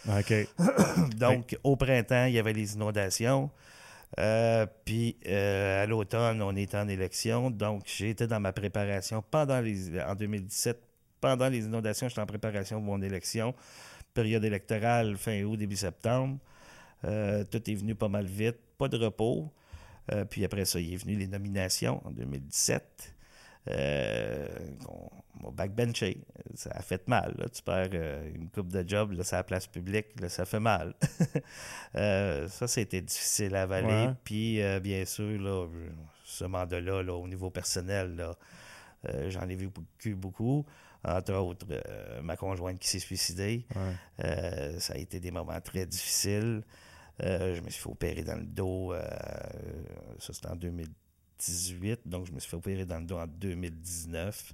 OK. 0.08 0.34
Donc, 1.16 1.58
au 1.64 1.76
printemps, 1.76 2.26
il 2.26 2.34
y 2.34 2.38
avait 2.38 2.52
les 2.52 2.74
inondations. 2.74 3.50
Euh, 4.20 4.66
puis 4.84 5.16
euh, 5.26 5.82
à 5.82 5.86
l'automne, 5.86 6.42
on 6.42 6.54
était 6.54 6.76
en 6.76 6.88
élection. 6.88 7.50
Donc, 7.50 7.84
j'étais 7.86 8.26
dans 8.26 8.40
ma 8.40 8.52
préparation 8.52 9.24
pendant 9.28 9.60
les 9.60 9.98
en 10.00 10.14
2017. 10.14 10.78
Pendant 11.20 11.48
les 11.48 11.64
inondations, 11.64 12.08
j'étais 12.08 12.20
en 12.20 12.26
préparation 12.26 12.76
pour 12.82 12.96
mon 12.96 13.02
élection. 13.02 13.54
Période 14.12 14.44
électorale, 14.44 15.16
fin 15.16 15.42
août, 15.44 15.56
début 15.56 15.76
septembre. 15.76 16.36
Euh, 17.04 17.42
tout 17.44 17.70
est 17.70 17.74
venu 17.74 17.94
pas 17.94 18.08
mal 18.08 18.26
vite. 18.26 18.58
Pas 18.76 18.88
de 18.88 18.98
repos. 18.98 19.50
Puis 20.28 20.44
après 20.44 20.66
ça, 20.66 20.78
il 20.78 20.92
est 20.92 20.96
venu 20.98 21.16
les 21.16 21.26
nominations 21.26 22.06
en 22.06 22.10
2017. 22.10 23.13
Euh, 23.70 24.46
on 24.88 25.42
m'a 25.42 25.50
backbenché. 25.50 26.18
Ça 26.54 26.70
a 26.72 26.82
fait 26.82 27.06
mal. 27.08 27.34
là. 27.38 27.48
Tu 27.48 27.62
perds 27.62 27.90
euh, 27.94 28.30
une 28.34 28.48
coupe 28.50 28.68
de 28.68 28.86
job, 28.86 29.12
là, 29.12 29.22
à 29.30 29.36
la 29.36 29.44
place 29.44 29.66
publique, 29.66 30.20
là, 30.20 30.28
ça 30.28 30.44
fait 30.44 30.60
mal. 30.60 30.94
Euh, 31.96 32.48
ça, 32.48 32.66
c'était 32.66 33.00
difficile 33.00 33.54
à 33.54 33.62
avaler. 33.62 34.10
Puis, 34.24 34.60
euh, 34.60 34.80
bien 34.80 35.04
sûr, 35.04 35.40
là, 35.40 35.64
ce 36.24 36.44
mandat-là, 36.44 37.04
là, 37.04 37.14
au 37.14 37.28
niveau 37.28 37.50
personnel, 37.50 38.16
là, 38.16 38.34
j'en 39.28 39.48
ai 39.48 39.54
vu 39.54 39.70
beaucoup. 40.16 40.66
Entre 41.04 41.34
autres, 41.34 41.66
ma 42.20 42.36
conjointe 42.36 42.80
qui 42.80 42.88
s'est 42.88 42.98
suicidée. 42.98 43.64
Ouais. 43.76 44.80
Ça 44.80 44.94
a 44.94 44.96
été 44.96 45.20
des 45.20 45.30
moments 45.30 45.60
très 45.60 45.86
difficiles. 45.86 46.64
Je 47.20 47.60
me 47.60 47.70
suis 47.70 47.80
fait 47.80 47.90
opérer 47.90 48.24
dans 48.24 48.38
le 48.38 48.46
dos. 48.46 48.92
ça, 50.18 50.32
c'était 50.32 50.48
en 50.48 50.56
2018. 51.38 52.00
Donc, 52.06 52.26
je 52.26 52.32
me 52.32 52.38
suis 52.40 52.50
fait 52.50 52.56
opérer 52.56 52.84
dans 52.84 52.98
le 52.98 53.04
dos 53.06 53.18
en 53.18 53.26
2019. 53.26 54.52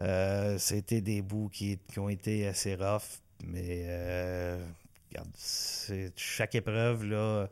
Euh, 0.00 0.58
C'était 0.58 1.00
des 1.00 1.22
bouts 1.22 1.48
qui, 1.52 1.78
qui 1.90 1.98
ont 1.98 2.08
été 2.08 2.46
assez 2.46 2.74
rough. 2.74 3.20
Mais, 3.44 3.84
euh, 3.86 4.64
regarde, 5.10 5.28
chaque 6.16 6.54
épreuve, 6.54 7.04
là, 7.04 7.48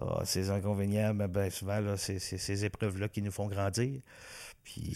a 0.00 0.24
ses 0.24 0.50
inconvénients. 0.50 1.14
Mais 1.14 1.28
ben, 1.28 1.50
souvent, 1.50 1.80
là, 1.80 1.96
c'est 1.96 2.18
ces 2.18 2.64
épreuves-là 2.64 3.08
qui 3.08 3.22
nous 3.22 3.32
font 3.32 3.46
grandir. 3.48 4.00
Puis, 4.64 4.92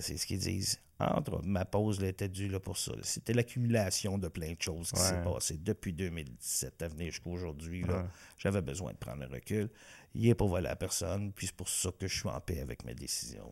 C'est 0.00 0.16
ce 0.18 0.26
qu'ils 0.26 0.36
euh, 0.38 0.40
disent. 0.40 0.78
Entre 1.00 1.42
ma 1.42 1.64
pause 1.64 2.00
là, 2.00 2.06
était 2.08 2.28
due 2.28 2.46
là, 2.46 2.60
pour 2.60 2.78
ça. 2.78 2.92
C'était 3.02 3.32
l'accumulation 3.32 4.18
de 4.18 4.28
plein 4.28 4.52
de 4.52 4.62
choses 4.62 4.92
qui 4.92 5.00
Ouais. 5.00 5.06
s'est 5.08 5.22
passé 5.24 5.58
depuis 5.60 5.92
2017 5.92 6.80
à 6.80 6.86
venir 6.88 7.10
jusqu'à 7.10 7.28
aujourd'hui. 7.30 7.82
là. 7.82 7.96
Ouais. 8.02 8.04
J'avais 8.38 8.60
besoin 8.62 8.92
de 8.92 8.98
prendre 8.98 9.24
un 9.24 9.26
recul. 9.26 9.68
Il 10.14 10.28
n'est 10.28 10.34
pas 10.34 10.46
volé 10.46 10.68
à 10.68 10.76
personne, 10.76 11.32
puis 11.32 11.46
c'est 11.46 11.56
pour 11.56 11.68
ça 11.68 11.90
que 11.98 12.06
je 12.06 12.18
suis 12.18 12.28
en 12.28 12.40
paix 12.40 12.60
avec 12.60 12.84
mes 12.84 12.94
décisions. 12.94 13.50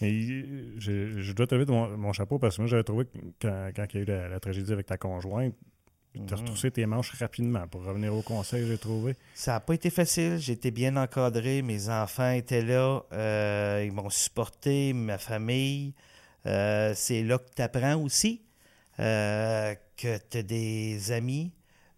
Je, 0.00 1.20
je 1.20 1.32
dois 1.32 1.46
te 1.46 1.54
lever 1.54 1.66
de 1.66 1.72
mon, 1.72 1.96
mon 1.96 2.12
chapeau 2.12 2.38
parce 2.38 2.56
que 2.56 2.62
moi, 2.62 2.68
j'avais 2.68 2.84
trouvé 2.84 3.04
que 3.06 3.18
quand, 3.40 3.70
quand 3.76 3.86
il 3.92 3.96
y 3.96 3.98
a 3.98 4.02
eu 4.02 4.06
la, 4.06 4.28
la 4.28 4.40
tragédie 4.40 4.72
avec 4.72 4.86
ta 4.86 4.96
conjointe, 4.96 5.54
tu 6.12 6.18
as 6.18 6.22
Mhm. 6.22 6.40
retroussé 6.40 6.70
tes 6.72 6.86
manches 6.86 7.12
rapidement 7.20 7.68
pour 7.68 7.84
revenir 7.84 8.12
au 8.12 8.22
conseil, 8.22 8.66
j'ai 8.66 8.78
trouvé. 8.78 9.14
Ça 9.34 9.52
n'a 9.52 9.60
pas 9.60 9.74
été 9.74 9.90
facile. 9.90 10.38
J'étais 10.38 10.72
bien 10.72 10.96
encadré. 10.96 11.62
Mes 11.62 11.88
enfants 11.88 12.32
étaient 12.32 12.64
là. 12.64 13.02
Euh, 13.12 13.84
ils 13.86 13.92
m'ont 13.92 14.10
supporté, 14.10 14.92
ma 14.92 15.18
famille. 15.18 15.94
Euh, 16.46 16.92
c'est 16.96 17.22
là 17.22 17.38
que 17.38 17.48
tu 17.54 17.62
apprends 17.62 17.94
aussi 18.02 18.42
euh, 18.98 19.72
que 19.96 20.18
tu 20.30 20.38
as 20.38 20.42
des 20.42 21.12
amis, 21.12 21.52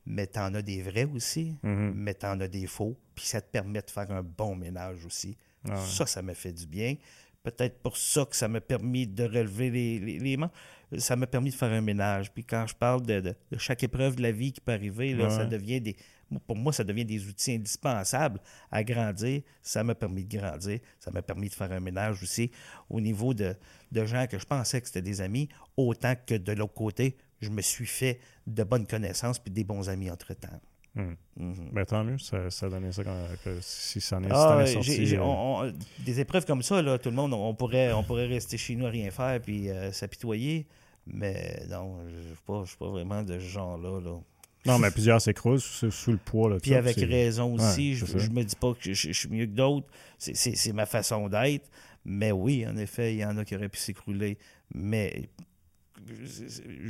mais 0.07 0.27
tu 0.27 0.39
en 0.39 0.55
as 0.55 0.63
des 0.63 0.83
vrais 0.83 1.05
aussi, 1.05 1.57
Mhm. 1.63 1.93
mais 1.95 2.15
tu 2.15 2.27
en 2.27 2.41
as 2.41 2.49
des 2.49 2.67
faux. 2.67 2.97
Puis 3.15 3.25
ça 3.27 3.41
te 3.41 3.51
permet 3.51 3.83
de 3.83 3.91
faire 3.91 4.11
un 4.11 4.23
bon 4.23 4.55
ménage 4.57 5.05
aussi. 5.05 5.37
Ah 5.69 5.75
ouais. 5.75 5.87
Ça, 5.87 6.07
ça 6.07 6.23
m'a 6.23 6.35
fait 6.35 6.53
du 6.53 6.67
bien. 6.67 6.97
Peut-être 7.43 7.79
pour 7.83 7.97
ça 7.97 8.25
que 8.25 8.37
ça 8.37 8.47
m'a 8.49 8.61
permis 8.61 9.07
de 9.07 9.25
relever 9.25 9.71
les, 9.71 9.99
les, 9.99 10.19
les 10.19 10.37
mains. 10.37 10.51
Ça 10.99 11.17
m'a 11.17 11.27
permis 11.27 11.51
de 11.51 11.55
faire 11.57 11.73
un 11.73 11.81
ménage. 11.81 12.33
Puis 12.33 12.45
quand 12.45 12.67
je 12.69 12.75
parle 12.75 13.03
de, 13.05 13.21
de- 13.21 13.35
de 13.51 13.59
chaque 13.59 13.83
épreuve 13.83 14.15
de 14.17 14.23
la 14.23 14.31
vie 14.33 14.53
qui 14.53 14.61
peut 14.61 14.73
arriver, 14.73 15.15
là, 15.15 15.25
Ouais. 15.25 15.31
ça 15.31 15.45
devient 15.47 15.81
des. 15.81 15.97
Pour 16.47 16.57
moi, 16.57 16.73
ça 16.73 16.83
devient 16.85 17.05
des 17.05 17.27
outils 17.29 17.53
indispensables 17.55 18.41
à 18.71 18.83
grandir. 18.85 19.43
Ça 19.61 19.85
m'a 19.85 19.95
permis 19.95 20.25
de 20.25 20.39
grandir. 20.39 20.79
Ça 20.99 21.11
m'a 21.11 21.21
permis 21.21 21.49
de 21.49 21.55
faire 21.55 21.71
un 21.73 21.81
ménage 21.81 22.23
aussi 22.23 22.51
au 22.89 23.01
niveau 23.01 23.35
de, 23.35 23.55
de 23.91 24.05
gens 24.07 24.27
que 24.27 24.39
je 24.39 24.47
pensais 24.47 24.81
que 24.81 24.87
c'était 24.87 25.03
des 25.03 25.21
amis, 25.21 25.49
autant 25.77 26.15
que 26.27 26.35
de 26.35 26.53
l'autre 26.53 26.75
côté, 26.75 27.17
je 27.43 27.51
me 27.51 27.61
suis 27.63 27.87
fait 27.87 28.19
de 28.47 28.63
bonnes 28.65 28.87
connaissances 28.87 29.39
puis 29.39 29.51
des 29.53 29.65
bons 29.65 29.89
amis 29.89 30.11
entre-temps. 30.11 30.61
Ben, 31.37 31.85
tant 31.87 32.05
mieux, 32.05 32.19
ça, 32.19 32.51
ça 32.51 32.69
donnait 32.69 32.93
ça 32.93 33.03
quand, 33.03 33.27
que 33.45 33.57
si 33.63 33.99
ça 34.01 34.19
en 34.19 34.25
est, 34.25 34.29
Ah, 34.31 34.65
sorti. 34.67 35.15
euh, 35.17 35.21
on- 35.23 35.65
on- 35.69 35.73
des 36.05 36.21
épreuves 36.21 36.45
comme 36.45 36.63
ça, 36.63 36.83
là, 36.83 36.99
tout 36.99 37.09
le 37.09 37.17
monde, 37.17 37.33
on 37.33 37.55
pourrait, 37.55 37.93
on 37.93 38.03
pourrait 38.03 38.27
rester 38.27 38.59
chez 38.59 38.75
nous 38.77 38.85
à 38.87 38.91
rien 38.91 39.11
faire 39.11 39.41
puis 39.41 39.71
euh, 39.71 39.91
s'apitoyer. 39.91 40.67
Mais 41.07 41.65
non, 41.71 41.97
je 42.09 42.29
ne 42.61 42.67
suis 42.67 42.77
pas, 42.77 42.89
vraiment 42.91 43.23
de 43.23 43.39
ce 43.39 43.45
genre-là. 43.45 44.01
Là. 44.03 44.19
Non, 44.67 44.79
mais 44.79 44.91
plusieurs 44.91 45.21
s'écroulent 45.21 45.59
sous, 45.59 45.91
sous 45.91 46.13
le 46.13 46.19
poids. 46.19 46.51
Là, 46.51 46.59
Puis 46.61 46.71
ça, 46.73 46.79
avec 46.79 46.97
raison 46.97 47.55
aussi, 47.55 47.93
Ouais, 47.93 47.97
je, 48.07 48.19
je 48.19 48.31
me 48.31 48.45
dis 48.45 48.55
pas 48.55 48.75
que 48.75 48.79
je, 48.83 48.93
je- 48.93 49.13
suis 49.13 49.29
mieux 49.31 49.47
que 49.47 49.53
d'autres. 49.53 49.87
C'est 50.19 50.73
ma 50.75 50.85
façon 50.87 51.29
d'être. 51.29 51.71
Mais 52.05 52.33
oui, 52.33 52.67
en 52.67 52.77
effet, 52.77 53.15
il 53.15 53.19
y 53.21 53.25
en 53.25 53.37
a 53.39 53.45
qui 53.47 53.57
auraient 53.57 53.69
pu 53.71 53.79
s'écrouler. 53.79 54.37
Mais 54.75 55.29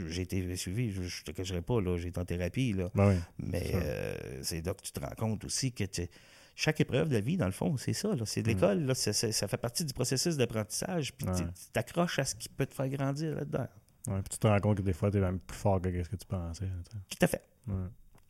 j'ai 0.08 0.22
été 0.22 0.56
suivi, 0.56 0.92
je 0.92 1.00
ne 1.02 1.08
te 1.24 1.30
cacherai 1.32 1.62
pas, 1.62 1.80
là, 1.80 1.96
j'ai 1.96 2.08
été 2.08 2.20
en 2.20 2.24
thérapie. 2.24 2.72
Là. 2.72 2.90
Ben 2.94 3.08
oui. 3.10 3.14
Mais 3.38 3.70
euh, 3.74 4.14
c'est 4.42 4.64
là 4.64 4.74
que 4.74 4.82
tu 4.82 4.92
te 4.92 5.00
rends 5.00 5.14
compte 5.16 5.44
aussi 5.44 5.72
que 5.72 5.84
tu- 5.84 6.08
chaque 6.54 6.80
épreuve 6.80 7.08
de 7.08 7.14
la 7.14 7.20
vie, 7.20 7.36
dans 7.36 7.46
le 7.46 7.52
fond, 7.52 7.76
c'est 7.76 7.92
ça. 7.94 8.10
C'est 8.26 8.42
de 8.42 8.50
Mm. 8.50 8.54
l'école. 8.54 8.92
c'est- 8.94 9.32
ça 9.32 9.48
fait 9.48 9.56
partie 9.56 9.84
du 9.84 9.94
processus 9.94 10.36
d'apprentissage. 10.36 11.12
Puis 11.14 11.26
Ouais. 11.26 11.34
tu 11.34 11.44
t'accroches 11.72 12.18
à 12.18 12.24
ce 12.24 12.34
qui 12.34 12.48
peut 12.48 12.66
te 12.66 12.74
faire 12.74 12.88
grandir 12.88 13.34
là-dedans. 13.36 13.68
Ouais, 14.08 14.20
puis 14.20 14.30
tu 14.30 14.38
te 14.38 14.46
rends 14.46 14.58
compte 14.60 14.78
que 14.78 14.82
des 14.82 14.92
fois, 14.92 15.10
tu 15.10 15.16
es 15.18 15.20
même 15.20 15.38
plus 15.38 15.56
fort 15.56 15.80
que 15.80 16.02
ce 16.02 16.08
que 16.08 16.16
tu 16.16 16.26
pensais. 16.26 16.66
Tout 17.08 17.18
à 17.22 17.26
fait. 17.26 17.42
Ouais. 17.68 17.74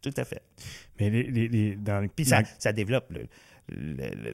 Tout 0.03 0.13
à 0.17 0.25
fait. 0.25 0.43
Mais 1.01 1.11
les, 1.11 1.23
les- 1.25 1.49
les- 1.49 1.77
dans 1.77 2.01
le- 2.01 2.09
Puis 2.09 2.25
ça, 2.25 2.43
ça 2.59 2.73
développe 2.73 3.11
le- 3.13 3.27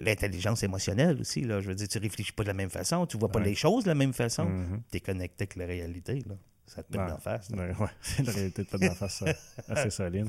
l'intelligence 0.04 0.62
émotionnelle 0.62 1.20
aussi. 1.20 1.42
Là. 1.42 1.60
Je 1.60 1.68
veux 1.68 1.74
dire, 1.74 1.88
tu 1.88 1.98
réfléchis 1.98 2.32
pas 2.32 2.42
de 2.42 2.48
la 2.48 2.54
même 2.54 2.70
façon, 2.70 3.06
tu 3.06 3.16
vois 3.18 3.28
pas 3.30 3.38
Ouais. 3.38 3.46
les 3.46 3.54
choses 3.54 3.84
de 3.84 3.88
la 3.88 3.94
même 3.94 4.12
façon. 4.12 4.44
Mhm. 4.46 4.82
Tu 4.90 4.96
es 4.96 5.00
connecté 5.00 5.42
avec 5.44 5.56
la 5.56 5.66
réalité. 5.66 6.14
Là. 6.26 6.34
Ça 6.66 6.82
te 6.82 6.96
Ouais. 6.98 7.06
d'en 7.08 7.18
face. 7.18 7.50
là. 7.50 7.66
Ouais, 7.78 7.86
la 8.24 8.32
réalité 8.32 8.62
de 8.62 8.68
péter 8.68 8.88
d'en 8.88 8.94
face 8.94 9.24
assez 9.68 9.90
solide. 9.90 10.28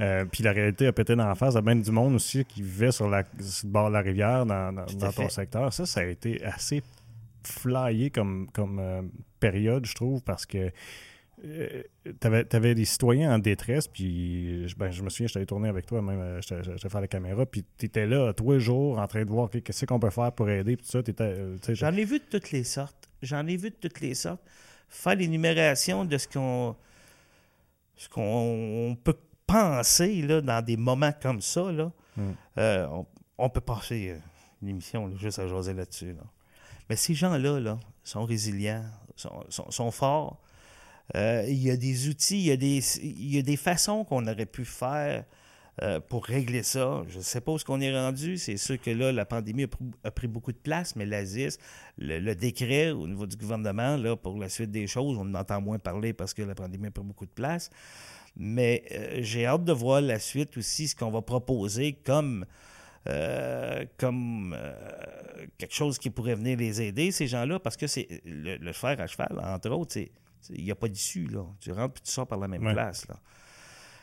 Euh, 0.00 0.24
puis 0.24 0.42
la 0.42 0.52
réalité 0.52 0.86
a 0.86 0.92
pété 0.92 1.14
d'en 1.14 1.34
face 1.34 1.56
à 1.56 1.60
bien 1.60 1.76
du 1.76 1.90
monde 1.90 2.14
aussi 2.14 2.44
qui 2.44 2.62
vivait 2.62 2.90
sur, 2.92 3.08
la, 3.08 3.22
sur 3.40 3.66
le 3.66 3.72
bord 3.72 3.88
de 3.88 3.94
la 3.94 4.00
rivière 4.00 4.46
dans, 4.46 4.72
dans- 4.72 4.86
dans 4.86 5.12
ton 5.12 5.28
secteur. 5.28 5.72
Ça, 5.72 5.84
ça 5.84 6.00
a 6.00 6.04
été 6.04 6.42
assez 6.44 6.82
flyé 7.44 8.10
comme, 8.10 8.48
comme 8.52 8.78
euh, 8.78 9.02
période, 9.38 9.84
je 9.86 9.94
trouve, 9.94 10.22
parce 10.22 10.46
que 10.46 10.70
tu 11.42 12.26
avais, 12.26 12.74
des 12.74 12.84
citoyens 12.84 13.34
en 13.34 13.38
détresse, 13.38 13.88
puis 13.88 14.68
je- 14.68 14.76
ben, 14.76 14.90
je 14.90 15.02
me 15.02 15.08
souviens, 15.10 15.26
je 15.26 15.34
t'avais 15.34 15.46
tourné 15.46 15.68
avec 15.68 15.86
toi, 15.86 16.02
même, 16.02 16.20
euh, 16.20 16.40
j'étais 16.40 16.62
j'étais 16.64 16.88
faire 16.88 17.00
la 17.00 17.08
caméra, 17.08 17.46
puis 17.46 17.64
tu 17.78 17.86
étais 17.86 18.06
là 18.06 18.32
tous 18.32 18.52
les 18.52 18.60
jours 18.60 18.98
en 18.98 19.06
train 19.06 19.24
de 19.24 19.30
voir 19.30 19.48
qu'est-ce 19.50 19.86
qu'on 19.86 19.98
peut 20.00 20.10
faire 20.10 20.32
pour 20.32 20.48
aider, 20.50 20.76
puis 20.76 20.86
tout 20.86 20.92
ça. 20.92 21.02
euh, 21.22 21.56
J'en 21.70 21.92
ai 21.94 22.04
vu 22.04 22.18
de 22.18 22.24
toutes 22.24 22.50
les 22.50 22.64
sortes. 22.64 23.08
J'en 23.22 23.46
ai 23.46 23.56
vu 23.56 23.70
de 23.70 23.74
toutes 23.76 24.00
les 24.00 24.14
sortes. 24.14 24.42
Faire 24.88 25.14
l'énumération 25.16 26.04
de 26.04 26.18
ce 26.18 26.26
qu'on 26.28 26.74
ce 27.96 28.08
qu'on 28.08 28.22
on 28.90 28.94
peut 28.96 29.16
penser 29.46 30.22
là, 30.22 30.40
dans 30.40 30.64
des 30.64 30.76
moments 30.76 31.12
comme 31.20 31.40
ça, 31.40 31.70
là, 31.72 31.92
Mm. 32.16 32.22
euh, 32.58 32.86
on, 32.90 33.06
on 33.38 33.48
peut 33.50 33.60
passer 33.60 34.10
euh, 34.10 34.18
une 34.62 34.68
émission 34.68 35.06
là, 35.06 35.14
juste 35.16 35.38
à 35.38 35.46
jaser 35.46 35.74
là-dessus. 35.74 36.12
là. 36.12 36.22
Mais 36.88 36.96
ces 36.96 37.14
gens-là 37.14 37.60
là, 37.60 37.78
sont 38.02 38.24
résilients, 38.24 38.84
sont, 39.16 39.44
sont- 39.48 39.70
sont 39.70 39.90
forts. 39.92 40.40
Euh, 41.16 41.44
il 41.48 41.58
y 41.58 41.70
a 41.70 41.76
des 41.76 42.08
outils, 42.08 42.38
il 42.38 42.46
y 42.46 42.50
a 42.52 42.56
des, 42.56 42.80
il 43.02 43.34
y 43.34 43.38
a 43.38 43.42
des 43.42 43.56
façons 43.56 44.04
qu'on 44.04 44.26
aurait 44.26 44.46
pu 44.46 44.64
faire 44.64 45.24
euh, 45.82 45.98
pour 46.00 46.24
régler 46.24 46.62
ça. 46.62 47.02
Je 47.08 47.18
ne 47.18 47.22
sais 47.22 47.40
pas 47.40 47.52
où 47.52 47.58
ce 47.58 47.64
qu'on 47.64 47.80
est 47.80 47.92
rendu. 47.92 48.36
C'est 48.36 48.56
sûr 48.56 48.80
que 48.80 48.90
là, 48.90 49.10
la 49.12 49.24
pandémie 49.24 49.64
a, 49.64 49.66
pr- 49.66 49.92
a 50.04 50.10
pris 50.10 50.28
beaucoup 50.28 50.52
de 50.52 50.58
place, 50.58 50.94
mais 50.94 51.06
l'ASIS, 51.06 51.58
le, 51.98 52.34
décret 52.34 52.90
au 52.90 53.08
niveau 53.08 53.26
du 53.26 53.36
gouvernement, 53.36 53.96
là, 53.96 54.14
pour 54.16 54.38
la 54.38 54.48
suite 54.48 54.70
des 54.70 54.86
choses, 54.86 55.16
on 55.18 55.22
en 55.22 55.34
entend 55.34 55.60
moins 55.60 55.78
parler 55.78 56.12
parce 56.12 56.34
que 56.34 56.42
la 56.42 56.54
pandémie 56.54 56.88
a 56.88 56.90
pris 56.90 57.04
beaucoup 57.04 57.26
de 57.26 57.30
place. 57.30 57.70
Mais 58.36 58.84
euh, 58.92 59.18
j'ai 59.22 59.46
hâte 59.46 59.64
de 59.64 59.72
voir 59.72 60.00
la 60.00 60.20
suite 60.20 60.56
aussi, 60.56 60.86
ce 60.86 60.94
qu'on 60.94 61.10
va 61.10 61.22
proposer 61.22 61.94
comme 62.04 62.44
comme 63.96 64.54
quelque 65.56 65.74
chose 65.74 65.98
qui 65.98 66.10
pourrait 66.10 66.34
venir 66.34 66.58
les 66.58 66.82
aider, 66.82 67.10
ces 67.12 67.26
gens-là, 67.26 67.58
parce 67.58 67.78
que 67.78 67.86
c'est 67.86 68.06
le, 68.26 68.58
le 68.58 68.72
fer 68.74 69.00
à 69.00 69.06
cheval, 69.06 69.40
entre 69.42 69.70
autres, 69.70 69.94
c'est 69.94 70.10
il 70.50 70.64
n'y 70.64 70.70
a 70.70 70.74
pas 70.74 70.88
d'issue, 70.88 71.26
là. 71.26 71.44
Tu 71.60 71.72
rentres 71.72 71.94
puis 71.94 72.02
tu 72.04 72.10
sors 72.10 72.26
par 72.26 72.38
la 72.38 72.48
même 72.48 72.64
Ouais. 72.64 72.72
place, 72.72 73.06
là. 73.08 73.16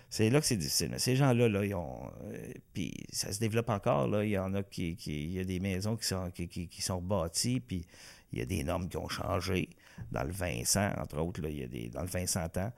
C'est 0.10 0.30
là 0.30 0.40
que 0.40 0.46
c'est 0.46 0.56
difficile. 0.56 0.90
Mais 0.92 1.00
ces 1.00 1.16
gens-là, 1.18 1.50
là, 1.50 1.66
ils 1.66 1.76
ont. 1.76 2.10
euh, 2.24 2.54
puis 2.74 2.94
ça 3.12 3.34
se 3.34 3.40
développe 3.40 3.70
encore, 3.70 4.08
là. 4.08 4.24
Il 4.24 4.30
y 4.30 4.38
en 4.38 4.54
a 4.54 4.64
qui. 4.64 4.96
qui- 4.96 5.24
il 5.26 5.32
y 5.34 5.40
a 5.40 5.44
des 5.44 5.60
maisons 5.60 5.98
qui 5.98 6.06
sont, 6.08 6.32
qui, 6.32 6.48
qui- 6.48 6.68
qui 6.70 6.82
sont 6.82 7.02
bâties, 7.02 7.60
puis 7.60 7.86
il 8.32 8.40
y 8.40 8.42
a 8.42 8.46
des 8.46 8.64
normes 8.64 8.88
qui 8.88 8.98
ont 8.98 9.10
changé. 9.10 9.70
Dans 10.12 10.24
le 10.24 10.32
Vincent, 10.32 10.92
entre 10.98 11.18
autres, 11.18 11.42
là, 11.42 11.50
il 11.50 11.58
y 11.58 11.64
a 11.64 11.68
des, 11.68 11.90
dans 11.90 12.02
le 12.02 12.08
Vincent 12.08 12.48
temps, 12.50 12.72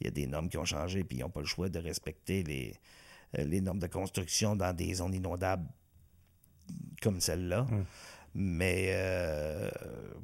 il 0.00 0.04
y 0.06 0.08
a 0.08 0.10
des 0.10 0.26
normes 0.26 0.48
qui 0.50 0.58
ont 0.58 0.64
changé, 0.66 1.02
puis 1.04 1.16
ils 1.18 1.20
n'ont 1.22 1.30
pas 1.30 1.40
le 1.40 1.46
choix 1.46 1.68
de 1.70 1.78
respecter 1.78 2.42
les, 2.42 2.74
euh, 3.38 3.44
les 3.44 3.60
normes 3.62 3.78
de 3.78 3.86
construction 3.86 4.54
dans 4.54 4.72
des 4.76 4.92
zones 4.94 5.14
inondables 5.14 5.66
comme 7.02 7.20
celle-là. 7.20 7.66
Mais 8.34 8.88
euh, 8.90 9.70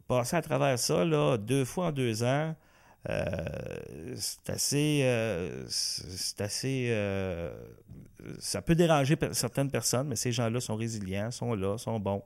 passer 0.07 0.36
à 0.36 0.43
travers 0.43 0.78
ça, 0.78 1.05
là, 1.05 1.38
deux 1.38 1.64
fois 1.64 1.86
en 1.86 1.93
deux 1.93 2.22
ans, 2.22 2.55
euh, 3.09 4.14
c'est 4.16 4.50
assez. 4.50 5.00
euh, 5.05 5.64
c'est 5.68 6.40
assez. 6.40 6.86
euh, 6.90 7.53
ça 8.38 8.62
peut 8.62 8.74
déranger 8.76 9.16
certaines 9.32 9.70
personnes, 9.70 10.09
mais 10.09 10.16
ces 10.16 10.30
gens-là 10.32 10.61
sont 10.61 10.76
résilients, 10.76 11.30
sont 11.30 11.55
là, 11.55 11.76
sont 11.78 11.98
bons. 11.98 12.22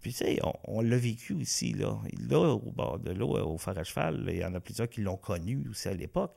Puis, 0.00 0.12
tu 0.12 0.18
sais, 0.18 0.38
on, 0.44 0.52
on 0.64 0.80
l'a 0.82 0.96
vécu 0.98 1.32
aussi, 1.34 1.72
là. 1.72 1.98
Là, 2.28 2.38
au 2.54 2.70
bord 2.72 2.98
de 2.98 3.10
l'eau, 3.12 3.36
au 3.38 3.58
phare 3.58 3.78
à 3.78 3.84
cheval, 3.84 4.24
il 4.28 4.36
y 4.36 4.44
en 4.44 4.54
a 4.54 4.60
plusieurs 4.60 4.88
qui 4.88 5.00
l'ont 5.00 5.16
connu 5.16 5.66
aussi 5.70 5.88
à 5.88 5.94
l'époque. 5.94 6.34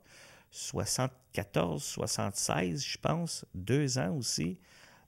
74, 0.49 1.82
76, 1.84 2.84
je 2.86 2.97
pense, 2.97 3.45
deux 3.54 3.97
ans 3.97 4.16
aussi, 4.16 4.58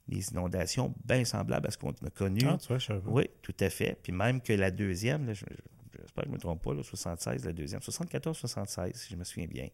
des 0.07 0.29
inondations 0.31 0.93
bien 1.05 1.23
semblables 1.25 1.67
à 1.67 1.71
ce 1.71 1.77
qu'on 1.77 1.91
a 1.91 2.09
connu. 2.13 2.41
Ah, 2.45 2.57
tu 2.61 2.67
vois, 2.67 2.77
je. 2.77 2.93
Oui, 3.05 3.29
tout 3.41 3.55
à 3.59 3.69
fait. 3.69 3.97
Puis 4.03 4.11
même 4.11 4.41
que 4.41 4.53
la 4.53 4.69
deuxième, 4.71 5.25
là, 5.27 5.33
je- 5.33 5.45
je- 5.49 5.55
j'espère 6.03 6.23
que 6.23 6.29
je 6.29 6.31
ne 6.31 6.35
me 6.35 6.39
trompe 6.39 6.61
pas, 6.63 6.73
là, 6.73 6.83
76, 6.83 7.45
la 7.45 7.53
deuxième, 7.53 7.81
74-76, 7.81 8.95
si 8.95 9.13
je 9.13 9.15
me 9.17 9.23
souviens 9.23 9.47
bien, 9.47 9.69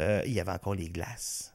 euh, 0.00 0.22
il 0.26 0.32
y 0.32 0.40
avait 0.40 0.52
encore 0.52 0.74
les 0.74 0.88
glaces 0.88 1.54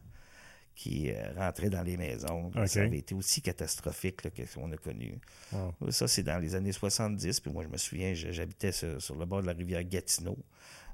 qui 0.76 1.10
euh, 1.10 1.34
rentraient 1.38 1.70
dans 1.70 1.84
les 1.84 1.96
maisons. 1.98 2.52
Ça 2.68 2.82
avait 2.82 2.98
été 2.98 3.16
aussi 3.16 3.42
catastrophique 3.42 4.24
là, 4.24 4.30
que 4.30 4.46
ce 4.46 4.56
qu'on 4.56 4.72
a 4.72 4.78
connu. 4.78 5.20
Wow. 5.54 5.92
Ça, 5.92 6.08
c'est 6.08 6.24
dans 6.24 6.38
les 6.38 6.54
années 6.54 6.74
70. 6.74 7.40
Puis 7.40 7.52
moi, 7.52 7.64
je 7.64 7.70
me 7.70 7.78
souviens, 7.78 8.14
j'habitais 8.14 8.74
sur, 8.74 9.02
sur 9.02 9.16
le 9.16 9.26
bord 9.26 9.42
de 9.42 9.48
la 9.48 9.54
rivière 9.54 9.84
Gatineau, 9.86 10.38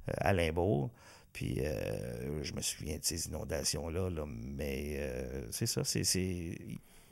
euh, 0.10 0.14
à 0.18 0.34
Limbourg. 0.34 0.92
Puis 1.34 1.60
euh, 1.60 2.44
je 2.44 2.54
me 2.54 2.62
souviens 2.62 2.98
de 2.98 3.04
ces 3.04 3.28
inondations-là. 3.28 4.10
là, 4.10 4.26
mais 4.28 4.96
euh, 4.98 5.48
c'est 5.52 5.66
ça, 5.66 5.84
c'est-. 5.84 6.58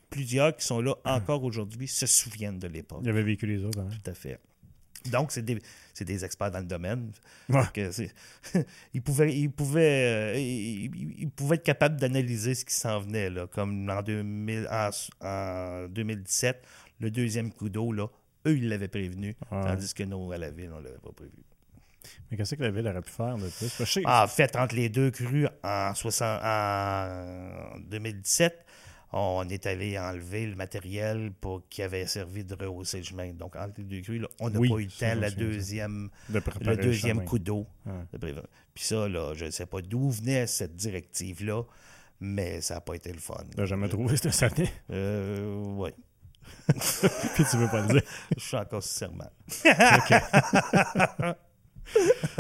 Plusieurs 0.10 0.56
qui 0.56 0.66
sont 0.66 0.82
là 0.82 0.96
encore 1.06 1.44
aujourd'hui 1.44 1.88
se 1.88 2.08
souviennent 2.08 2.58
de 2.58 2.68
l'époque. 2.68 3.02
Il 3.04 3.10
avait 3.10 3.22
vécu 3.22 3.46
les 3.46 3.64
autres. 3.64 3.80
Hein? 3.80 3.90
Tout 4.04 4.10
à 4.10 4.16
fait. 4.16 4.40
Donc, 5.06 5.32
c'est 5.32 5.42
des, 5.42 5.60
des 6.02 6.26
experts 6.26 6.52
dans 6.52 6.60
le 6.60 6.66
domaine. 6.66 7.12
Ouais. 7.50 7.64
Ils, 8.94 9.02
pouvaient, 9.02 9.36
ils, 9.36 9.50
pouvaient, 9.50 10.36
euh, 10.36 10.40
ils, 10.40 11.30
pouvaient 11.30 11.56
être 11.56 11.64
capables 11.64 12.00
d'analyser 12.00 12.56
ce 12.56 12.66
qui 12.66 12.74
s'en 12.74 13.00
venait. 13.00 13.30
Là, 13.30 13.48
comme 13.48 13.90
en, 13.90 14.02
2000, 14.02 14.68
en, 14.70 14.90
en 15.22 15.88
2017, 15.88 16.64
le 17.00 17.12
deuxième 17.12 17.52
coup 17.52 17.70
d'eau, 17.70 17.94
eux, 17.94 18.58
ils 18.58 18.70
l'avaient 18.70 18.88
prévenu. 18.88 19.36
Ouais. 19.52 19.62
Tandis 19.64 19.94
que 19.94 20.04
nous, 20.04 20.32
à 20.32 20.38
la 20.38 20.52
ville, 20.52 20.72
on 20.74 20.80
ne 20.80 20.86
l'avait 20.86 20.98
pas 20.98 21.12
prévu. 21.12 21.32
Mais 22.30 22.38
qu'est-ce 22.38 22.56
que 22.56 22.64
la 22.64 22.72
ville 22.72 22.88
aurait 22.88 23.02
pu 23.02 23.12
faire 23.12 23.38
de 23.38 23.50
plus? 23.50 24.06
En 24.06 24.28
fait, 24.28 24.56
entre 24.56 24.76
les 24.76 24.90
deux 24.90 25.12
crues 25.12 25.48
en, 25.64 25.94
60 25.94 26.42
en 26.44 27.80
2017, 27.90 28.66
on 29.12 29.48
est 29.50 29.66
allé 29.66 29.98
enlever 29.98 30.46
le 30.46 30.56
matériel 30.56 31.32
pour, 31.42 31.68
qui 31.70 31.82
avait 31.82 32.06
servi 32.06 32.44
de 32.44 32.56
rehausser 32.56 32.98
le 32.98 33.04
chemin. 33.04 33.34
Donc, 33.34 33.56
entre 33.56 33.74
les 33.78 33.84
deux 33.84 34.02
crues, 34.02 34.20
là, 34.20 34.28
on 34.40 34.50
n'a 34.50 34.60
Oui, 34.60 34.70
pas 34.70 34.76
eu 34.76 34.86
le 34.86 34.92
temps, 34.92 35.20
la 35.20 35.32
deuxième, 35.32 36.10
de 36.30 36.42
le 36.62 36.78
deuxième 36.78 37.26
coup 37.26 37.40
d'eau. 37.40 37.66
De. 38.14 38.36
Puis 38.74 38.84
ça, 38.84 39.08
là, 39.10 39.34
je 39.34 39.46
ne 39.46 39.52
sais 39.52 39.66
pas 39.66 39.82
d'où 39.82 40.10
venait 40.12 40.46
cette 40.48 40.76
directive-là, 40.76 41.64
mais 42.20 42.62
ça 42.62 42.76
n'a 42.76 42.82
pas 42.82 42.94
été 42.96 43.12
le 43.12 43.20
fun. 43.20 43.44
T'as 43.56 43.66
jamais 43.66 43.90
trouvé 43.90 44.16
cette 44.18 44.44
année? 44.44 44.70
Euh, 44.92 45.56
oui. 45.78 45.90
Puis 46.68 47.44
tu 47.50 47.58
veux 47.58 47.68
pas 47.68 47.82
le 47.82 47.94
dire. 47.94 48.02
Je 48.38 48.44
suis 48.44 48.58
encore 48.58 48.84
serment. 48.84 49.30
OK. 49.66 51.36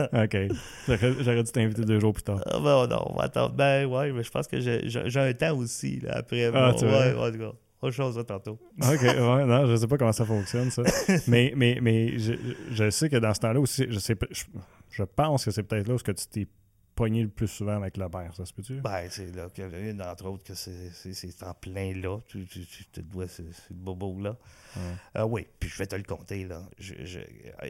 J'aurais 0.88 1.14
j'aurais 1.20 1.43
dû 1.43 1.52
t'inviter 1.52 1.84
deux 1.84 2.00
jours 2.00 2.14
plus 2.14 2.24
tard. 2.24 2.41
Ah 2.45 2.60
ben 2.60 2.88
non, 2.88 3.04
on 3.08 3.16
va 3.18 3.24
attendre. 3.24 3.54
Ben 3.56 3.86
ouais, 3.86 4.12
mais 4.12 4.24
je 4.24 4.32
pense 4.32 4.47
que 4.47 4.60
j'ai 4.60 5.20
un 5.20 5.34
temps 5.34 5.58
aussi, 5.58 6.00
là, 6.00 6.18
après. 6.18 6.45
Ah, 6.45 6.72
Bon, 6.72 6.78
tu 6.78 6.86
ouais, 6.86 7.14
vois. 7.14 7.28
en 7.30 7.32
tout 7.32 7.38
cas. 7.39 7.52
Autre 7.82 7.95
chose, 7.95 8.18
là, 8.18 8.24
tantôt. 8.26 8.60
OK, 8.82 9.02
ouais, 9.02 9.45
non, 9.45 9.66
je 9.68 9.76
sais 9.78 9.88
pas 9.88 9.97
comment 9.97 10.12
ça 10.12 10.26
fonctionne, 10.26 10.70
ça. 10.70 10.84
mais 11.28 11.54
mais, 11.56 11.80
mais 11.82 12.18
je, 12.20 12.34
je 12.72 12.89
sais 12.89 13.10
que 13.10 13.16
dans 13.18 13.34
ce 13.34 13.39
temps-là 13.39 13.60
aussi, 13.60 13.86
je, 13.89 14.00
sais, 14.00 14.16
je, 14.32 14.43
je 14.89 15.04
pense 15.04 15.45
que 15.45 15.52
c'est 15.52 15.64
peut-être 15.64 15.88
là 15.88 15.93
où 15.93 15.95
est-ce 15.95 16.04
que 16.04 16.12
tu 16.12 16.28
t'es 16.28 16.47
pogné 17.00 17.24
le 17.24 17.30
plus 17.30 17.47
souvent 17.47 17.78
avec 17.78 17.95
la 17.95 18.10
paire, 18.10 18.36
ça 18.36 18.45
se 18.45 18.52
peut-tu? 18.54 18.82
Ben, 18.82 19.08
c'est 19.10 19.34
là 19.34 19.50
qu'il 19.50 19.64
y 19.64 19.68
en 19.68 19.72
a 19.74 19.80
une, 19.80 20.02
entre 20.02 20.26
autres, 20.26 20.43
que 20.43 20.54
c'est- 20.54 21.43
en 21.43 21.54
plein 21.54 21.93
là. 21.95 22.20
Tu, 22.28 22.45
tu, 22.45 22.66
tu 22.66 22.86
te 22.88 23.00
dois 23.00 23.30
ce, 23.30 23.41
ce 23.52 23.74
bobo-là. 23.74 24.36
Ah 25.16 25.26
oui, 25.26 25.47
puis 25.60 25.70
je 25.70 25.78
vais 25.78 25.88
te 25.88 25.95
le 25.95 26.04
compter, 26.04 26.43
là. 26.45 26.62
Je, 26.78 26.93
je- 27.06 27.20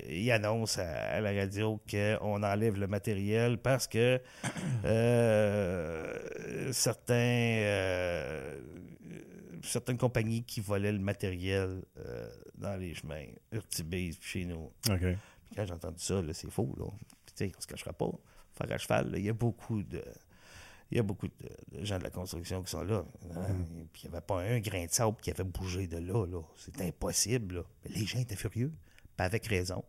il 0.09 0.31
annonce 0.31 0.79
à, 0.79 0.89
à 0.89 1.21
la 1.21 1.31
radio 1.31 1.79
qu'on 1.89 2.41
enlève 2.41 2.79
le 2.79 2.87
matériel 2.87 3.59
parce 3.59 3.87
que 3.87 4.19
euh, 4.85 6.71
certains, 6.71 7.13
euh, 7.13 8.59
certaines 9.63 9.97
compagnies 9.97 10.43
qui 10.43 10.61
volaient 10.61 10.91
le 10.91 10.99
matériel 10.99 11.81
euh, 11.99 12.27
dans 12.57 12.75
les 12.77 12.95
chemins, 12.95 13.25
Urtibise, 13.51 14.17
puis 14.17 14.29
chez 14.29 14.45
nous. 14.45 14.71
Puis 15.45 15.55
quand 15.55 15.65
j'ai 15.65 15.73
entendu 15.73 15.99
ça, 16.03 16.21
c'est 16.33 16.49
faux, 16.51 16.73
là. 16.79 16.85
Puis, 17.25 17.35
tu 17.35 17.45
sais, 17.45 17.51
on 17.57 17.61
se 17.61 17.67
cachera 17.67 17.93
pas. 17.93 18.09
Faire 18.59 18.71
à 18.71 18.77
cheval, 18.77 19.11
là, 19.11 19.17
il 19.17 19.25
y 19.25 19.29
a 19.29 19.33
beaucoup 19.33 19.81
de... 19.83 20.03
Il 20.91 20.97
y 20.97 20.99
a 20.99 21.03
beaucoup 21.03 21.27
de, 21.27 21.85
gens 21.85 21.99
de 21.99 22.03
la 22.03 22.09
construction 22.09 22.63
qui 22.63 22.71
sont 22.71 22.81
là. 22.83 23.05
hein. 23.35 23.55
Puis 23.93 24.03
il 24.03 24.09
n'y 24.09 24.15
avait 24.15 24.25
pas 24.25 24.41
un 24.41 24.59
grain 24.59 24.85
de 24.85 24.91
sable 24.91 25.17
qui 25.21 25.29
avait 25.29 25.43
bougé 25.43 25.85
de 25.85 25.97
là. 25.97 26.25
là. 26.25 26.41
C'est 26.57 26.81
impossible. 26.81 27.57
là. 27.57 27.63
Mais 27.85 27.91
les 27.95 28.05
gens 28.07 28.17
étaient 28.19 28.35
furieux. 28.35 28.73
Pas 29.15 29.25
avec 29.25 29.45
raison. 29.45 29.83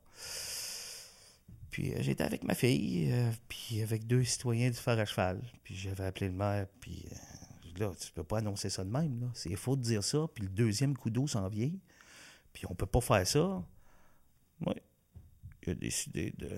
Puis 1.71 1.95
euh, 1.95 2.03
j'étais 2.03 2.25
avec 2.25 2.43
ma 2.45 2.55
fille, 2.55 3.11
euh, 3.13 3.31
puis 3.49 3.81
avec 3.81 4.07
deux 4.07 4.25
citoyens 4.25 4.69
du 4.69 4.77
phare 4.77 4.99
à 4.99 5.05
cheval. 5.07 5.41
Puis 5.65 5.75
j'avais 5.75 6.05
appelé 6.05 6.27
le 6.29 6.35
maire, 6.35 6.67
puis 6.81 7.07
euh, 7.13 7.79
là, 7.79 7.93
tu 7.99 8.13
peux 8.13 8.25
pas 8.25 8.39
annoncer 8.39 8.69
ça 8.69 8.85
de 8.85 8.91
même. 8.91 9.21
là. 9.21 9.29
C'est 9.35 9.55
faux 9.57 9.77
de 9.77 9.83
dire 9.83 10.05
ça, 10.05 10.27
puis 10.35 10.45
le 10.45 10.51
deuxième 10.51 10.97
coup 10.97 11.11
d'eau 11.11 11.27
s'en 11.27 11.49
vient. 11.49 11.73
Puis 12.53 12.65
on 12.69 12.75
peut 12.75 12.87
pas 12.87 13.01
faire 13.01 13.27
ça. 13.27 13.63
Oui. 14.67 14.75
Il 15.63 15.71
a 15.71 15.75
décidé 15.75 16.35
de, 16.37 16.49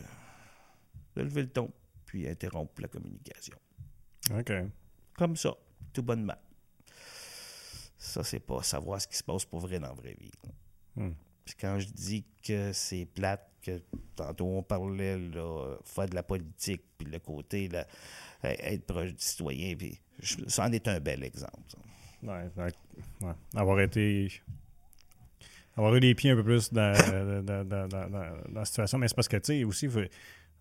de 1.16 1.22
lever 1.22 1.42
le 1.42 1.50
ton, 1.50 1.70
puis 2.12 2.28
interrompre 2.28 2.78
la 2.82 2.88
communication. 2.88 3.56
OK. 4.36 4.52
Comme 5.16 5.34
ça, 5.34 5.54
tout 5.94 6.02
bonnement. 6.02 6.36
Ça, 7.96 8.22
c'est 8.22 8.40
pas 8.40 8.62
savoir 8.62 9.00
ce 9.00 9.08
qui 9.08 9.16
se 9.16 9.24
passe 9.24 9.46
pour 9.46 9.60
vrai 9.60 9.78
dans 9.78 9.88
la 9.88 9.94
vraie 9.94 10.14
vie. 10.20 10.30
Hmm. 10.96 11.12
Puis 11.42 11.54
quand 11.58 11.78
je 11.78 11.88
dis 11.88 12.24
que 12.46 12.70
c'est 12.74 13.06
plate, 13.06 13.48
que 13.62 13.80
tantôt 14.14 14.44
on 14.46 14.62
parlait, 14.62 15.16
là, 15.16 15.76
faire 15.84 16.06
de 16.06 16.14
la 16.14 16.22
politique, 16.22 16.82
puis 16.98 17.08
le 17.08 17.18
côté, 17.18 17.68
là, 17.68 17.86
être 18.42 18.84
proche 18.84 19.12
du 19.14 19.22
citoyen, 19.22 19.74
puis 19.74 19.98
je- 20.20 20.46
ça 20.48 20.66
en 20.66 20.72
est 20.72 20.86
un 20.86 21.00
bel 21.00 21.24
exemple. 21.24 21.62
Ouais, 22.22 22.50
ouais. 22.58 23.32
Avoir 23.54 23.80
été. 23.80 24.30
Avoir 25.74 25.94
eu 25.94 26.00
les 26.00 26.14
pieds 26.14 26.30
un 26.32 26.36
peu 26.36 26.44
plus 26.44 26.70
dans, 26.70 26.92
dans, 26.92 27.42
dans, 27.44 27.64
dans- 27.64 27.88
dans- 27.88 28.08
dans 28.10 28.52
la 28.52 28.64
situation. 28.66 28.98
Mais 28.98 29.08
c'est 29.08 29.14
parce 29.14 29.28
que, 29.28 29.38
tu 29.38 29.46
sais, 29.46 29.64
aussi, 29.64 29.88
faut, 29.88 30.00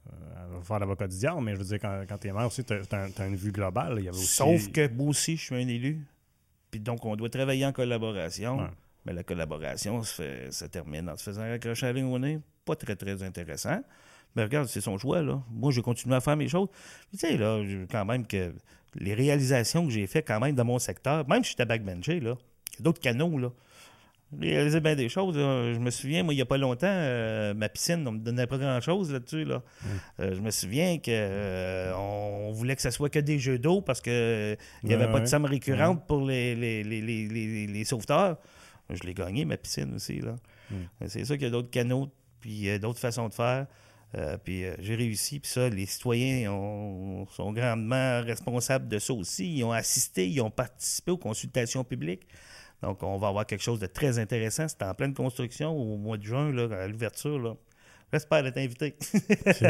euh, 0.10 0.62
faire 0.62 0.80
l'avocat 0.80 1.08
du 1.08 1.18
diable, 1.18 1.42
mais 1.42 1.54
je 1.54 1.58
veux 1.58 1.66
dire, 1.66 1.80
quand, 1.80 2.04
quand 2.08 2.18
t'es 2.18 2.32
maire 2.32 2.48
aussi, 2.48 2.64
t'as 2.64 2.82
as, 2.92 3.28
une 3.28 3.36
vue 3.36 3.52
globale. 3.52 3.96
Il 4.00 4.06
y 4.06 4.08
avait 4.08 4.18
aussi... 4.18 4.28
Sauf 4.28 4.72
que 4.72 4.88
moi 4.90 5.10
aussi, 5.10 5.38
je 5.38 5.44
suis 5.44 5.56
un 5.56 5.68
élu. 5.68 6.06
Puis 6.70 6.80
donc, 6.80 7.06
on 7.06 7.16
doit 7.16 7.30
travailler 7.30 7.66
en 7.66 7.74
collaboration. 7.74 8.60
Ouais. 8.60 8.70
Mais 9.06 9.14
la 9.14 9.24
collaboration 9.24 10.02
se, 10.04 10.14
fait, 10.14 10.52
se 10.52 10.66
termine 10.66 11.10
en 11.10 11.18
se 11.18 11.24
faisant 11.24 11.42
raccrocher 11.42 11.88
à 11.88 11.92
au 11.92 12.20
nez. 12.20 12.40
Pas 12.66 12.76
très, 12.76 12.96
très 12.96 13.24
intéressant. 13.24 13.82
Mais 14.36 14.44
regarde, 14.44 14.68
c'est 14.68 14.82
son 14.82 14.98
choix, 14.98 15.22
là. 15.22 15.42
Moi, 15.50 15.72
j'ai 15.72 15.82
continué 15.82 16.16
à 16.16 16.22
faire 16.22 16.38
mes 16.38 16.48
choses. 16.48 16.70
Tu 17.12 17.18
sais, 17.18 17.38
là, 17.38 17.62
quand 17.90 18.06
même 18.06 18.26
que 18.26 18.54
les 18.96 19.14
réalisations 19.14 19.86
que 19.86 19.92
j'ai 19.92 20.08
faites, 20.08 20.28
quand 20.28 20.40
même, 20.40 20.56
dans 20.56 20.66
mon 20.66 20.80
secteur, 20.80 21.28
même 21.28 21.44
si 21.44 21.52
j'étais 21.52 21.66
backbenché, 21.66 22.20
là, 22.20 22.38
il 22.74 22.80
y 22.80 22.82
a 22.82 22.84
d'autres 22.84 23.02
canaux, 23.02 23.38
là. 23.38 23.52
Réalisé 24.40 24.80
bien 24.80 24.96
des 24.96 25.10
choses. 25.10 25.36
là. 25.36 25.74
Je 25.74 25.80
me 25.80 25.90
souviens, 25.90 26.24
moi, 26.24 26.34
il 26.34 26.38
n'y 26.38 26.42
a 26.42 26.46
pas 26.46 26.58
longtemps, 26.58 26.88
euh, 26.88 27.54
ma 27.54 27.68
piscine, 27.68 28.08
on 28.08 28.14
me 28.14 28.20
donnait 28.20 28.48
pas 28.48 28.58
grand-chose 28.58 29.12
là-dessus. 29.12 29.44
Là. 29.44 29.62
Euh, 30.22 30.34
je 30.36 30.40
me 30.40 30.52
souviens 30.52 31.00
que 31.00 31.12
euh, 31.12 31.94
on 31.96 32.52
voulait 32.54 32.76
que 32.78 32.82
ça 32.82 32.92
soit 32.92 33.10
que 33.10 33.20
des 33.20 33.40
jeux 33.40 33.60
d'eau 33.60 33.82
parce 33.82 34.00
qu'il 34.00 34.58
n'y 34.84 34.94
avait 34.94 35.06
Ouais, 35.08 35.12
pas 35.12 35.20
de 35.20 35.26
somme 35.26 35.44
récurrente 35.46 36.08
pour 36.08 36.22
les, 36.26 36.56
les, 36.56 36.84
les, 36.84 37.02
les, 37.68 37.84
sauveteurs. 37.84 38.38
Je 38.90 39.04
l'ai 39.04 39.14
gagné, 39.14 39.44
ma 39.44 39.58
piscine 39.58 39.94
aussi. 39.96 40.20
Là. 40.22 40.36
C'est 41.08 41.26
sûr 41.26 41.36
qu'il 41.36 41.44
y 41.44 41.48
a 41.48 41.52
d'autres 41.52 41.70
canaux, 41.70 42.08
puis 42.40 42.70
euh, 42.70 42.80
d'autres 42.80 43.00
façons 43.00 43.28
de 43.28 43.34
faire. 43.34 43.66
Puis 44.44 44.64
j'ai 44.80 44.96
réussi, 44.96 45.40
puis 45.40 45.50
ça, 45.50 45.70
les 45.70 45.86
citoyens 45.86 46.52
ont- 46.52 47.26
sont 47.28 47.54
grandement 47.54 48.22
responsables 48.22 48.90
de 48.90 49.00
ça 49.00 49.14
aussi. 49.14 49.58
Ils 49.58 49.64
ont 49.64 49.72
assisté, 49.72 50.28
ils 50.30 50.42
ont 50.42 50.52
participé 50.52 51.12
aux 51.12 51.18
consultations 51.18 51.86
publiques. 51.86 52.28
Donc, 52.82 53.04
on 53.04 53.18
va 53.18 53.28
avoir 53.28 53.46
quelque 53.46 53.64
chose 53.64 53.80
de 53.80 53.86
très 53.88 54.18
intéressant. 54.20 54.68
C'est 54.68 54.82
en 54.84 54.94
pleine 54.94 55.14
construction 55.14 55.72
au 55.72 55.98
mois 55.98 56.18
de 56.18 56.24
juin, 56.24 56.52
là, 56.52 56.68
à 56.84 56.88
l'ouverture. 56.88 57.38
Là. 57.40 57.56
J'espère 58.12 58.44
d'être 58.44 58.58
invité. 58.58 58.96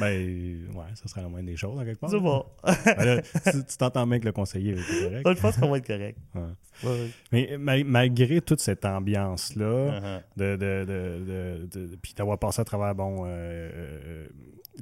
ben, 0.00 0.68
ouais, 0.74 0.84
ça 0.94 1.08
serait 1.08 1.22
la 1.22 1.28
moindre 1.28 1.46
des 1.46 1.56
choses, 1.56 1.78
en 1.78 1.84
quelque 1.84 2.00
part. 2.00 2.10
C'est 2.10 2.18
bon. 2.20 2.44
Ben 2.96 3.22
tu 3.44 3.64
tu 3.64 3.76
t'entends 3.76 4.06
bien 4.06 4.18
que 4.18 4.24
le 4.24 4.32
conseiller 4.32 4.72
est 4.72 4.74
correct. 5.22 5.36
je 5.36 5.40
pense 5.40 5.56
qu'on 5.56 5.70
va 5.70 5.78
être 5.78 5.86
correct. 5.86 6.18
Ouais. 6.34 6.88
Ouais. 6.90 7.08
Mais 7.30 7.56
ma- 7.58 7.84
malgré 7.84 8.40
toute 8.40 8.60
cette 8.60 8.84
ambiance-là, 8.86 10.00
Uh-huh. 10.00 10.22
de, 10.36 10.56
de, 10.56 10.84
de, 10.84 11.66
de- 11.70 11.86
de- 11.90 11.96
puis 11.96 12.14
d'avoir 12.14 12.38
passé 12.38 12.60
à 12.62 12.64
travers, 12.64 12.94
bon, 12.94 13.24
euh, 13.26 13.28
euh, 13.28 14.26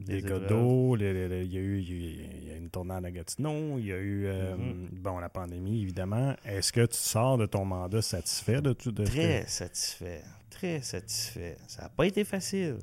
Les 0.06 0.20
le- 0.20 1.42
il 1.44 1.52
y, 1.52 1.56
a 1.58 1.60
eu- 1.60 1.80
y 1.80 2.46
y 2.48 2.50
a 2.52 2.56
une 2.56 2.70
tornade 2.70 3.04
à 3.04 3.10
Gatineau, 3.10 3.78
il 3.78 3.86
y 3.86 3.92
a 3.92 3.96
eu, 3.98 4.26
euh, 4.26 4.56
Mhm. 4.56 4.88
bon, 4.92 5.18
la 5.18 5.28
pandémie, 5.28 5.82
évidemment. 5.82 6.34
Est-ce 6.44 6.72
que 6.72 6.84
tu 6.86 6.96
sors 6.96 7.38
de 7.38 7.46
ton 7.46 7.64
mandat 7.64 8.02
satisfait 8.02 8.60
de 8.62 8.72
tout? 8.72 8.92
De 8.92 9.04
Très 9.04 9.46
satisfait. 9.46 10.22
Très 10.50 10.82
satisfait. 10.82 11.56
Ça 11.66 11.82
n'a 11.82 11.88
pas 11.88 12.06
été 12.06 12.24
facile. 12.24 12.78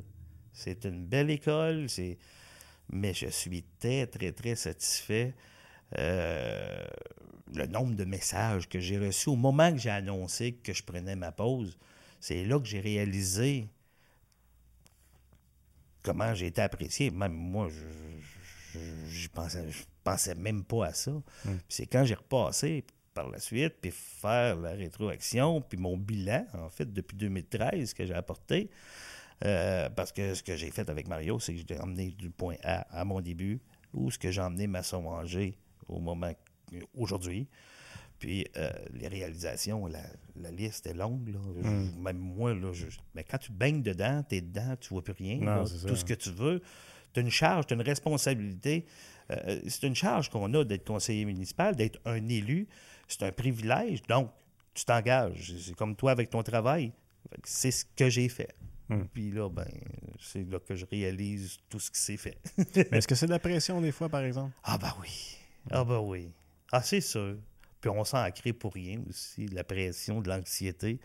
C'est 0.53 0.85
une 0.85 1.05
belle 1.05 1.29
école, 1.29 1.89
c'est... 1.89 2.17
mais 2.89 3.13
je 3.13 3.27
suis 3.27 3.63
très, 3.79 4.07
très, 4.07 4.31
très 4.31 4.55
satisfait. 4.55 5.33
Euh, 5.97 6.85
le 7.53 7.65
nombre 7.67 7.95
de 7.95 8.05
messages 8.05 8.67
que 8.67 8.79
j'ai 8.79 8.97
reçus 8.97 9.29
au 9.29 9.35
moment 9.35 9.71
que 9.71 9.77
j'ai 9.77 9.89
annoncé 9.91 10.53
que 10.53 10.73
je 10.73 10.83
prenais 10.83 11.15
ma 11.15 11.31
pause, 11.31 11.77
c'est 12.19 12.43
là 12.43 12.59
que 12.59 12.65
j'ai 12.65 12.79
réalisé 12.79 13.67
comment 16.05 16.33
j'ai 16.35 16.47
été 16.47 16.61
apprécié. 16.61 17.09
Même 17.09 17.33
moi, 17.33 17.67
je, 17.69 18.79
je, 19.09 19.27
pensais, 19.29 19.69
je 19.69 19.83
pensais 20.03 20.35
même 20.35 20.63
pas 20.63 20.87
à 20.87 20.93
ça. 20.93 21.11
Puis 21.43 21.53
C'est 21.67 21.87
quand 21.87 22.05
j'ai 22.05 22.13
repassé 22.13 22.85
par 23.13 23.29
la 23.29 23.39
suite, 23.39 23.75
puis 23.81 23.91
faire 23.91 24.57
la 24.57 24.71
rétroaction, 24.71 25.61
puis 25.61 25.77
mon 25.77 25.97
bilan, 25.97 26.45
en 26.53 26.69
fait, 26.69 26.91
depuis 26.93 27.17
2013 27.17 27.93
que 27.93 28.05
j'ai 28.05 28.13
apporté. 28.13 28.69
Euh, 29.43 29.89
parce 29.89 30.11
que 30.11 30.33
ce 30.33 30.43
que 30.43 30.55
j'ai 30.55 30.71
fait 30.71 30.89
avec 30.89 31.07
Mario, 31.07 31.39
c'est 31.39 31.53
que 31.53 31.59
je 31.59 31.65
l'ai 31.65 31.79
emmené 31.79 32.11
du 32.11 32.29
point 32.29 32.55
A 32.63 32.81
à 32.97 33.03
mon 33.03 33.19
début, 33.19 33.59
ou 33.93 34.11
ce 34.11 34.19
que 34.19 34.31
j'ai 34.31 34.41
emmené 34.41 34.67
Masson 34.67 35.01
Manger 35.01 35.57
au 35.87 35.99
moment 35.99 36.31
aujourd'hui. 36.95 37.47
Puis 38.19 38.47
euh, 38.57 38.71
les 38.93 39.07
réalisations, 39.07 39.87
la, 39.87 40.01
la 40.35 40.51
liste 40.51 40.87
est 40.87 40.93
longue. 40.93 41.27
Là. 41.29 41.39
Je- 41.61 41.99
même 42.01 42.17
moi, 42.17 42.53
là, 42.53 42.71
je- 42.73 42.85
mais 43.13 43.23
quand 43.23 43.37
tu 43.37 43.51
baignes 43.51 43.81
dedans, 43.81 44.23
tu 44.27 44.35
es 44.35 44.41
dedans, 44.41 44.75
tu 44.79 44.89
vois 44.89 45.03
plus 45.03 45.13
rien. 45.13 45.37
Non, 45.37 45.63
là. 45.63 45.65
tout 45.87 45.95
ce 45.95 46.05
que 46.05 46.13
tu 46.13 46.31
veux. 46.31 46.61
Tu 47.13 47.19
as 47.19 47.23
une 47.23 47.29
charge, 47.31 47.67
tu 47.67 47.73
as 47.73 47.75
une 47.75 47.81
responsabilité. 47.83 48.85
Euh, 49.31 49.59
c'est 49.67 49.83
une 49.87 49.95
charge 49.95 50.29
qu'on 50.29 50.53
a 50.53 50.63
d'être 50.63 50.85
conseiller 50.85 51.25
municipal, 51.25 51.75
d'être 51.75 51.99
un 52.05 52.27
élu. 52.29 52.67
C'est 53.07 53.23
un 53.23 53.31
privilège. 53.31 54.01
Donc, 54.03 54.31
tu 54.73 54.85
t'engages. 54.85 55.53
C'est 55.59 55.75
comme 55.75 55.95
toi 55.95 56.11
avec 56.11 56.29
ton 56.29 56.43
travail. 56.43 56.91
C'est 57.43 57.71
ce 57.71 57.85
que 57.95 58.09
j'ai 58.09 58.29
fait. 58.29 58.53
Hmm. 58.89 59.03
Puis 59.13 59.31
là, 59.31 59.49
ben, 59.49 59.65
c'est 60.19 60.43
là 60.49 60.59
que 60.59 60.75
je 60.75 60.85
réalise 60.85 61.57
tout 61.69 61.79
ce 61.79 61.89
qui 61.89 61.99
s'est 61.99 62.17
fait. 62.17 62.37
Mais 62.91 62.97
est-ce 62.99 63.07
que 63.07 63.15
c'est 63.15 63.25
de 63.25 63.31
la 63.31 63.39
pression 63.39 63.81
des 63.81 63.91
fois, 63.91 64.09
par 64.09 64.21
exemple? 64.23 64.51
Ah 64.63 64.77
ben 64.77 64.93
oui. 65.01 65.37
Ah 65.71 65.83
ben 65.83 65.99
oui. 65.99 66.29
Ah, 66.71 66.81
c'est 66.83 67.01
sûr. 67.01 67.37
Puis 67.85 67.95
on 67.95 68.03
s'en 68.03 68.31
crée 68.31 68.51
pour 68.51 68.73
rien 68.73 68.99
aussi, 69.07 69.45
de 69.45 69.53
la 69.53 69.63
pression, 69.63 70.19
de 70.19 70.27
l'anxiété. 70.27 70.99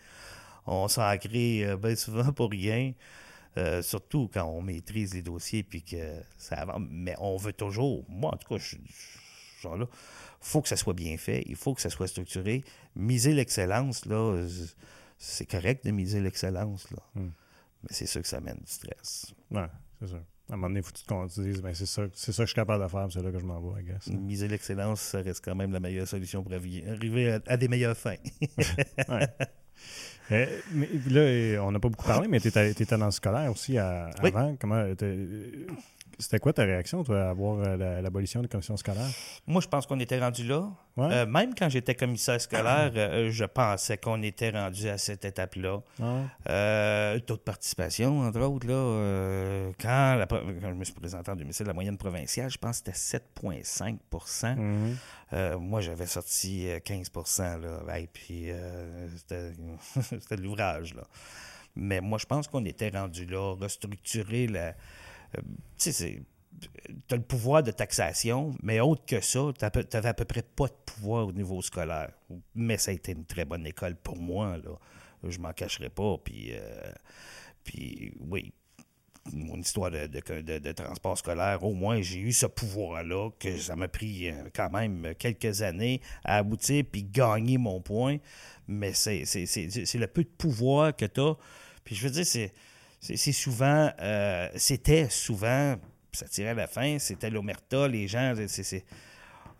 On 0.65 0.89
s'en 0.89 1.15
crée 1.19 1.67
euh, 1.67 1.77
bien 1.77 1.95
souvent 1.95 2.33
pour 2.33 2.51
rien. 2.51 2.95
Euh, 3.59 3.83
surtout 3.83 4.31
quand 4.33 4.45
on 4.47 4.63
maîtrise 4.63 5.13
les 5.13 5.21
dossiers 5.21 5.63
puis 5.63 5.83
que 5.83 6.23
ça 6.39 6.55
avance. 6.57 6.81
Mais 6.89 7.15
on 7.19 7.37
veut 7.37 7.53
toujours, 7.53 8.07
moi 8.09 8.33
en 8.33 8.39
tout 8.39 8.49
cas, 8.49 8.57
je 8.57 8.67
suis 8.67 8.81
ce 8.89 9.61
genre-là, 9.61 9.89
faut 10.41 10.63
que 10.63 10.69
ça 10.71 10.77
soit 10.77 10.95
bien 10.95 11.19
fait, 11.19 11.43
il 11.45 11.57
faut 11.57 11.75
que 11.75 11.83
ça 11.83 11.91
soit 11.91 12.09
structuré. 12.09 12.65
Miser 12.97 13.35
l'excellence, 13.35 14.07
là, 14.07 14.43
c'est 15.19 15.45
correct 15.45 15.85
de 15.85 15.91
miser 15.91 16.21
l'excellence, 16.21 16.91
là. 16.93 17.03
Hmm. 17.15 17.31
Mais 17.83 17.91
c'est 17.91 18.07
sûr 18.07 18.23
que 18.23 18.29
ça 18.29 18.39
amène 18.39 18.57
du 18.57 18.73
stress. 18.73 19.35
Ouais, 19.51 19.67
c'est 20.01 20.09
sûr. 20.09 20.23
À 20.51 20.55
un 20.55 20.57
moment 20.57 20.69
donné, 20.69 20.81
il 20.81 20.83
faut 20.83 20.91
que 20.93 20.99
tu 20.99 21.05
te 21.35 21.41
dises, 21.41 21.63
ben, 21.63 21.73
c'est 21.75 21.87
ça, 21.87 22.03
c'est 22.13 22.33
ça 22.33 22.43
que 22.43 22.47
je 22.47 22.51
suis 22.51 22.55
capable 22.57 22.83
de 22.83 22.89
faire, 22.89 23.07
c'est 23.11 23.23
là 23.23 23.31
que 23.31 23.39
je 23.39 23.45
m'en 23.45 23.61
vais, 23.61 23.83
I 23.83 23.85
guess. 23.85 24.09
Miser 24.09 24.49
l'excellence, 24.49 25.01
ça 25.01 25.21
reste 25.23 25.45
quand 25.45 25.55
même 25.55 25.73
la 25.73 25.81
meilleure 25.81 26.09
solution 26.09 26.43
pour 26.43 26.53
arriver 26.53 27.31
à, 27.33 27.41
à 27.47 27.57
des 27.57 27.69
meilleures 27.69 27.97
fins. 27.97 28.17
Ouais. 29.09 29.27
Euh, 30.33 30.47
mais 30.73 30.89
là, 31.09 31.65
on 31.65 31.73
n'a 31.73 31.81
pas 31.81 31.89
beaucoup 31.89 32.07
parlé, 32.07 32.29
mais 32.29 32.39
tu 32.39 32.49
étais 32.49 32.85
dans 32.97 33.07
le 33.07 33.11
scolaire 33.11 33.51
aussi 33.51 33.79
à- 33.79 34.11
Oui. 34.23 34.29
avant. 34.33 34.55
Comment 34.61 34.95
t'es- 34.95 35.17
C'était 36.21 36.39
quoi 36.39 36.53
ta 36.53 36.63
réaction, 36.65 37.03
toi, 37.03 37.31
à 37.31 37.33
voir 37.33 37.59
euh, 37.61 37.77
la- 37.77 38.01
l'abolition 38.03 38.43
des 38.43 38.49
commissions 38.49 38.77
scolaires? 38.77 39.09
Moi, 39.47 39.61
je 39.61 39.67
pense 39.69 39.87
qu'on 39.87 39.99
était 39.99 40.19
rendu 40.21 40.45
là. 40.47 40.69
Ouais. 40.97 41.09
Euh, 41.13 41.27
même 41.27 41.55
quand 41.55 41.69
j'étais 41.69 41.95
commissaire 41.95 42.41
scolaire, 42.41 42.93
euh, 42.95 43.31
je 43.31 43.45
pensais 43.45 43.97
qu'on 43.99 44.23
était 44.23 44.51
rendu 44.51 44.89
à 44.89 44.99
cette 44.99 45.25
étape-là. 45.25 45.81
Ouais? 45.99 46.23
Euh, 46.49 47.19
taux 47.21 47.37
de 47.37 47.41
participation, 47.43 48.21
entre 48.21 48.41
autres, 48.41 48.67
là, 48.67 49.71
quand, 49.81 50.15
la 50.17 50.27
pro- 50.27 50.39
quand 50.61 50.69
je 50.69 50.75
me 50.75 50.85
suis 50.85 50.95
présenté 50.95 51.31
en 51.31 51.37
2007, 51.37 51.67
la 51.67 51.73
moyenne 51.73 51.97
provinciale, 51.99 52.51
je 52.51 52.59
pense 52.59 52.81
que 52.83 52.93
c'était 52.93 53.19
7,5 53.43 53.99
Mhm. 54.57 54.97
Euh, 55.33 55.59
Moi, 55.59 55.81
j'avais 55.81 56.07
sorti 56.07 56.69
euh, 56.69 56.81
15 56.81 57.11
là. 57.39 57.83
Hey, 57.95 58.09
puis 58.13 58.49
c'était 59.17 60.37
de 60.37 60.43
l'ouvrage, 60.43 60.95
là. 60.95 61.03
Mais 61.77 62.01
moi, 62.01 62.19
je 62.19 62.27
pense 62.27 62.49
qu'on 62.49 62.65
était 62.65 62.89
rendu 62.91 63.25
là, 63.27 63.55
restructurer 63.61 64.49
la... 64.49 64.75
tu 65.79 65.93
sais. 65.93 66.23
Tu 66.61 67.15
as 67.15 67.17
le 67.17 67.23
pouvoir 67.23 67.63
de 67.63 67.71
taxation, 67.71 68.55
mais 68.63 68.81
autre 68.81 69.07
que 69.07 69.23
ça, 69.23 69.41
tu 69.57 69.65
n'avais 69.95 70.09
à 70.11 70.15
peu 70.15 70.27
près 70.27 70.43
pas 70.43 70.67
de 70.67 70.75
pouvoir 70.85 71.29
au 71.29 71.33
niveau 71.33 71.63
scolaire. 71.63 72.11
Mais 72.55 72.77
ça 72.77 72.91
a 72.91 72.95
été 72.95 73.13
une 73.13 73.25
très 73.25 73.47
bonne 73.47 73.67
école 73.67 73.97
pour 73.97 74.19
moi, 74.19 74.59
là. 74.59 74.79
Je 75.25 75.39
m'en 75.39 75.53
cacherai 75.53 75.91
pas. 75.91 76.17
Puis, 76.23 76.53
euh, 76.53 76.93
oui, 78.21 78.53
mon 79.33 79.57
histoire 79.59 79.91
de, 79.91 80.73
transport 80.73 81.19
scolaire, 81.19 81.63
au 81.63 81.75
moins, 81.75 82.01
j'ai 82.01 82.21
eu 82.21 82.33
ce 82.33 82.47
pouvoir-là, 82.47 83.31
que 83.39 83.59
ça 83.59 83.77
m'a 83.77 83.89
pris 83.89 84.31
euh, 84.31 84.49
quand 84.55 84.71
même 84.71 85.15
quelques 85.19 85.63
années 85.63 86.01
à 86.25 86.39
aboutir 86.39 86.85
puis 86.91 87.05
gagner 87.05 87.59
mon 87.59 87.81
point. 87.81 88.19
Mais 88.67 88.93
c'est 88.95 89.25
le 89.25 90.07
peu 90.07 90.25
de 90.25 90.29
pouvoir 90.29 90.95
que 90.95 91.05
tu 91.05 91.21
as. 91.21 91.37
Puis 91.85 91.95
je 91.95 92.07
veux 92.07 92.13
dire, 92.13 92.27
c'est 92.27 92.53
c'est- 93.01 93.33
souvent, 93.33 93.91
euh, 94.01 94.49
c'était 94.57 95.09
souvent, 95.09 95.77
ça 96.13 96.27
tirait 96.29 96.51
à 96.51 96.55
la 96.55 96.67
fin, 96.67 96.99
c'était 96.99 97.31
l'Omerta, 97.31 97.89
les 97.89 98.07
gens, 98.09 98.35
c'est- 98.49 98.63
c'est. 98.63 98.85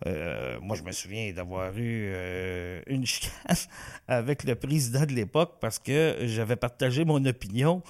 euh, 0.07 0.59
moi, 0.61 0.75
je 0.75 0.83
me 0.83 0.91
souviens 0.91 1.31
d'avoir 1.33 1.77
eu 1.77 2.11
euh, 2.13 2.81
une 2.87 3.05
chicane 3.05 3.31
avec 4.07 4.43
le 4.43 4.55
président 4.55 5.05
de 5.05 5.13
l'époque 5.13 5.57
parce 5.61 5.79
que 5.79 6.17
j'avais 6.21 6.55
partagé 6.55 7.05
mon 7.05 7.23
opinion. 7.25 7.83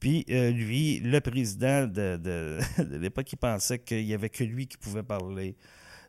Puis 0.00 0.24
lui, 0.28 0.98
le 1.00 1.20
président 1.20 1.86
de, 1.86 2.58
l'époque, 2.98 3.32
il 3.32 3.36
pensait 3.36 3.78
qu'il 3.78 4.04
n'y 4.04 4.14
avait 4.14 4.30
que 4.30 4.42
lui 4.44 4.66
qui 4.66 4.76
pouvait 4.76 5.04
parler. 5.04 5.56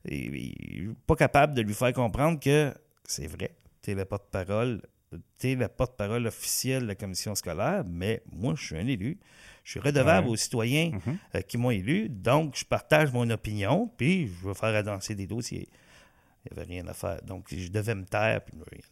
Et, 0.06 0.26
et 0.26 0.90
pas 1.08 1.16
capable 1.16 1.54
de 1.54 1.62
lui 1.62 1.74
faire 1.76 1.94
comprendre 1.94 2.40
que 2.40 2.74
c'est 3.06 3.28
vrai, 3.28 3.56
tu 3.84 3.94
le 3.94 4.06
porte-parole, 4.06 4.82
tu 5.40 5.52
es 5.52 5.56
le 5.56 5.68
porte-parole 5.68 6.28
officiel 6.28 6.84
de 6.84 6.88
la 6.88 6.96
commission 6.96 7.36
scolaire, 7.36 7.84
mais 7.88 8.24
moi, 8.32 8.54
je 8.58 8.64
suis 8.66 8.76
un 8.78 8.88
élu. 8.88 9.18
Je 9.64 9.72
suis 9.72 9.80
redevable 9.80 10.28
Ouais. 10.28 10.34
aux 10.34 10.38
citoyens 10.38 10.92
Mhm. 10.92 11.18
euh, 11.36 11.42
qui 11.42 11.58
m'ont 11.58 11.72
élu, 11.72 12.10
donc 12.10 12.56
je 12.58 12.66
partage 12.66 13.12
mon 13.14 13.30
opinion, 13.30 13.90
puis 13.98 14.28
je 14.28 14.48
veux 14.48 14.54
faire 14.54 14.76
avancer 14.76 15.16
des 15.16 15.26
dossiers. 15.28 15.70
Il 16.46 16.54
n'y 16.54 16.60
avait 16.62 16.70
rien 16.74 16.88
à 16.88 16.94
faire. 16.94 17.22
Donc, 17.24 17.46
je 17.56 17.70
devais 17.70 17.96
me 17.96 18.04
taire. 18.04 18.42
Puis, 18.44 18.52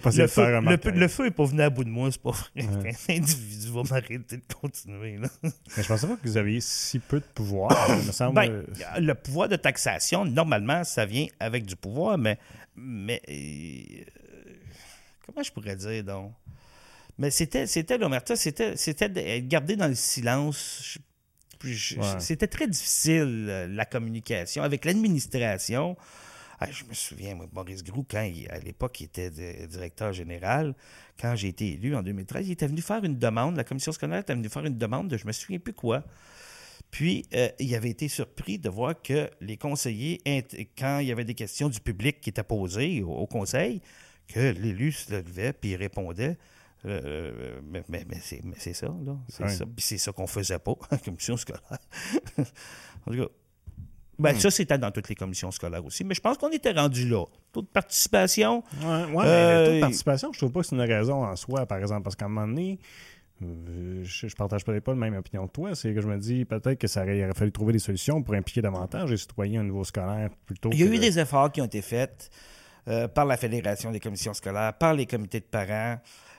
pas 0.00 0.10
le, 0.10 0.26
feu, 0.26 0.60
le, 0.60 0.90
le 0.98 1.08
feu 1.08 1.26
est 1.26 1.30
pas 1.30 1.44
venu 1.44 1.60
à 1.60 1.68
bout 1.68 1.84
de 1.84 1.90
moi, 1.90 2.10
c'est 2.10 2.22
pas 2.22 2.30
vrai. 2.30 2.50
Ouais. 2.56 2.92
Un 3.10 3.16
individu 3.16 3.68
va 3.70 3.82
m'arrêter 3.82 4.36
de 4.38 4.54
continuer. 4.60 5.18
Là. 5.18 5.28
Mais 5.42 5.82
je 5.82 5.86
pensais 5.88 6.06
pas 6.06 6.16
que 6.16 6.26
vous 6.26 6.36
aviez 6.38 6.60
si 6.62 6.98
peu 6.98 7.20
de 7.20 7.24
pouvoir. 7.34 7.70
Il 8.00 8.06
me 8.06 8.12
semble. 8.12 8.34
Ben, 8.34 8.64
le 8.98 9.14
pouvoir 9.14 9.48
de 9.50 9.56
taxation, 9.56 10.24
normalement, 10.24 10.84
ça 10.84 11.04
vient 11.04 11.26
avec 11.38 11.66
du 11.66 11.76
pouvoir, 11.76 12.16
mais, 12.16 12.38
mais 12.76 13.20
euh, 13.28 14.04
comment 15.26 15.42
je 15.42 15.52
pourrais 15.52 15.76
dire 15.76 16.04
donc? 16.04 16.32
Mais 17.18 17.30
c'était, 17.30 17.66
c'était 17.66 17.96
l'omerta, 17.98 18.34
c'était, 18.34 18.76
c'était 18.76 19.08
dans 19.08 19.88
le 19.88 19.94
silence. 19.94 20.98
Ouais. 21.96 22.20
C'était 22.20 22.48
très 22.48 22.66
difficile, 22.66 23.46
euh, 23.48 23.66
la 23.68 23.84
communication. 23.84 24.62
Avec 24.64 24.84
l'administration, 24.84 25.96
ah, 26.60 26.68
je 26.70 26.84
me 26.84 26.92
souviens, 26.92 27.34
moi, 27.36 27.46
Maurice 27.52 27.82
Groux, 27.84 28.04
quand 28.08 28.22
il- 28.22 28.50
à 28.50 28.58
l'époque 28.58 29.00
il 29.00 29.04
était 29.04 29.30
di- 29.30 29.66
directeur 29.68 30.12
général, 30.12 30.74
quand 31.20 31.34
j'ai 31.36 31.48
été 31.48 31.72
élu 31.74 31.94
en 31.94 32.02
2013, 32.02 32.48
il 32.48 32.52
était 32.52 32.66
venu 32.66 32.82
faire 32.82 33.02
une 33.04 33.18
demande, 33.18 33.56
la 33.56 33.64
commission 33.64 33.92
scolaire 33.92 34.18
était 34.20 34.34
venue 34.34 34.48
faire 34.48 34.64
une 34.66 34.76
demande 34.76 35.08
de 35.08 35.16
je 35.16 35.26
me 35.26 35.32
souviens 35.32 35.58
plus 35.60 35.72
quoi. 35.72 36.02
Puis, 36.90 37.24
euh, 37.34 37.48
il 37.58 37.74
avait 37.74 37.90
été 37.90 38.08
surpris 38.08 38.58
de 38.58 38.68
voir 38.68 39.00
que 39.02 39.28
les 39.40 39.56
conseillers, 39.56 40.20
quand 40.78 40.98
il 41.00 41.06
y 41.08 41.12
avait 41.12 41.24
des 41.24 41.34
questions 41.34 41.68
du 41.68 41.80
public 41.80 42.20
qui 42.20 42.30
étaient 42.30 42.42
posées 42.44 43.02
au, 43.02 43.10
au 43.10 43.26
conseil, 43.26 43.80
que 44.28 44.40
l'élu 44.40 44.92
se 44.92 45.12
levait 45.12 45.52
puis 45.52 45.70
il 45.70 45.76
répondait. 45.76 46.36
Euh, 46.86 47.60
mais 47.70 47.82
mais, 47.88 48.04
mais 48.08 48.18
c'est 48.58 48.74
ça, 48.74 48.86
là. 48.86 49.16
C'est 49.28 49.48
ça. 49.48 49.64
Puis 49.64 49.84
c'est 49.84 49.98
ça 49.98 50.12
qu'on 50.12 50.26
faisait 50.26 50.58
pas, 50.58 50.74
la 50.90 50.98
commission 50.98 51.36
scolaire. 51.36 51.62
en 52.38 53.10
tout 53.12 53.18
cas, 53.18 53.28
Ben, 54.18 54.38
Ça, 54.38 54.50
c'était 54.50 54.76
dans 54.78 54.90
toutes 54.90 55.08
les 55.08 55.14
commissions 55.14 55.50
scolaires 55.50 55.84
aussi. 55.84 56.04
Mais 56.04 56.14
je 56.14 56.20
pense 56.20 56.36
qu'on 56.36 56.50
était 56.50 56.72
rendu 56.72 57.08
là. 57.08 57.24
Taux 57.52 57.62
de 57.62 57.66
participation. 57.66 58.62
Ouais, 58.82 59.04
ouais, 59.14 59.24
Euh, 59.26 59.66
taux 59.66 59.74
de 59.76 59.80
participation, 59.80 60.32
je 60.32 60.38
trouve 60.38 60.52
pas 60.52 60.60
que 60.60 60.66
c'est 60.66 60.76
une 60.76 60.82
raison 60.82 61.24
en 61.24 61.34
soi, 61.36 61.64
par 61.66 61.78
exemple, 61.78 62.02
parce 62.02 62.16
qu'à 62.16 62.26
un 62.26 62.28
moment 62.28 62.46
donné, 62.46 62.78
euh, 63.42 64.02
je, 64.04 64.28
je 64.28 64.36
partage 64.36 64.64
peut-être 64.64 64.84
pas 64.84 64.92
la 64.92 64.98
même 64.98 65.16
opinion 65.16 65.46
que 65.48 65.52
toi, 65.52 65.74
c'est 65.74 65.92
que 65.94 66.00
je 66.00 66.06
me 66.06 66.18
dis 66.18 66.44
peut-être 66.44 66.78
que 66.78 66.86
ça 66.86 67.02
aurait, 67.02 67.28
fallu 67.34 67.50
trouver 67.50 67.72
des 67.72 67.78
solutions 67.78 68.22
pour 68.22 68.34
impliquer 68.34 68.60
davantage 68.62 69.10
les 69.10 69.16
citoyens 69.16 69.62
au 69.62 69.64
niveau 69.64 69.84
scolaire 69.84 70.28
plutôt 70.46 70.70
Il 70.72 70.78
y 70.80 70.82
a 70.82 70.86
eu 70.86 70.96
de- 70.96 71.00
des 71.00 71.18
efforts 71.18 71.50
qui 71.50 71.60
ont 71.60 71.64
été 71.66 71.80
faits 71.82 72.30
euh, 72.88 73.08
par 73.08 73.24
la 73.24 73.36
Fédération 73.36 73.90
des 73.90 74.00
commissions 74.00 74.34
scolaires, 74.34 74.74
par 74.74 74.94
les 74.94 75.06
comités 75.06 75.40
de 75.40 75.44
parents, 75.46 75.98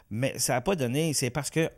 mais 0.09 0.37
ça 0.37 0.53
n'a 0.53 0.61
pas 0.61 0.75
donné. 0.75 1.13
C'est 1.13 1.29
parce 1.31 1.49
que 1.49 1.69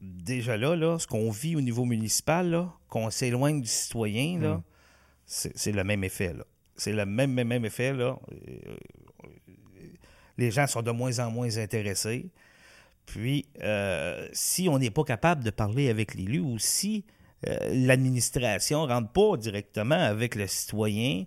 déjà 0.00 0.56
là, 0.56 0.74
là 0.76 0.98
ce 0.98 1.06
qu'on 1.06 1.30
vit 1.30 1.56
au 1.56 1.60
niveau 1.60 1.84
municipal, 1.84 2.66
qu'on 2.88 3.10
s'éloigne 3.10 3.60
du 3.62 3.68
citoyen, 3.68 4.38
là, 4.40 4.62
c'est 5.24 5.56
c'est 5.56 5.72
le 5.72 5.84
même 5.84 6.04
effet. 6.04 6.32
là. 6.34 6.44
C'est 6.76 6.92
le 6.92 7.06
même, 7.06 7.32
même, 7.32 7.48
même 7.48 7.64
effet. 7.64 7.92
Là. 7.92 8.18
Les 10.38 10.50
gens 10.50 10.66
sont 10.66 10.82
de 10.82 10.90
moins 10.90 11.18
en 11.20 11.30
moins 11.30 11.56
intéressés. 11.56 12.28
Puis, 13.06 13.46
euh, 13.62 14.28
si 14.32 14.68
on 14.68 14.78
n'est 14.78 14.90
pas 14.90 15.04
capable 15.04 15.42
de 15.44 15.50
parler 15.50 15.88
avec 15.88 16.14
l'élu 16.14 16.40
ou 16.40 16.58
si 16.58 17.04
euh, 17.46 17.56
l'administration 17.72 18.86
ne 18.86 18.92
rentre 18.92 19.10
pas 19.12 19.36
directement 19.36 19.94
avec 19.94 20.34
le 20.34 20.46
citoyen, 20.46 21.24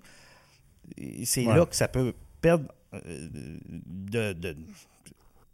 c'est 1.23 1.45
Ouais. 1.47 1.55
là 1.55 1.65
que 1.65 1.75
ça 1.75 1.87
peut 1.87 2.13
perdre 2.41 2.65
de, 2.93 4.33
de- 4.33 4.57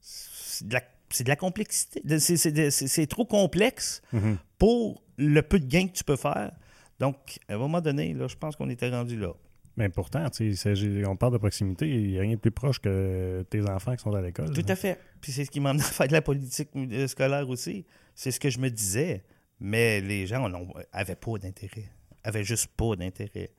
c'est 0.02 0.68
de 0.68 0.74
la, 0.74 0.82
c'est 1.10 1.24
de 1.24 1.30
la 1.30 1.36
complexité. 1.36 2.02
C'est- 2.20 3.08
trop 3.08 3.26
complexe 3.26 4.02
Mhm. 4.14 4.38
pour 4.58 5.04
le 5.18 5.42
peu 5.42 5.60
de 5.60 5.66
gains 5.66 5.88
que 5.88 5.94
tu 5.94 6.04
peux 6.04 6.16
faire. 6.16 6.52
Donc, 7.00 7.40
à 7.50 7.56
un 7.56 7.58
moment 7.58 7.82
donné, 7.82 8.14
là, 8.14 8.28
je 8.28 8.36
pense 8.36 8.56
qu'on 8.56 8.70
était 8.70 8.90
rendu 8.90 9.18
là. 9.18 9.34
Mais 9.78 9.90
pourtant, 9.90 10.26
on 10.26 11.16
parle 11.18 11.34
de 11.34 11.38
proximité, 11.38 11.90
il 11.90 12.12
n'y 12.12 12.18
a 12.18 12.22
rien 12.22 12.36
de 12.36 12.40
plus 12.40 12.52
proche 12.52 12.80
que 12.80 13.46
tes 13.50 13.62
enfants 13.70 13.94
qui 13.96 14.04
sont 14.04 14.14
à 14.14 14.22
l'école. 14.22 14.52
Tout 14.54 14.64
à 14.70 14.76
fait. 14.78 14.98
Puis 15.20 15.34
c'est 15.34 15.44
ce 15.44 15.52
qui 15.52 15.60
m'a 15.60 15.72
amené 15.72 15.84
à 15.84 15.88
faire 15.88 16.08
de 16.08 16.14
la 16.14 16.22
politique 16.22 16.70
euh, 16.78 17.08
scolaire 17.08 17.50
aussi. 17.50 17.86
C'est 18.14 18.32
ce 18.32 18.40
que 18.40 18.50
je 18.50 18.60
me 18.60 18.70
disais. 18.70 19.24
Mais 19.60 20.00
les 20.02 20.28
gens 20.28 20.48
n'avaient 20.50 21.16
pas 21.16 21.38
d'intérêt. 21.38 21.90
Avaient 22.24 22.44
juste 22.44 22.68
pas 22.78 22.96
d'intérêt. 22.96 23.50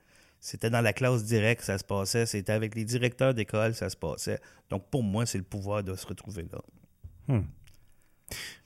C'était 0.47 0.71
dans 0.71 0.81
la 0.81 0.93
classe 0.93 1.25
directe 1.25 1.63
ça 1.63 1.77
se 1.77 1.83
passait. 1.85 2.25
C'était 2.25 2.53
avec 2.53 2.75
les 2.77 2.85
directeurs 2.85 3.35
d'école 3.35 3.75
ça 3.75 3.91
se 3.91 3.97
passait. 3.97 4.39
Donc 4.71 4.89
pour 4.91 5.03
moi, 5.03 5.27
c'est 5.27 5.39
le 5.39 5.45
pouvoir 5.45 5.83
de 5.83 5.95
se 5.97 6.07
retrouver 6.07 6.47
là. 6.53 7.39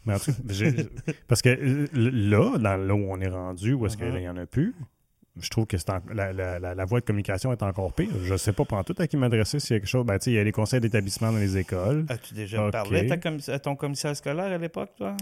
Mais 0.05 0.14
en 0.14 0.18
tout 0.18 0.33
cas, 0.33 0.39
j'ai- 0.49 0.89
parce 1.28 1.43
que 1.43 1.49
là, 1.95 2.59
dans 2.59 2.76
là 2.76 2.95
où 2.95 3.11
on 3.11 3.20
est 3.20 3.28
rendu, 3.28 3.72
où 3.74 3.87
est-ce 3.87 3.97
qu'il 3.97 4.12
n'y 4.12 4.28
en 4.28 4.37
a 4.37 4.47
plus, 4.47 4.74
je 5.39 5.49
trouve 5.49 5.66
que 5.66 5.76
en- 5.91 6.01
la, 6.14 6.33
la- 6.33 6.59
la- 6.59 6.74
la 6.74 6.85
voie 6.85 7.01
de 7.01 7.05
communication 7.07 7.53
est 7.53 7.62
encore 7.62 7.93
pire. 7.95 8.11
Je 8.24 8.33
ne 8.33 8.39
sais 8.39 8.53
pas 8.53 8.64
tout 8.85 8.95
à 8.99 9.07
qui 9.07 9.16
m'adresser 9.16 9.59
s'il 9.61 9.74
y 9.74 9.76
a 9.76 9.81
quelque 9.81 9.89
chose. 9.89 10.05
Ben, 10.05 10.18
tu 10.18 10.24
sais, 10.24 10.31
il 10.33 10.35
y 10.35 10.39
a 10.39 10.45
les 10.45 10.53
conseils 10.53 10.81
d'établissement 10.81 11.33
dans 11.33 11.39
les 11.39 11.57
écoles. 11.57 12.05
As-tu 12.09 12.35
déjà 12.35 12.59
parlé 12.70 13.11
à, 13.11 13.16
ta 13.16 13.53
à 13.55 13.59
ton 13.59 13.76
commissaire 13.76 14.14
scolaire 14.16 14.53
à 14.53 14.59
l'époque, 14.59 14.91
toi? 14.97 15.16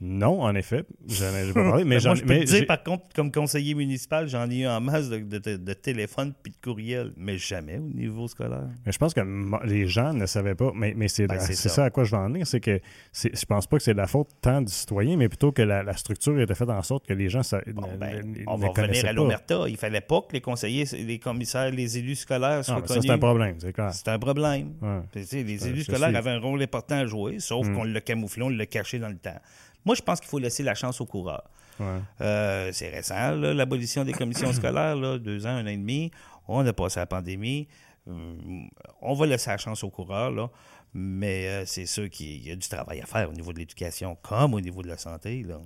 Non, 0.00 0.42
en 0.42 0.54
effet, 0.54 0.84
j'en 1.08 1.34
ai 1.34 1.52
pas 1.52 1.64
parlé, 1.70 1.84
mais 1.84 1.98
j'en 1.98 2.10
moi, 2.10 2.14
je 2.14 2.22
peux 2.22 2.28
mais 2.28 2.44
te 2.44 2.50
dire, 2.52 2.66
par 2.66 2.82
contre, 2.84 3.06
comme 3.16 3.32
conseiller 3.32 3.74
municipal, 3.74 4.28
j'en 4.28 4.48
ai 4.48 4.58
eu 4.60 4.66
en 4.68 4.80
masse 4.80 5.08
de, 5.08 5.18
de, 5.18 5.38
de- 5.38 5.56
de 5.56 5.72
téléphones 5.72 6.32
puis 6.40 6.52
de 6.52 6.56
courriels, 6.62 7.12
mais 7.16 7.36
jamais 7.36 7.78
au 7.78 7.88
niveau 7.88 8.28
scolaire. 8.28 8.68
Mais 8.86 8.92
je 8.92 8.98
pense 8.98 9.12
que 9.12 9.20
les 9.66 9.88
gens 9.88 10.12
ne 10.12 10.26
savaient 10.26 10.54
pas. 10.54 10.70
Mais, 10.74 10.94
mais 10.96 11.08
c'est 11.08 11.26
Ben, 11.26 11.40
c'est 11.40 11.54
c'est 11.54 11.68
ça. 11.68 11.74
ça. 11.76 11.84
à 11.86 11.90
quoi 11.90 12.04
je 12.04 12.12
veux 12.14 12.22
en 12.22 12.28
venir. 12.28 12.46
C'est 12.46 12.60
que 12.60 12.80
c'est- 13.10 13.36
je 13.36 13.44
pense 13.44 13.66
pas 13.66 13.76
que 13.78 13.82
c'est 13.82 13.92
de 13.92 13.98
la 13.98 14.06
faute 14.06 14.28
tant 14.40 14.62
du 14.62 14.72
citoyen, 14.72 15.16
mais 15.16 15.28
plutôt 15.28 15.50
que 15.50 15.62
la, 15.62 15.82
la 15.82 15.96
structure 15.96 16.38
était 16.40 16.54
faite 16.54 16.70
en 16.70 16.82
sorte 16.82 17.04
que 17.06 17.14
les 17.14 17.28
gens 17.28 17.42
ça, 17.42 17.60
Bon, 17.74 17.82
ne- 17.90 17.96
ben, 17.96 18.24
ne- 18.24 18.44
on 18.46 18.56
ne 18.56 18.62
va 18.62 18.68
revenir 18.68 19.04
à 19.04 19.12
l'Omerta. 19.12 19.64
Il 19.66 19.76
fallait 19.76 20.00
pas 20.00 20.20
que 20.22 20.32
les 20.32 20.40
conseillers, 20.40 20.84
les 20.92 21.18
commissaires, 21.18 21.72
les 21.72 21.98
élus 21.98 22.14
scolaires 22.16 22.64
soient 22.64 22.76
Ah, 22.76 22.86
ça, 22.86 22.94
connus. 22.94 23.06
c'est 23.06 23.12
un 23.12 23.18
problème, 23.18 23.56
c'est 23.58 23.72
clair. 23.72 23.92
C'est 23.92 24.08
un 24.08 24.18
problème. 24.20 24.74
Ouais. 24.80 25.00
Puis, 25.10 25.42
les 25.42 25.66
élus 25.66 25.82
scolaires 25.82 26.14
avaient 26.14 26.30
un 26.30 26.38
rôle 26.38 26.62
important 26.62 26.94
à 26.98 27.06
jouer, 27.06 27.40
sauf 27.40 27.66
Mm. 27.66 27.74
qu'on 27.74 27.82
l'a 27.84 28.00
camouflé, 28.00 28.42
on 28.44 28.48
l'a 28.48 28.66
caché 28.66 29.00
dans 29.00 29.08
le 29.08 29.16
temps. 29.18 29.40
Moi, 29.88 29.94
je 29.94 30.02
pense 30.02 30.20
qu'il 30.20 30.28
faut 30.28 30.38
laisser 30.38 30.62
la 30.62 30.74
chance 30.74 31.00
aux 31.00 31.06
coureurs. 31.06 31.48
Ouais. 31.80 31.86
Euh, 32.20 32.68
c'est 32.74 32.90
récent, 32.90 33.30
l'abolition 33.36 34.04
des 34.04 34.12
commissions 34.12 34.52
scolaires, 34.60 34.94
là, 34.96 35.16
deux 35.16 35.46
ans, 35.46 35.56
un 35.56 35.64
an 35.64 35.68
et 35.68 35.78
demi. 35.78 36.10
On 36.46 36.66
a 36.66 36.74
passé 36.74 37.00
la 37.00 37.06
pandémie. 37.06 37.68
Hum, 38.06 38.68
on 39.00 39.14
va 39.14 39.24
laisser 39.24 39.48
la 39.48 39.56
chance 39.56 39.82
aux 39.82 39.88
coureurs, 39.88 40.30
là. 40.30 40.50
Mais 40.92 41.48
euh, 41.48 41.62
c'est 41.64 41.86
sûr 41.86 42.10
qu'il 42.10 42.46
y 42.46 42.50
a 42.50 42.56
du 42.56 42.68
travail 42.68 43.00
à 43.00 43.06
faire 43.06 43.30
au 43.30 43.32
niveau 43.32 43.54
de 43.54 43.60
l'éducation, 43.60 44.14
comme 44.20 44.52
au 44.52 44.60
niveau 44.60 44.82
de 44.82 44.88
la 44.88 44.98
santé. 44.98 45.42
Là. 45.42 45.58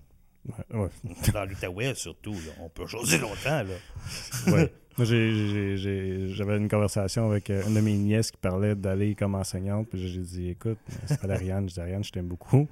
Ouais, 0.47 0.83
ouais. 0.83 0.89
Dans 1.35 1.45
l'Outaouais, 1.45 1.93
surtout. 1.97 2.35
là. 2.35 2.53
On 2.61 2.69
peut 2.69 2.87
choisir 2.87 3.23
longtemps. 3.23 3.65
Là. 3.65 4.53
Ouais. 4.53 4.73
Moi, 4.99 5.05
j'avais 5.05 6.57
une 6.59 6.69
conversation 6.69 7.29
avec 7.29 7.51
euh, 7.51 7.67
une 7.67 7.75
de 7.75 7.81
mes 7.81 7.95
nièces 7.95 8.31
qui 8.31 8.37
parlait 8.37 8.77
d'aller 8.77 9.17
comme 9.17 9.35
enseignante. 9.35 9.89
Puis 9.91 10.07
j'ai 10.07 10.21
dit, 10.21 10.51
écoute, 10.51 10.79
c'est 11.07 11.21
pas 11.21 11.29
Ariane. 11.35 11.69
Je 11.69 11.75
dis, 11.75 11.81
Ariane, 11.81 12.05
je 12.05 12.13
t'aime 12.13 12.29
beaucoup. 12.29 12.69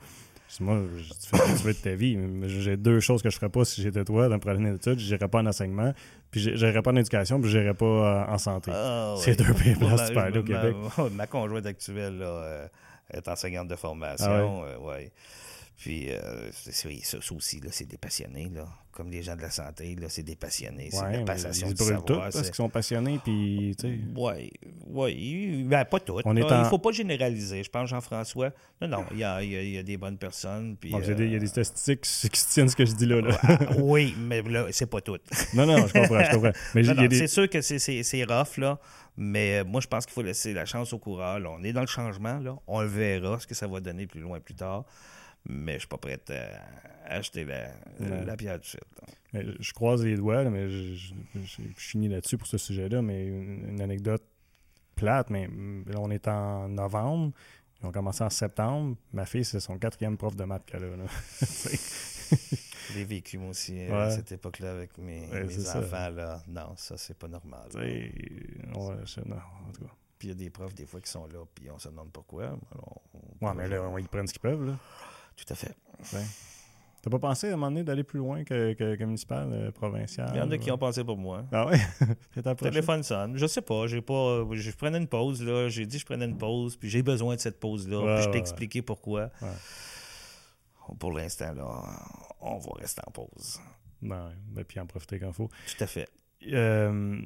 Moi, 0.59 0.80
je- 0.96 1.12
tu 1.12 1.28
fais 1.28 1.36
ce 1.36 1.53
que 1.53 1.59
tu 1.59 1.64
veux 1.64 1.72
de 1.74 1.78
ta 1.78 1.94
vie. 1.94 2.16
Mais 2.16 2.48
J'ai 2.48 2.76
deux 2.76 2.98
choses 3.01 3.22
que 3.22 3.30
je 3.30 3.36
ferais 3.36 3.48
pas 3.51 3.64
si 3.64 3.82
j'étais 3.82 4.05
toi 4.05 4.28
dans 4.28 4.34
le 4.34 4.40
projet 4.40 4.59
d'études. 4.59 4.98
Je 4.98 5.14
n'irais 5.14 5.28
pas 5.28 5.38
en 5.38 5.46
enseignement, 5.46 5.94
puis 6.30 6.40
je 6.40 6.51
n'irais 6.51 6.82
pas 6.82 6.90
en 6.90 6.96
éducation, 6.96 7.40
puis 7.40 7.51
je 7.51 7.59
n'irais 7.59 7.74
pas 7.74 7.84
euh, 7.86 8.32
en 8.32 8.38
santé. 8.38 8.72
Ah, 8.74 9.14
C'est 9.18 9.38
oui. 9.40 9.46
deux 9.46 9.55
pires 9.55 9.78
Moi, 9.80 9.90
places 9.94 10.11
aller 10.11 10.38
au 10.38 10.42
Québec. 10.42 10.74
Ma, 10.98 11.09
ma 11.11 11.26
conjointe 11.26 11.66
actuelle 11.66 12.18
là, 12.18 12.26
euh, 12.26 12.66
est 13.12 13.28
enseignante 13.28 13.68
de 13.68 13.76
formation. 13.76 14.26
Ah 14.64 14.66
euh, 14.66 14.78
ouais. 14.78 15.12
Puis, 15.81 16.11
euh, 16.11 16.51
c'est- 16.53 16.72
c'est- 16.72 17.01
ça, 17.05 17.18
ça 17.22 17.35
aussi, 17.35 17.59
là, 17.61 17.70
c'est 17.72 17.87
des 17.87 17.97
passionnés. 17.97 18.51
Là. 18.55 18.66
Comme 18.93 19.11
les 19.11 19.22
gens 19.22 19.35
de 19.35 19.41
la 19.41 19.49
santé, 19.51 19.97
là, 19.97 20.09
c'est 20.11 20.22
des 20.22 20.37
passionnés. 20.37 20.91
c'est 20.93 21.01
Ouais, 21.01 21.18
la 21.20 21.24
passation 21.24 21.68
ils 21.68 21.74
du 21.74 21.83
brûlent 21.83 22.05
tout 22.07 22.16
parce 22.18 22.43
qu'ils 22.43 22.55
sont 22.55 22.68
passionnés, 22.68 23.18
puis. 23.24 23.74
Oui, 24.14 24.51
oui. 24.89 25.64
Ben, 25.66 25.85
pas 25.87 26.01
toutes. 26.01 26.26
On 26.26 26.33
là. 26.35 26.41
est 26.41 26.45
Il 26.47 26.53
en- 26.53 26.59
ne 26.64 26.64
faut 26.68 26.78
pas 26.78 26.91
généraliser. 26.93 27.62
Je 27.62 27.70
pense, 27.70 27.89
Jean-François. 27.89 28.51
Non, 28.83 28.89
non, 28.89 29.05
il 29.12 29.18
y 29.18 29.24
a, 29.24 29.43
il 29.43 29.51
y 29.51 29.57
a- 29.57 29.62
il 29.62 29.70
y 29.70 29.78
a 29.78 29.83
des 29.83 29.97
bonnes 29.97 30.18
personnes. 30.18 30.76
Puis, 30.76 30.91
Bon, 30.91 31.01
il 31.01 31.09
y 31.09 31.11
a 31.12 31.14
des- 31.14 31.24
il 31.24 31.31
y 31.31 31.35
a 31.35 31.37
euh, 31.37 31.41
des 31.41 31.47
statistiques 31.47 32.01
qui 32.03 32.11
soutiennent 32.41 32.68
ce 32.68 32.76
que 32.76 32.85
je 32.85 32.93
dis 32.93 33.07
là. 33.07 33.20
là. 33.22 33.39
ah, 33.43 33.59
oui, 33.78 34.14
mais 34.18 34.43
là, 34.43 34.66
c'est 34.72 34.85
pas 34.91 35.01
toutes. 35.01 35.22
non, 35.55 35.64
non, 35.66 35.87
je 35.87 35.93
comprends, 35.95 36.22
je 36.24 36.31
comprends. 36.35 36.53
Mais 36.74 36.83
des... 37.09 37.16
C'est 37.16 37.26
sûr 37.28 37.49
que 37.49 37.62
c'est- 37.62 37.78
c'est 37.78 38.03
c'est 38.03 38.24
rough, 38.24 38.59
là. 38.59 38.78
Mais 39.16 39.64
moi, 39.64 39.81
je 39.81 39.87
pense 39.87 40.05
qu'il 40.05 40.12
faut 40.14 40.22
laisser 40.22 40.53
la 40.53 40.66
chance 40.66 40.93
au 40.93 40.99
coureur. 40.99 41.39
là. 41.41 41.51
On 41.51 41.62
est 41.64 41.72
dans 41.72 41.81
le 41.81 41.87
changement, 41.87 42.39
là. 42.39 42.57
On 42.66 42.85
verra, 42.87 43.39
ce 43.41 43.47
que 43.47 43.55
ça 43.55 43.66
va 43.66 43.81
donner 43.81 44.07
plus 44.07 44.20
loin, 44.20 44.41
plus 44.41 44.55
tard. 44.55 44.85
Mais 45.49 45.74
je 45.74 45.78
suis 45.80 45.88
pas 45.88 45.97
prêt 45.99 46.20
à 46.30 47.12
acheter 47.14 47.45
la, 47.45 47.70
Ouais. 47.99 48.24
la 48.24 48.36
pierre 48.36 48.59
du 48.59 48.68
suite. 48.68 48.84
là. 49.01 49.09
Mais 49.32 49.45
je- 49.61 49.72
croise 49.72 50.05
les 50.05 50.16
doigts, 50.16 50.43
là, 50.43 50.51
mais 50.51 50.68
je, 50.68 50.95
je- 50.95 51.14
je- 51.34 51.62
je 51.76 51.80
finis 51.80 52.09
là-dessus 52.09 52.36
pour 52.36 52.47
ce 52.47 52.59
sujet-là. 52.59 53.01
Mais 53.03 53.26
une, 53.26 53.68
une 53.70 53.80
anecdote 53.80 54.22
plate, 54.97 55.30
mais 55.30 55.49
mm, 55.49 55.84
là, 55.88 56.01
on 56.01 56.11
est 56.11 56.28
en 56.28 56.68
novembre. 56.68 57.32
Ils 57.82 57.86
ont 57.86 57.93
commencé 57.93 58.22
en 58.22 58.28
septembre. 58.30 58.97
Ma 59.12 59.24
fille, 59.24 59.45
c'est 59.45 59.61
son 59.61 59.78
quatrième 59.78 60.16
prof 60.18 60.36
de 60.36 60.45
maths 60.45 60.64
qu'elle 60.66 60.84
a. 60.84 60.97
là. 60.97 61.05
Je 62.91 62.95
l'ai 62.99 63.05
vécu, 63.05 63.38
moi 63.38 63.51
aussi, 63.51 63.80
euh, 63.80 63.88
Ouais. 63.91 63.97
à 64.03 64.11
cette 64.11 64.32
époque-là, 64.32 64.72
avec 64.72 64.99
mes, 64.99 65.26
Ouais, 65.28 65.45
mes 65.45 65.51
c'est 65.53 65.61
ça. 65.61 65.78
enfants. 65.78 66.11
Là. 66.11 66.43
Non, 66.49 66.74
ça, 66.76 66.97
c'est 66.97 67.16
pas 67.16 67.28
normal. 67.28 67.66
Tu 67.70 67.78
sais, 67.78 68.12
ouais, 68.74 68.95
je- 69.05 69.20
non, 69.28 69.36
en 69.36 69.72
tout 69.72 69.84
cas. 69.84 69.91
Puis 70.18 70.28
il 70.28 70.30
y 70.32 70.32
a 70.32 70.34
des 70.34 70.51
profs, 70.51 70.74
des 70.74 70.86
fois, 70.86 71.01
qui 71.01 71.11
sont 71.11 71.26
là, 71.28 71.38
puis 71.55 71.70
on 71.70 71.78
se 71.78 71.88
demande 71.88 72.11
pourquoi. 72.12 72.45
Alors, 72.47 73.01
on- 73.14 73.47
Ouais, 73.47 73.55
mais 73.55 73.68
là, 73.68 73.82
ils 73.99 74.09
prennent 74.09 74.26
ce 74.26 74.32
qu'ils 74.32 74.43
peuvent. 74.43 74.66
Là. 74.66 74.76
Tout 75.45 75.53
à 75.53 75.57
fait. 75.57 75.74
Ouais. 76.12 76.24
T'as 77.03 77.11
pas 77.11 77.18
pensé 77.18 77.49
à 77.49 77.51
un 77.51 77.57
moment 77.57 77.70
donné 77.70 77.82
d'aller 77.82 78.05
plus 78.05 78.18
loin 78.18 78.45
que, 78.45 78.74
que, 78.74 78.95
que 78.95 79.05
municipal, 79.05 79.49
euh, 79.51 79.70
provincial? 79.70 80.30
Il 80.34 80.38
y 80.38 80.41
en 80.41 80.51
a 80.51 80.59
qui 80.59 80.70
ont 80.70 80.76
pensé 80.76 81.03
pour 81.03 81.16
moi. 81.16 81.47
Ah 81.51 81.66
ouais? 81.66 81.78
Le 82.36 82.55
téléphone 82.55 83.03
sonne. 83.03 83.38
Je 83.38 83.47
sais 83.47 83.62
pas. 83.62 83.86
J'ai 83.86 84.03
pas. 84.03 84.45
Je 84.53 84.70
prenais 84.72 84.99
une 84.99 85.09
pause, 85.09 85.43
là. 85.43 85.68
J'ai 85.70 85.86
dit 85.86 85.97
que 85.97 86.01
je 86.01 86.07
prenais 86.07 86.26
une 86.26 86.36
pause, 86.36 86.76
puis 86.76 86.91
j'ai 86.91 87.03
besoin 87.03 87.36
de 87.36 87.41
cette 87.41 87.59
pause-là. 87.59 88.01
Ouais, 88.01 88.14
puis 88.16 88.24
je 88.24 88.30
t'ai 88.30 88.38
expliqué 88.38 88.82
pourquoi. 88.82 89.30
Pour 90.99 91.12
l'instant, 91.12 91.55
là, 91.55 91.66
on 92.41 92.59
va 92.59 92.70
rester 92.78 93.01
en 93.07 93.11
pause. 93.12 93.61
Non, 94.03 94.30
mais 94.55 94.64
puis 94.64 94.80
en 94.80 94.86
profiter 94.86 95.18
quand 95.18 95.28
il 95.28 95.34
faut. 95.34 95.49
Tout 95.49 95.84
à 95.84 95.86
fait. 95.86 96.09
Euh, 96.53 97.22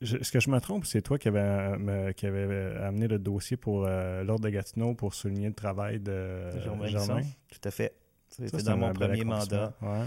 Est-ce 0.00 0.30
que 0.30 0.38
je 0.38 0.48
me 0.48 0.60
trompe, 0.60 0.86
c'est 0.86 1.02
toi 1.02 1.18
qui 1.18 1.26
avais, 1.28 1.40
euh, 1.40 2.12
qui 2.12 2.26
avait 2.26 2.46
euh, 2.48 2.86
amené 2.86 3.08
le 3.08 3.18
dossier 3.18 3.56
pour 3.56 3.84
euh, 3.84 4.22
l'Ordre 4.22 4.44
de 4.44 4.50
Gatineau 4.50 4.94
pour 4.94 5.12
souligner 5.12 5.48
le 5.48 5.54
travail 5.54 5.98
de 5.98 6.50
Germain. 6.86 7.22
Tout 7.50 7.60
à 7.68 7.70
fait. 7.72 7.94
C'était 8.28 8.62
dans 8.62 8.76
mon 8.76 8.92
premier 8.92 9.24
mandat. 9.24 9.74
Ouais. 9.82 10.04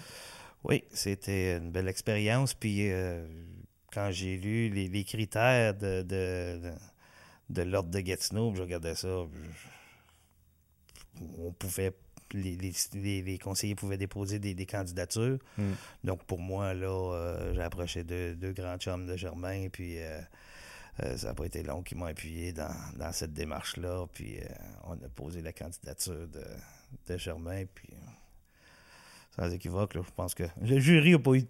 Oui, 0.63 0.83
c'était 0.91 1.57
une 1.57 1.71
belle 1.71 1.89
expérience. 1.89 2.53
Puis 2.53 2.89
euh, 2.91 3.27
quand 3.91 4.11
j'ai 4.11 4.37
lu 4.37 4.69
les, 4.69 4.87
les 4.87 5.03
critères 5.03 5.73
de, 5.73 6.03
de, 6.03 6.59
de, 6.61 6.71
de 7.49 7.61
l'ordre 7.63 7.89
de 7.89 7.99
Gatineau, 7.99 8.53
je 8.55 8.61
regardais 8.61 8.95
ça, 8.95 9.25
on 11.37 11.51
pouvait. 11.51 11.91
Les, 12.33 12.55
les- 12.55 12.73
les- 12.93 13.21
les 13.21 13.37
conseillers 13.37 13.75
pouvaient 13.75 13.97
déposer 13.97 14.39
des, 14.39 14.53
des 14.53 14.65
candidatures. 14.65 15.37
Mm. 15.57 15.71
Donc, 16.03 16.23
pour 16.25 16.39
moi, 16.39 16.73
là, 16.73 16.87
euh, 17.13 17.53
j'ai 17.53 17.61
approché 17.61 18.03
deux, 18.03 18.35
deux 18.35 18.51
grands 18.53 18.77
chums 18.77 19.05
de 19.05 19.15
Germain, 19.17 19.67
puis 19.71 19.97
euh, 19.99 20.19
euh, 21.03 21.17
ça 21.17 21.27
n'a 21.27 21.33
pas 21.33 21.45
été 21.45 21.63
long 21.63 21.81
qu'ils 21.83 21.97
m'ont 21.97 22.05
appuyé 22.05 22.51
dans, 22.53 22.73
dans 22.97 23.11
cette 23.11 23.33
démarche-là. 23.33 24.05
Puis 24.13 24.37
on 24.85 24.93
a 24.93 25.09
posé 25.15 25.41
la 25.41 25.53
candidature 25.53 26.27
de, 26.27 26.43
de 27.07 27.17
Germain, 27.17 27.63
puis 27.73 27.89
sans 29.35 29.49
équivoque, 29.51 29.93
là, 29.93 30.01
je 30.05 30.11
pense 30.13 30.33
que 30.35 30.43
le 30.61 30.79
jury 30.79 31.11
n'a 31.11 31.19
pas 31.19 31.33
eu 31.35 31.45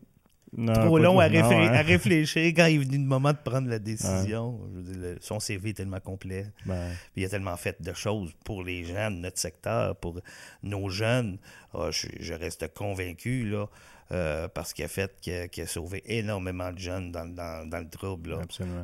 Non, 0.57 0.73
trop 0.73 0.97
long 0.97 1.19
à, 1.19 1.29
non, 1.29 1.39
hein. 1.49 1.71
à 1.73 1.81
réfléchir 1.81 2.43
quand 2.55 2.65
il 2.65 2.75
est 2.75 2.83
venu 2.83 2.97
le 2.97 3.05
moment 3.05 3.31
de 3.31 3.37
prendre 3.37 3.69
la 3.69 3.79
décision. 3.79 4.59
Je 4.73 4.77
veux 4.77 4.83
dire, 4.83 4.97
le- 5.01 5.17
son 5.21 5.39
CV 5.39 5.69
est 5.69 5.73
tellement 5.73 6.01
complet. 6.01 6.47
Ben, 6.65 6.89
Puis 7.13 7.21
il 7.21 7.25
a 7.25 7.29
tellement 7.29 7.55
fait 7.55 7.81
de 7.81 7.93
choses 7.93 8.33
pour 8.43 8.61
les 8.63 8.83
gens 8.83 9.11
de 9.11 9.15
notre 9.17 9.39
secteur, 9.39 9.95
pour 9.95 10.19
nos 10.61 10.89
jeunes. 10.89 11.37
Ah, 11.73 11.87
je, 11.91 12.07
je 12.19 12.33
reste 12.33 12.73
convaincu, 12.73 13.49
là, 13.49 13.67
euh, 14.11 14.47
parce 14.49 14.73
qu'il 14.73 14.83
a 14.85 14.87
fait, 14.87 15.11
qu'il 15.21 15.63
a, 15.63 15.67
sauvé 15.67 16.03
énormément 16.05 16.71
de 16.71 16.77
jeunes 16.79 17.11
dans, 17.11 17.25
dans- 17.25 17.67
dans 17.69 17.79
le 17.79 17.89
trouble. 17.89 18.31
là. 18.31 18.41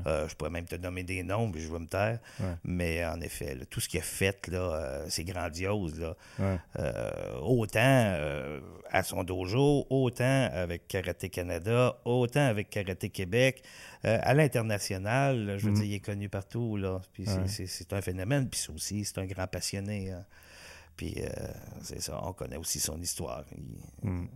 Euh, 0.07 0.27
je 0.27 0.35
pourrais 0.35 0.49
même 0.51 0.65
te 0.65 0.75
nommer 0.75 1.03
des 1.03 1.21
noms, 1.23 1.51
puis 1.51 1.61
je 1.61 1.71
vais 1.71 1.79
me 1.79 1.87
taire. 1.87 2.19
Ouais. 2.39 2.45
Mais 2.63 3.05
en 3.05 3.19
effet, 3.21 3.55
là, 3.55 3.65
tout 3.69 3.79
ce 3.79 3.89
qu'il 3.89 3.99
a 3.99 4.03
fait, 4.03 4.47
là, 4.47 4.59
euh, 4.59 5.05
c'est 5.09 5.23
grandiose. 5.25 5.99
Là. 5.99 6.15
Ouais. 6.39 6.57
Autant 7.41 8.17
à 8.89 9.03
son 9.03 9.23
dojo, 9.23 9.85
autant 9.89 10.49
avec 10.53 10.87
Karaté 10.87 11.29
Canada, 11.29 11.99
autant 12.05 12.45
avec 12.47 12.69
Karaté 12.69 13.09
Québec. 13.09 13.63
Euh, 14.05 14.17
à 14.21 14.33
l'international, 14.33 15.55
je 15.57 15.65
veux 15.65 15.71
Mhm. 15.71 15.75
dire, 15.77 15.85
il 15.85 15.93
est 15.95 15.99
connu 15.99 16.29
partout. 16.29 16.77
Là. 16.77 17.01
Puis 17.13 17.25
c'est- 17.25 17.37
Ouais. 17.37 17.47
c'est, 17.47 17.65
c'est 17.67 17.91
un 17.93 18.01
phénomène. 18.01 18.47
Puis 18.49 18.61
c'est 18.61 18.71
aussi, 18.71 19.03
c'est 19.05 19.17
un 19.17 19.25
grand 19.25 19.47
passionné. 19.47 20.11
hein. 20.11 20.23
Puis 20.95 21.15
euh, 21.19 21.27
c'est 21.83 22.01
ça, 22.01 22.19
on 22.23 22.33
connaît 22.33 22.57
aussi 22.57 22.79
son 22.79 22.99
histoire. 23.01 23.43
Il- 24.03 24.09
Mm. 24.09 24.27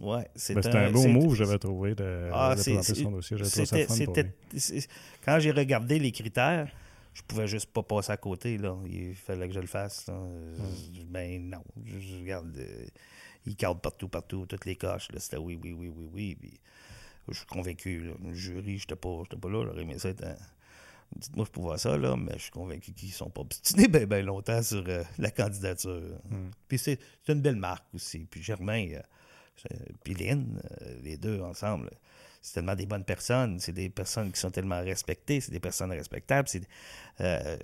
Ouais, 0.00 0.26
c'est 0.34 0.54
Ben, 0.54 0.62
C'était 0.62 0.78
un 0.78 0.90
beau 0.90 1.02
c'est- 1.02 1.08
move, 1.08 1.34
j'avais 1.34 1.58
trouvé, 1.58 1.94
de, 1.94 2.30
Ah, 2.32 2.54
de 2.56 2.60
c'est- 2.62 2.72
présenter 2.74 3.02
son 3.02 3.20
c'est- 3.20 3.34
dossier. 3.36 3.66
C'était- 3.66 4.34
c'est- 4.56 4.88
Quand 5.24 5.38
j'ai 5.38 5.50
regardé 5.50 5.98
les 5.98 6.10
critères, 6.12 6.70
je 7.12 7.22
pouvais 7.22 7.46
juste 7.46 7.66
pas 7.72 7.82
passer 7.82 8.10
à 8.12 8.16
côté. 8.16 8.56
Là. 8.56 8.74
Il 8.88 9.14
fallait 9.14 9.48
que 9.48 9.54
je 9.54 9.60
le 9.60 9.66
fasse. 9.66 10.06
Ben 11.08 11.48
non. 11.50 11.62
Je, 11.84 11.98
je 11.98 12.16
regarde. 12.18 12.56
euh, 12.56 12.86
il 13.44 13.54
cadre 13.56 13.80
partout, 13.80 14.08
partout, 14.08 14.46
toutes 14.48 14.64
les 14.64 14.76
coches. 14.76 15.08
C'était 15.18 15.36
oui, 15.36 15.58
oui, 15.62 15.72
oui, 15.72 15.88
oui, 15.94 16.08
oui. 16.14 16.36
Puis, 16.40 16.60
je 17.28 17.34
suis 17.36 17.46
convaincu. 17.46 18.00
Là. 18.00 18.12
Le 18.24 18.32
jury, 18.34 18.78
j'étais 18.78 18.96
pas, 18.96 19.20
j'étais 19.24 19.36
pas 19.40 19.48
là. 19.50 19.64
J'aurais 19.66 19.82
aimé 19.82 19.98
ça 19.98 20.08
être 20.08 20.24
un- 20.24 20.36
Dites-moi, 21.14 21.44
je 21.44 21.50
peux 21.50 21.60
voir 21.60 21.78
ça, 21.78 21.98
là, 21.98 22.16
mais 22.16 22.32
je 22.36 22.44
suis 22.44 22.50
convaincu 22.50 22.92
qu'ils 22.94 23.12
sont 23.12 23.28
pas 23.28 23.42
obstinés 23.42 23.86
bien 23.88 24.06
ben 24.06 24.24
longtemps 24.24 24.62
sur 24.62 24.82
euh, 24.88 25.02
la 25.18 25.30
candidature. 25.30 26.00
Mm. 26.30 26.50
Puis 26.66 26.78
c'est 26.78 26.98
c'est 27.22 27.32
une 27.34 27.42
belle 27.42 27.56
marque 27.56 27.84
aussi. 27.94 28.20
Puis 28.30 28.42
Germain, 28.42 28.86
euh, 28.92 28.94
c'est- 28.94 29.04
puis 30.04 30.14
Lynn, 30.14 30.60
euh, 30.82 30.94
les 31.02 31.16
deux 31.16 31.40
ensemble, 31.42 31.90
c'est 32.40 32.54
tellement 32.54 32.74
des 32.74 32.86
bonnes 32.86 33.04
personnes. 33.04 33.60
C'est 33.60 33.72
des 33.72 33.88
personnes 33.88 34.32
qui 34.32 34.40
sont 34.40 34.50
tellement 34.50 34.80
respectées. 34.80 35.40
C'est 35.40 35.52
des 35.52 35.60
personnes 35.60 35.92
respectables. 35.92 36.48
C'est 36.48 36.62
euh, 37.20 37.56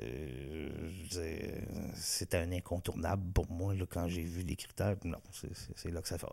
c'est- 1.11 2.34
un 2.34 2.53
incontournable 2.53 3.22
pour 3.32 3.51
moi 3.51 3.74
là, 3.74 3.84
quand 3.88 4.07
j'ai 4.09 4.22
vu 4.22 4.42
les 4.42 4.57
critères. 4.57 4.96
Non, 5.05 5.18
c'est- 5.32 5.90
là 5.90 6.01
que 6.01 6.09
ça 6.09 6.18
fait. 6.18 6.26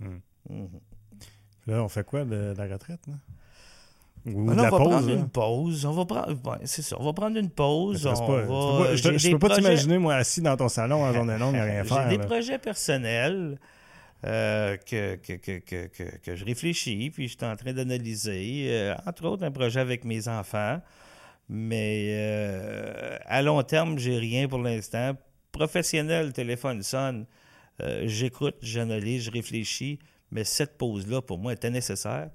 Mm. 0.00 0.18
Mhm. 0.50 0.68
Là, 1.68 1.84
on 1.84 1.88
fait 1.88 2.04
quoi 2.04 2.24
de, 2.24 2.54
la 2.56 2.64
retraite? 2.66 3.06
Là? 3.06 3.14
Ou 4.26 4.50
Alors, 4.50 4.56
de 4.56 4.62
la 4.62 4.68
on 4.68 4.70
va 4.70 4.78
pause? 4.78 4.88
prendre 4.90 5.08
là? 5.08 5.14
une 5.14 5.28
pause. 5.28 5.84
On 5.86 5.92
va 5.92 6.04
prendre. 6.04 6.28
ouais, 6.50 6.58
c'est 6.64 6.82
ça. 6.82 6.96
On 6.98 7.04
va 7.04 7.12
prendre 7.12 7.36
une 7.36 7.50
pause. 7.50 8.06
on 8.06 8.14
pas- 8.14 8.42
va- 8.46 8.96
je 8.96 9.08
des 9.10 9.30
peux 9.32 9.38
pas 9.38 9.54
t'imaginer, 9.56 9.98
moi, 9.98 10.14
assis 10.16 10.40
dans 10.40 10.56
ton 10.56 10.68
salon 10.68 11.02
en 11.04 11.12
journée 11.12 11.38
longue, 11.38 11.54
il 11.54 11.56
n'y 11.56 11.60
a 11.60 11.64
rien 11.64 11.80
à 11.80 11.84
faire. 11.84 12.02
J'ai 12.10 12.16
des 12.16 12.22
là. 12.22 12.26
projets 12.28 12.58
personnels 12.58 13.58
euh, 14.24 14.76
que, 14.76 15.16
que, 15.16 15.32
que, 15.34 16.16
que, 16.16 16.36
je 16.36 16.44
réfléchis, 16.44 17.10
puis 17.10 17.26
je 17.26 17.36
suis 17.36 17.44
en 17.44 17.56
train 17.56 17.72
d'analyser. 17.72 18.66
euh, 18.68 18.94
entre 19.04 19.26
autres, 19.26 19.44
un 19.44 19.50
projet 19.50 19.80
avec 19.80 20.04
mes 20.04 20.28
enfants. 20.28 20.80
Mais 21.48 22.10
euh, 22.12 23.18
à 23.26 23.42
long 23.42 23.62
terme, 23.62 23.98
j'ai 23.98 24.16
rien 24.16 24.46
pour 24.48 24.60
l'instant. 24.60 25.16
Professionnel, 25.50 26.32
téléphone 26.32 26.82
sonne. 26.82 27.26
J'écoute, 28.04 28.54
j'analyse, 28.62 29.24
je 29.24 29.30
réfléchis. 29.32 29.98
Mais 30.30 30.44
cette 30.44 30.78
pause-là, 30.78 31.20
pour 31.20 31.38
moi, 31.38 31.52
était 31.52 31.68
nécessaire. 31.68 32.30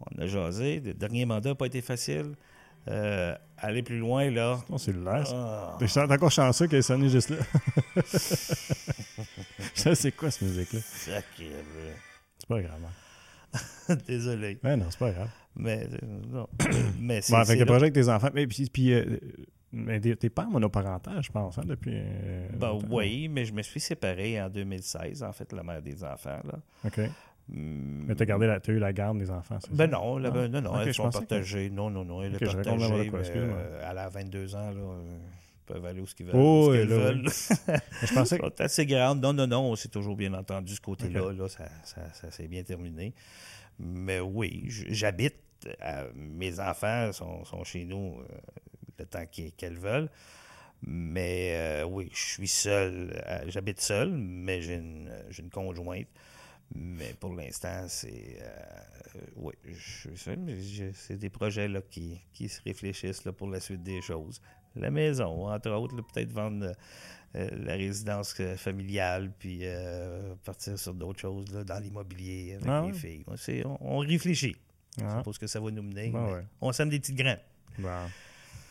On 0.00 0.20
a 0.20 0.26
jasé. 0.26 0.80
Le 0.80 0.92
dernier 0.92 1.24
mandat 1.24 1.50
n'a 1.50 1.54
pas 1.54 1.66
été 1.66 1.80
facile. 1.80 2.34
Aller 3.60 3.82
plus 3.82 3.98
loin, 3.98 4.30
là. 4.30 4.60
Ton 4.68 4.78
cellulaire, 4.78 5.26
ça. 5.26 5.34
Ah. 5.36 5.78
Je 5.80 5.86
suis 5.86 6.00
encore 6.00 6.30
chanceux 6.30 6.66
qu'elle 6.68 6.82
sonné 6.82 7.08
juste 7.08 7.30
là. 7.30 7.38
ça, 9.74 9.94
c'est 9.94 10.12
quoi 10.12 10.30
cette 10.30 10.42
musique-là? 10.48 10.80
C'est 10.82 12.48
pas 12.48 12.62
grave. 12.62 12.80
hein. 12.84 13.96
Désolé. 14.06 14.58
Ouais, 14.62 14.76
non, 14.76 14.86
c'est 14.90 14.98
pas 14.98 15.10
grave. 15.10 15.28
Mais 15.56 15.86
euh, 15.92 15.98
non. 16.28 16.48
mais 17.00 17.20
c'est 17.20 17.32
Bon, 17.32 17.38
avec 17.38 17.48
c'est 17.48 17.56
le 17.58 17.64
projet 17.66 17.82
avec 17.84 17.94
tes 17.94 18.08
enfants. 18.08 18.28
Mais 18.32 18.46
puis, 18.46 18.68
puis 18.72 18.92
euh, 18.92 19.18
mais 19.72 20.00
t'es 20.00 20.30
pas 20.30 20.46
monoparental, 20.46 21.22
je 21.22 21.30
pense, 21.30 21.58
hein, 21.58 21.62
depuis. 21.64 21.92
euh, 21.94 22.48
Ben 22.54 22.78
oui, 22.90 23.28
mais 23.28 23.44
je 23.44 23.52
me 23.52 23.62
suis 23.62 23.80
séparé 23.80 24.40
en 24.40 24.48
2016, 24.48 25.22
en 25.22 25.32
fait, 25.32 25.52
la 25.52 25.62
mère 25.62 25.82
des 25.82 26.04
enfants. 26.04 26.40
Là. 26.44 26.58
OK. 26.86 27.00
Hmm, 27.50 28.04
Mais 28.06 28.14
t'as 28.14 28.24
gardé 28.26 28.46
la, 28.46 28.60
t'as 28.60 28.72
eu 28.72 28.78
la 28.78 28.92
garde 28.92 29.18
des 29.18 29.30
enfants, 29.30 29.58
c'est 29.60 29.72
Ben 29.72 29.90
ça? 29.90 29.96
non, 29.96 30.22
Ah. 30.24 30.30
ben 30.30 30.48
non, 30.50 30.60
non, 30.60 30.70
Ok, 30.74 30.80
elles 30.86 30.94
sont 30.94 31.08
que- 31.08 31.12
partagées. 31.14 31.70
Non, 31.70 31.88
non, 31.90 32.04
non, 32.04 32.22
elles 32.22 32.34
Ok, 32.34 32.44
sont 32.44 32.50
je 32.50 32.56
raconte 32.58 32.80
n'importe 32.80 33.10
partagées. 33.10 33.32
quoi, 33.32 33.46
mais, 33.46 33.52
euh, 33.54 33.88
elle 33.90 33.98
a 33.98 34.08
22 34.10 34.54
ans, 34.54 34.70
là. 34.70 34.80
euh, 34.80 35.18
Ils 35.70 35.74
peuvent 35.74 35.84
aller 35.86 36.00
où 36.00 36.06
ce 36.06 36.14
qu'ils 36.14 36.26
veulent. 36.26 36.34
Oh, 36.36 36.66
ce 36.66 36.70
oui, 36.72 36.78
là, 36.88 36.96
veulent. 36.96 37.22
Mais 37.68 38.06
je 38.08 38.14
pensais 38.14 38.38
que. 38.38 38.62
assez 38.62 38.86
grandes. 38.86 39.20
Non, 39.22 39.32
non, 39.34 39.46
non, 39.46 39.76
c'est 39.76 39.90
toujours 39.90 40.16
bien 40.16 40.32
entendu 40.34 40.74
ce 40.74 40.80
côté-là. 40.80 41.30
Là, 41.32 41.48
ça, 41.48 41.64
ça, 41.84 42.00
ça 42.14 42.30
s'est 42.30 42.48
bien 42.48 42.62
terminé. 42.62 43.12
Mais 43.78 44.20
oui, 44.20 44.64
j'habite. 44.68 45.34
à- 45.80 46.04
mes 46.14 46.60
enfants 46.60 47.10
sont, 47.12 47.44
sont 47.44 47.64
chez 47.64 47.84
nous 47.84 48.16
euh, 48.20 48.24
le 48.98 49.04
temps 49.06 49.24
qu'elles 49.26 49.76
veulent. 49.78 50.08
Mais 50.86 51.52
euh, 51.54 51.84
oui, 51.84 52.08
je 52.14 52.24
suis 52.34 52.48
seul. 52.48 53.12
euh, 53.26 53.40
J'habite 53.48 53.80
seul, 53.80 54.10
mais 54.10 54.62
j'ai 54.62 54.74
une, 54.76 55.10
j'ai 55.30 55.42
une 55.42 55.50
conjointe. 55.50 56.06
Mais 56.74 57.14
pour 57.18 57.34
l'instant, 57.34 57.86
c'est. 57.88 58.38
euh, 58.40 59.20
oui, 59.36 59.54
je 59.64 60.10
suis 60.14 60.36
mais 60.36 60.58
c'est 60.94 61.16
des 61.16 61.30
projets 61.30 61.66
là, 61.68 61.80
qui, 61.82 62.20
qui 62.32 62.48
se 62.48 62.60
réfléchissent 62.62 63.24
là, 63.24 63.32
pour 63.32 63.48
la 63.48 63.58
suite 63.60 63.82
des 63.82 64.02
choses. 64.02 64.40
La 64.76 64.90
maison, 64.90 65.48
entre 65.48 65.70
autres, 65.70 65.96
peut-être 65.96 66.30
vendre 66.32 66.72
euh, 67.34 67.48
la 67.64 67.72
résidence 67.74 68.34
euh, 68.40 68.56
familiale, 68.56 69.32
puis 69.38 69.60
euh, 69.62 70.34
partir 70.44 70.78
sur 70.78 70.94
d'autres 70.94 71.20
choses 71.20 71.52
là, 71.52 71.64
dans 71.64 71.78
l'immobilier 71.82 72.54
avec 72.54 72.68
Ah 72.68 72.84
ouais? 72.84 72.92
filles. 72.92 73.24
On, 73.64 73.78
on 73.80 73.98
réfléchit. 73.98 74.56
Je 74.98 75.04
Ah, 75.04 75.18
suppose 75.18 75.38
que 75.38 75.46
ça 75.46 75.60
va 75.60 75.70
nous 75.70 75.82
mener. 75.82 76.10
ouais. 76.10 76.44
On 76.60 76.70
sème 76.72 76.90
des 76.90 76.98
petites 77.00 77.16
graines. 77.16 77.40
Bon. 77.78 77.88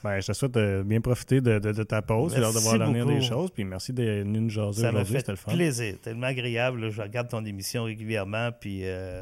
Ben, 0.08 0.22
je 0.22 0.28
te 0.28 0.34
souhaite 0.34 0.54
de 0.54 0.84
bien 0.86 1.02
profiter 1.02 1.42
de, 1.42 1.60
de- 1.60 1.72
de 1.74 1.84
ta 1.84 2.02
pause 2.02 2.34
et 2.34 2.38
de 2.38 2.42
Merci 2.42 2.64
voir 2.64 2.78
l'avenir 2.78 3.06
des 3.06 3.22
choses. 3.22 3.52
Puis 3.52 3.64
merci 3.66 3.92
d'être 3.92 4.24
venu 4.26 4.40
nous 4.42 4.50
jaser 4.50 4.82
Ça 4.82 4.92
m'a 4.92 5.00
aujourd'hui, 5.02 5.14
fait 5.14 5.20
c'était 5.20 5.32
le 5.34 5.38
fun. 5.38 5.52
plaisir, 5.54 5.96
tellement 6.02 6.28
agréable. 6.28 6.80
là. 6.82 6.90
Je 6.90 7.02
regarde 7.02 7.28
ton 7.30 7.44
émission 7.44 7.84
régulièrement, 7.84 8.52
puis 8.58 8.82
euh, 8.86 9.22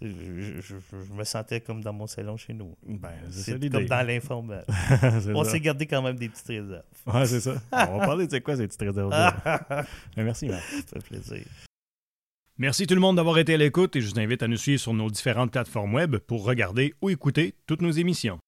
je, 0.00 0.08
je- 0.08 0.60
je- 0.60 1.04
je 1.08 1.12
me 1.12 1.24
sentais 1.24 1.60
comme 1.60 1.82
dans 1.82 1.92
mon 1.92 2.06
salon 2.06 2.36
chez 2.36 2.54
nous. 2.54 2.74
Ben, 2.86 3.10
c'est 3.30 3.58
C'est 3.58 3.68
comme 3.70 3.84
dans 3.86 4.06
l'informel. 4.06 4.64
C'est 5.20 5.34
On 5.34 5.44
ça. 5.44 5.50
s'est 5.50 5.60
gardé 5.60 5.86
quand 5.86 6.00
même 6.02 6.16
des 6.16 6.28
petites 6.28 6.46
réserves. 6.46 6.82
Ouais, 7.06 7.26
c'est 7.26 7.40
ça. 7.40 7.54
On 7.90 7.98
va 7.98 8.06
parler 8.06 8.26
de 8.26 8.30
c'est 8.30 8.40
quoi 8.40 8.56
ces 8.56 8.66
petites 8.66 8.80
réserves 8.80 9.10
ça 9.12 9.84
Merci, 10.16 10.46
Marc. 10.48 10.62
fait 10.62 11.04
plaisir. 11.04 11.44
Merci 12.58 12.86
tout 12.86 12.94
le 12.94 13.00
monde 13.00 13.16
d'avoir 13.16 13.38
été 13.38 13.54
à 13.54 13.56
l'écoute 13.56 13.96
et 13.96 14.00
je 14.00 14.08
vous 14.12 14.20
invite 14.20 14.42
à 14.42 14.48
nous 14.48 14.56
suivre 14.56 14.80
sur 14.80 14.92
nos 14.94 15.10
différentes 15.10 15.50
plateformes 15.52 15.94
web 15.94 16.16
pour 16.16 16.44
regarder 16.44 16.94
ou 17.02 17.10
écouter 17.10 17.54
toutes 17.66 17.82
nos 17.82 17.90
émissions. 17.90 18.38